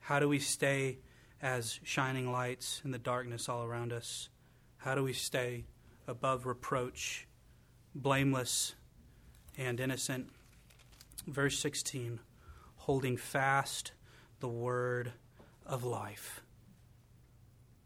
How 0.08 0.20
do 0.20 0.26
we 0.26 0.38
stay 0.38 1.00
as 1.42 1.80
shining 1.82 2.32
lights 2.32 2.80
in 2.82 2.92
the 2.92 2.98
darkness 2.98 3.46
all 3.46 3.62
around 3.62 3.92
us? 3.92 4.30
How 4.78 4.94
do 4.94 5.02
we 5.02 5.12
stay 5.12 5.66
above 6.06 6.46
reproach, 6.46 7.28
blameless 7.94 8.74
and 9.58 9.78
innocent? 9.78 10.30
Verse 11.26 11.58
16 11.58 12.20
holding 12.76 13.18
fast 13.18 13.92
the 14.40 14.48
word 14.48 15.12
of 15.66 15.84
life. 15.84 16.40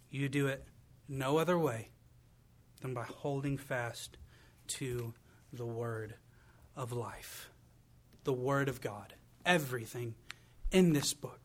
You 0.09 0.29
do 0.29 0.47
it 0.47 0.65
no 1.09 1.39
other 1.39 1.59
way 1.59 1.89
than 2.83 2.95
by 2.95 3.03
holding 3.03 3.59
fast 3.59 4.17
to 4.69 5.13
the 5.53 5.67
word 5.67 6.15
of 6.77 6.93
life, 6.93 7.51
the 8.23 8.33
word 8.33 8.69
of 8.69 8.81
God. 8.81 9.15
Everything 9.45 10.15
in 10.71 10.93
this 10.93 11.15
book 11.15 11.42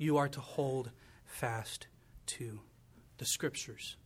you 0.00 0.16
are 0.16 0.28
to 0.28 0.40
hold 0.40 0.90
fast 1.26 1.86
to 2.24 2.60
the 3.18 3.26
scriptures. 3.26 3.96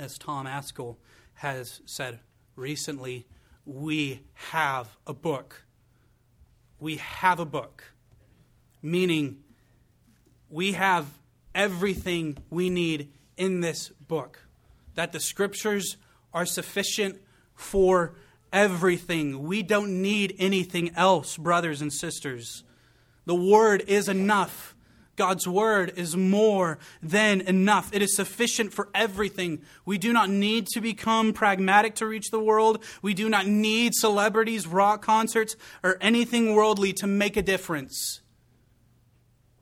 As 0.00 0.18
Tom 0.18 0.46
Ascol 0.46 0.96
has 1.34 1.80
said 1.86 2.18
recently, 2.56 3.24
we 3.64 4.22
have 4.34 4.96
a 5.06 5.14
book. 5.14 5.64
We 6.80 6.96
have 6.96 7.38
a 7.38 7.44
book, 7.44 7.84
meaning 8.82 9.44
we 10.48 10.72
have 10.72 11.06
everything 11.54 12.38
we 12.50 12.68
need 12.68 13.12
in 13.36 13.60
this 13.60 13.90
book. 13.90 14.44
That 14.96 15.12
the 15.12 15.20
scriptures 15.20 15.98
are 16.34 16.46
sufficient 16.46 17.20
for 17.54 18.16
everything. 18.52 19.44
We 19.44 19.62
don't 19.62 20.02
need 20.02 20.34
anything 20.40 20.90
else, 20.96 21.36
brothers 21.36 21.80
and 21.80 21.92
sisters. 21.92 22.64
The 23.24 23.36
word 23.36 23.84
is 23.86 24.08
enough. 24.08 24.74
God's 25.20 25.46
word 25.46 25.92
is 25.96 26.16
more 26.16 26.78
than 27.02 27.42
enough. 27.42 27.90
It 27.92 28.00
is 28.00 28.16
sufficient 28.16 28.72
for 28.72 28.88
everything. 28.94 29.60
We 29.84 29.98
do 29.98 30.14
not 30.14 30.30
need 30.30 30.66
to 30.68 30.80
become 30.80 31.34
pragmatic 31.34 31.94
to 31.96 32.06
reach 32.06 32.30
the 32.30 32.40
world. 32.40 32.82
We 33.02 33.12
do 33.12 33.28
not 33.28 33.46
need 33.46 33.92
celebrities, 33.94 34.66
rock 34.66 35.02
concerts, 35.02 35.56
or 35.84 35.98
anything 36.00 36.54
worldly 36.54 36.94
to 36.94 37.06
make 37.06 37.36
a 37.36 37.42
difference. 37.42 38.22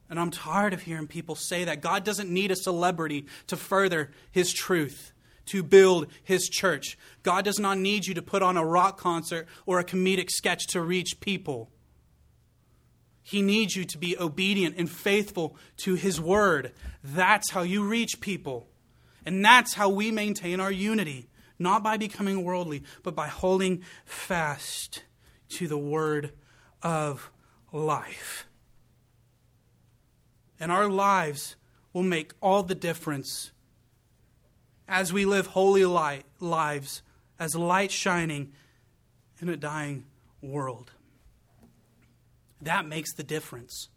And 0.08 0.20
I'm 0.20 0.30
tired 0.30 0.74
of 0.74 0.82
hearing 0.82 1.08
people 1.08 1.34
say 1.34 1.64
that. 1.64 1.80
God 1.80 2.04
doesn't 2.04 2.30
need 2.30 2.52
a 2.52 2.56
celebrity 2.56 3.26
to 3.48 3.56
further 3.56 4.12
his 4.30 4.52
truth, 4.52 5.10
to 5.46 5.64
build 5.64 6.06
his 6.22 6.48
church. 6.48 6.96
God 7.24 7.44
does 7.44 7.58
not 7.58 7.78
need 7.78 8.06
you 8.06 8.14
to 8.14 8.22
put 8.22 8.44
on 8.44 8.56
a 8.56 8.64
rock 8.64 8.96
concert 8.96 9.48
or 9.66 9.80
a 9.80 9.84
comedic 9.84 10.30
sketch 10.30 10.68
to 10.68 10.80
reach 10.80 11.18
people. 11.18 11.68
He 13.28 13.42
needs 13.42 13.76
you 13.76 13.84
to 13.84 13.98
be 13.98 14.18
obedient 14.18 14.76
and 14.78 14.90
faithful 14.90 15.54
to 15.84 15.96
His 15.96 16.18
word. 16.18 16.72
That's 17.04 17.50
how 17.50 17.60
you 17.60 17.84
reach 17.86 18.22
people. 18.22 18.68
And 19.26 19.44
that's 19.44 19.74
how 19.74 19.90
we 19.90 20.10
maintain 20.10 20.60
our 20.60 20.72
unity, 20.72 21.28
not 21.58 21.82
by 21.82 21.98
becoming 21.98 22.42
worldly, 22.42 22.84
but 23.02 23.14
by 23.14 23.26
holding 23.26 23.82
fast 24.06 25.02
to 25.50 25.68
the 25.68 25.76
word 25.76 26.32
of 26.82 27.30
life. 27.70 28.46
And 30.58 30.72
our 30.72 30.88
lives 30.88 31.56
will 31.92 32.04
make 32.04 32.32
all 32.40 32.62
the 32.62 32.74
difference 32.74 33.50
as 34.88 35.12
we 35.12 35.26
live 35.26 35.48
holy 35.48 35.84
light, 35.84 36.24
lives 36.40 37.02
as 37.38 37.54
light 37.54 37.90
shining 37.90 38.54
in 39.38 39.50
a 39.50 39.56
dying 39.58 40.06
world. 40.40 40.92
That 42.60 42.86
makes 42.86 43.12
the 43.14 43.22
difference. 43.22 43.88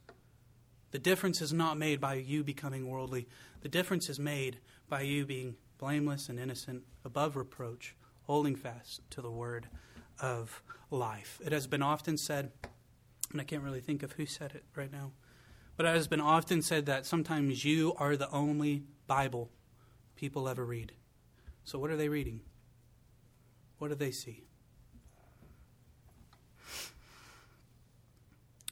The 0.92 1.00
difference 1.00 1.42
is 1.42 1.54
not 1.54 1.78
made 1.78 2.00
by 2.00 2.16
you 2.16 2.44
becoming 2.44 2.88
worldly. 2.88 3.28
The 3.62 3.70
difference 3.70 4.10
is 4.10 4.20
made 4.20 4.60
by 4.90 5.02
you 5.02 5.26
being 5.26 5.56
blameless 5.78 6.30
and 6.30 6.40
innocent, 6.40 6.84
above 7.04 7.36
reproach, 7.36 7.96
holding 8.24 8.56
fast 8.56 9.02
to 9.10 9.22
the 9.22 9.32
word 9.32 9.68
of 10.20 10.62
life. 10.92 11.40
It 11.44 11.52
has 11.52 11.66
been 11.66 11.82
often 11.82 12.18
said, 12.18 12.52
and 13.32 13.42
I 13.42 13.44
can't 13.44 13.64
really 13.64 13.80
think 13.80 14.04
of 14.04 14.12
who 14.12 14.26
said 14.26 14.52
it 14.54 14.64
right 14.76 14.92
now, 14.92 15.12
but 15.78 15.86
it 15.86 15.96
has 15.96 16.08
been 16.08 16.22
often 16.22 16.62
said 16.62 16.86
that 16.86 17.06
sometimes 17.06 17.66
you 17.66 17.96
are 17.98 18.16
the 18.16 18.30
only 18.30 18.84
Bible 19.08 19.50
people 20.16 20.48
ever 20.48 20.64
read. 20.64 20.92
So, 21.64 21.80
what 21.80 21.90
are 21.90 21.98
they 21.98 22.10
reading? 22.10 22.42
What 23.80 23.88
do 23.88 23.96
they 23.96 24.12
see? 24.12 24.44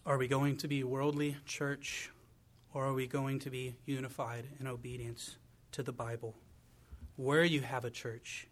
Are 0.10 0.18
we 0.18 0.28
going 0.28 0.57
to 0.57 0.68
be 0.68 0.84
worldly 0.84 1.38
church 1.45 2.10
or 2.74 2.84
are 2.84 2.93
we 2.93 3.05
going 3.05 3.38
to 3.41 3.51
be 3.51 3.76
unified 3.86 4.47
in 4.60 4.66
obedience 4.66 5.38
to 5.74 5.84
the 5.84 5.91
Bible? 5.91 6.34
Where 7.16 7.43
you 7.43 7.62
have 7.62 7.86
a 7.86 7.91
church 7.91 8.47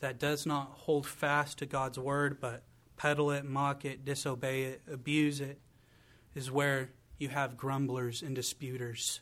that 0.00 0.18
does 0.18 0.46
not 0.46 0.70
hold 0.72 1.06
fast 1.06 1.58
to 1.58 1.66
God's 1.66 1.98
word 1.98 2.38
but 2.40 2.62
peddle 2.96 3.30
it, 3.30 3.44
mock 3.44 3.84
it, 3.84 4.06
disobey 4.06 4.62
it, 4.62 4.80
abuse 4.90 5.42
it, 5.42 5.60
is 6.34 6.50
where 6.50 6.92
you 7.18 7.28
have 7.28 7.58
grumblers 7.58 8.22
and 8.22 8.34
disputers. 8.34 9.20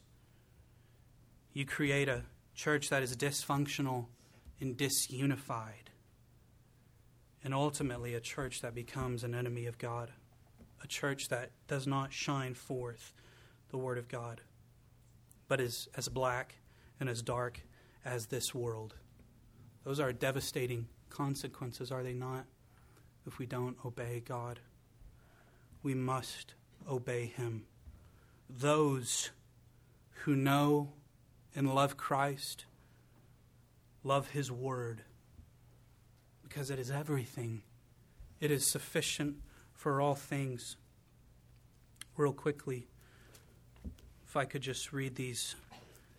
You 1.53 1.67
create 1.67 2.09
a 2.09 2.23
church 2.55 2.89
that 2.91 3.03
is 3.03 3.17
dysfunctional 3.17 4.07
and 4.61 4.77
disunified, 4.77 5.91
and 7.43 7.53
ultimately 7.53 8.15
a 8.15 8.21
church 8.21 8.61
that 8.61 8.77
becomes 8.77 9.25
an 9.25 9.35
enemy 9.35 9.67
of 9.67 9.77
God, 9.77 10.13
a 10.87 10.89
church 10.89 11.29
that 11.31 11.51
does 11.67 11.85
not 11.85 12.13
shine 12.13 12.55
forth 12.55 13.13
the 13.71 13.77
Word 13.77 13.99
of 13.99 14.07
God, 14.07 14.41
but 15.49 15.61
is 15.61 15.89
as 15.97 16.09
black 16.09 16.55
and 17.01 17.09
as 17.09 17.23
dark 17.23 17.61
as 18.05 18.27
this 18.27 18.55
world. 18.55 18.95
Those 19.83 19.99
are 19.99 20.13
devastating 20.13 20.87
consequences, 21.11 21.91
are 21.91 22.05
they 22.05 22.13
not, 22.13 22.45
if 23.27 23.41
we 23.41 23.47
don't 23.47 23.77
obey 23.85 24.23
God? 24.25 24.61
We 25.83 25.93
must 25.93 26.55
obey 26.89 27.27
Him. 27.27 27.65
Those 28.49 29.31
who 30.23 30.37
know 30.37 30.93
and 31.57 31.75
love 31.75 31.97
Christ 31.97 32.65
love 34.05 34.29
His 34.29 34.53
Word 34.53 35.03
because 36.45 36.71
it 36.71 36.79
is 36.79 36.93
everything, 36.93 37.63
it 38.39 38.53
is 38.53 38.71
sufficient 38.71 39.39
for 39.77 40.01
all 40.01 40.15
things. 40.15 40.77
Real 42.17 42.33
quickly, 42.33 42.89
if 44.27 44.35
I 44.35 44.47
could 44.47 44.63
just 44.63 44.93
read 44.93 45.15
these 45.15 45.55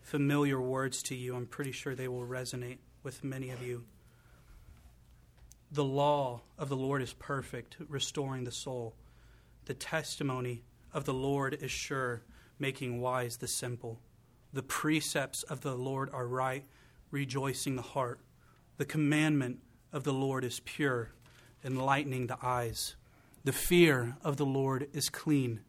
familiar 0.03 0.61
words 0.61 1.01
to 1.03 1.15
you, 1.15 1.35
I'm 1.35 1.47
pretty 1.47 1.71
sure 1.71 1.95
they 1.95 2.07
will 2.07 2.25
resonate 2.25 2.77
with 3.01 3.23
many 3.23 3.49
of 3.49 3.65
you. 3.65 3.83
The 5.71 5.83
law 5.83 6.41
of 6.57 6.69
the 6.69 6.77
Lord 6.77 7.01
is 7.01 7.13
perfect, 7.13 7.77
restoring 7.89 8.43
the 8.43 8.51
soul. 8.51 8.93
The 9.65 9.73
testimony 9.73 10.63
of 10.93 11.05
the 11.05 11.13
Lord 11.13 11.55
is 11.55 11.71
sure, 11.71 12.21
making 12.59 13.01
wise 13.01 13.37
the 13.37 13.47
simple. 13.47 13.99
The 14.53 14.63
precepts 14.63 15.43
of 15.43 15.61
the 15.61 15.75
Lord 15.75 16.09
are 16.13 16.27
right, 16.27 16.63
rejoicing 17.09 17.75
the 17.75 17.81
heart. 17.81 18.19
The 18.77 18.85
commandment 18.85 19.59
of 19.91 20.03
the 20.03 20.13
Lord 20.13 20.45
is 20.45 20.59
pure, 20.59 21.09
enlightening 21.65 22.27
the 22.27 22.37
eyes. 22.41 22.95
The 23.47 23.53
fear 23.53 24.17
of 24.25 24.35
the 24.35 24.45
Lord 24.45 24.89
is 24.91 25.07
clean, 25.07 25.61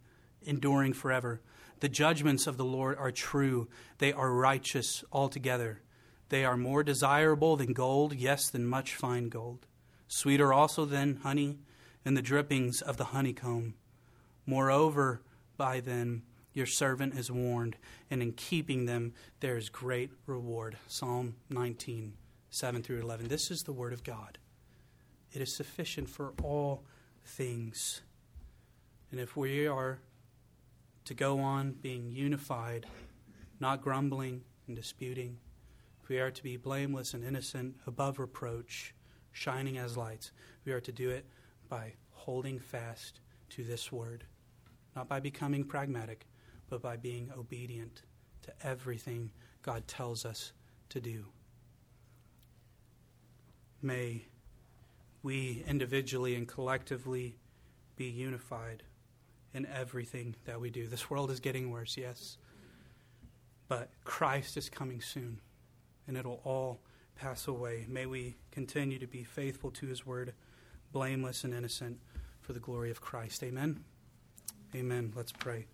enduring 0.43 0.95
forever. 0.95 1.41
The 1.79 1.89
judgments 1.89 2.49
of 2.49 2.57
the 2.57 2.65
Lord 2.65 2.99
are 2.99 3.13
true, 3.13 3.69
they 3.99 4.13
are 4.13 4.33
righteous 4.33 5.05
altogether. 5.13 5.83
They 6.29 6.45
are 6.45 6.57
more 6.57 6.83
desirable 6.83 7.55
than 7.55 7.75
gold, 7.75 8.15
yes, 8.15 8.51
than 8.51 8.67
much 8.67 8.97
fine 8.97 9.29
gold. 9.29 9.69
Sweeter 10.09 10.53
also 10.53 10.87
than 10.87 11.21
honey 11.23 11.61
and 12.05 12.17
the 12.17 12.21
drippings 12.21 12.83
of 12.83 12.97
the 12.97 13.05
honeycomb. 13.15 13.75
Moreover, 14.45 15.23
by 15.57 15.79
them 15.79 16.25
your 16.53 16.67
servant 16.67 17.17
is 17.17 17.31
warned, 17.31 17.77
and 18.11 18.21
in 18.23 18.33
keeping 18.33 18.87
them 18.87 19.13
there 19.39 19.57
is 19.57 19.69
great 19.69 20.11
reward. 20.27 20.79
Psalm 20.89 21.37
19, 21.49 22.15
7 22.51 22.83
through 22.83 23.03
11. 23.03 23.29
This 23.29 23.53
is 23.53 23.63
the 23.63 23.73
word 23.73 23.93
of 23.93 24.03
God. 24.03 24.37
It 25.33 25.41
is 25.41 25.55
sufficient 25.55 26.11
for 26.11 26.33
all 26.43 26.83
things. 27.29 28.03
And 29.11 29.21
if 29.21 29.37
we 29.37 29.67
are 29.67 30.01
to 31.09 31.15
go 31.15 31.39
on 31.41 31.73
being 31.73 32.11
unified, 32.11 32.87
not 33.61 33.81
grumbling 33.81 34.43
and 34.67 34.77
disputing. 34.77 35.39
If 36.03 36.11
we 36.11 36.19
are 36.19 36.31
to 36.31 36.43
be 36.43 36.59
blameless 36.59 37.15
and 37.15 37.25
innocent, 37.25 37.77
above 37.87 38.19
reproach, 38.19 38.95
shining 39.33 39.79
as 39.79 39.97
lights, 39.97 40.33
we 40.67 40.73
are 40.73 40.83
to 40.83 40.93
do 40.93 41.09
it 41.09 41.25
by 41.67 41.95
holding 42.11 42.59
fast 42.59 43.21
to 43.49 43.65
this 43.65 43.91
word, 43.91 44.25
not 44.95 45.09
by 45.09 45.19
becoming 45.19 45.65
pragmatic, 45.65 46.27
but 46.69 46.83
by 46.83 46.99
being 46.99 47.31
obedient 47.37 48.03
to 48.43 48.53
everything 48.63 49.31
God 49.63 49.89
tells 49.89 50.27
us 50.27 50.53
to 50.91 51.01
do. 51.01 51.25
May 53.81 54.27
we 55.23 55.65
individually 55.67 56.35
and 56.35 56.47
collectively 56.47 57.37
be 57.97 58.07
unified 58.07 58.83
in 59.53 59.67
everything 59.67 60.37
that 60.45 60.61
we 60.61 60.71
do. 60.71 60.87
This 60.87 61.11
world 61.11 61.31
is 61.31 61.41
getting 61.41 61.71
worse, 61.71 61.97
yes. 61.97 62.37
But 63.67 63.91
Christ 64.05 64.57
is 64.57 64.69
coming 64.69 65.01
soon, 65.01 65.41
and 66.07 66.17
it'll 66.17 66.41
all 66.45 66.81
pass 67.17 67.49
away. 67.49 67.87
May 67.89 68.07
we 68.07 68.37
continue 68.51 68.99
to 68.99 69.07
be 69.07 69.25
faithful 69.25 69.71
to 69.73 69.87
his 69.87 70.07
word, 70.07 70.33
blameless 70.93 71.45
and 71.45 71.53
innocent 71.53 71.99
for 72.41 72.53
the 72.53 72.61
glory 72.61 72.91
of 72.91 73.01
Christ. 73.01 73.43
Amen. 73.43 73.85
Amen. 74.75 75.13
Let's 75.15 75.33
pray. 75.33 75.67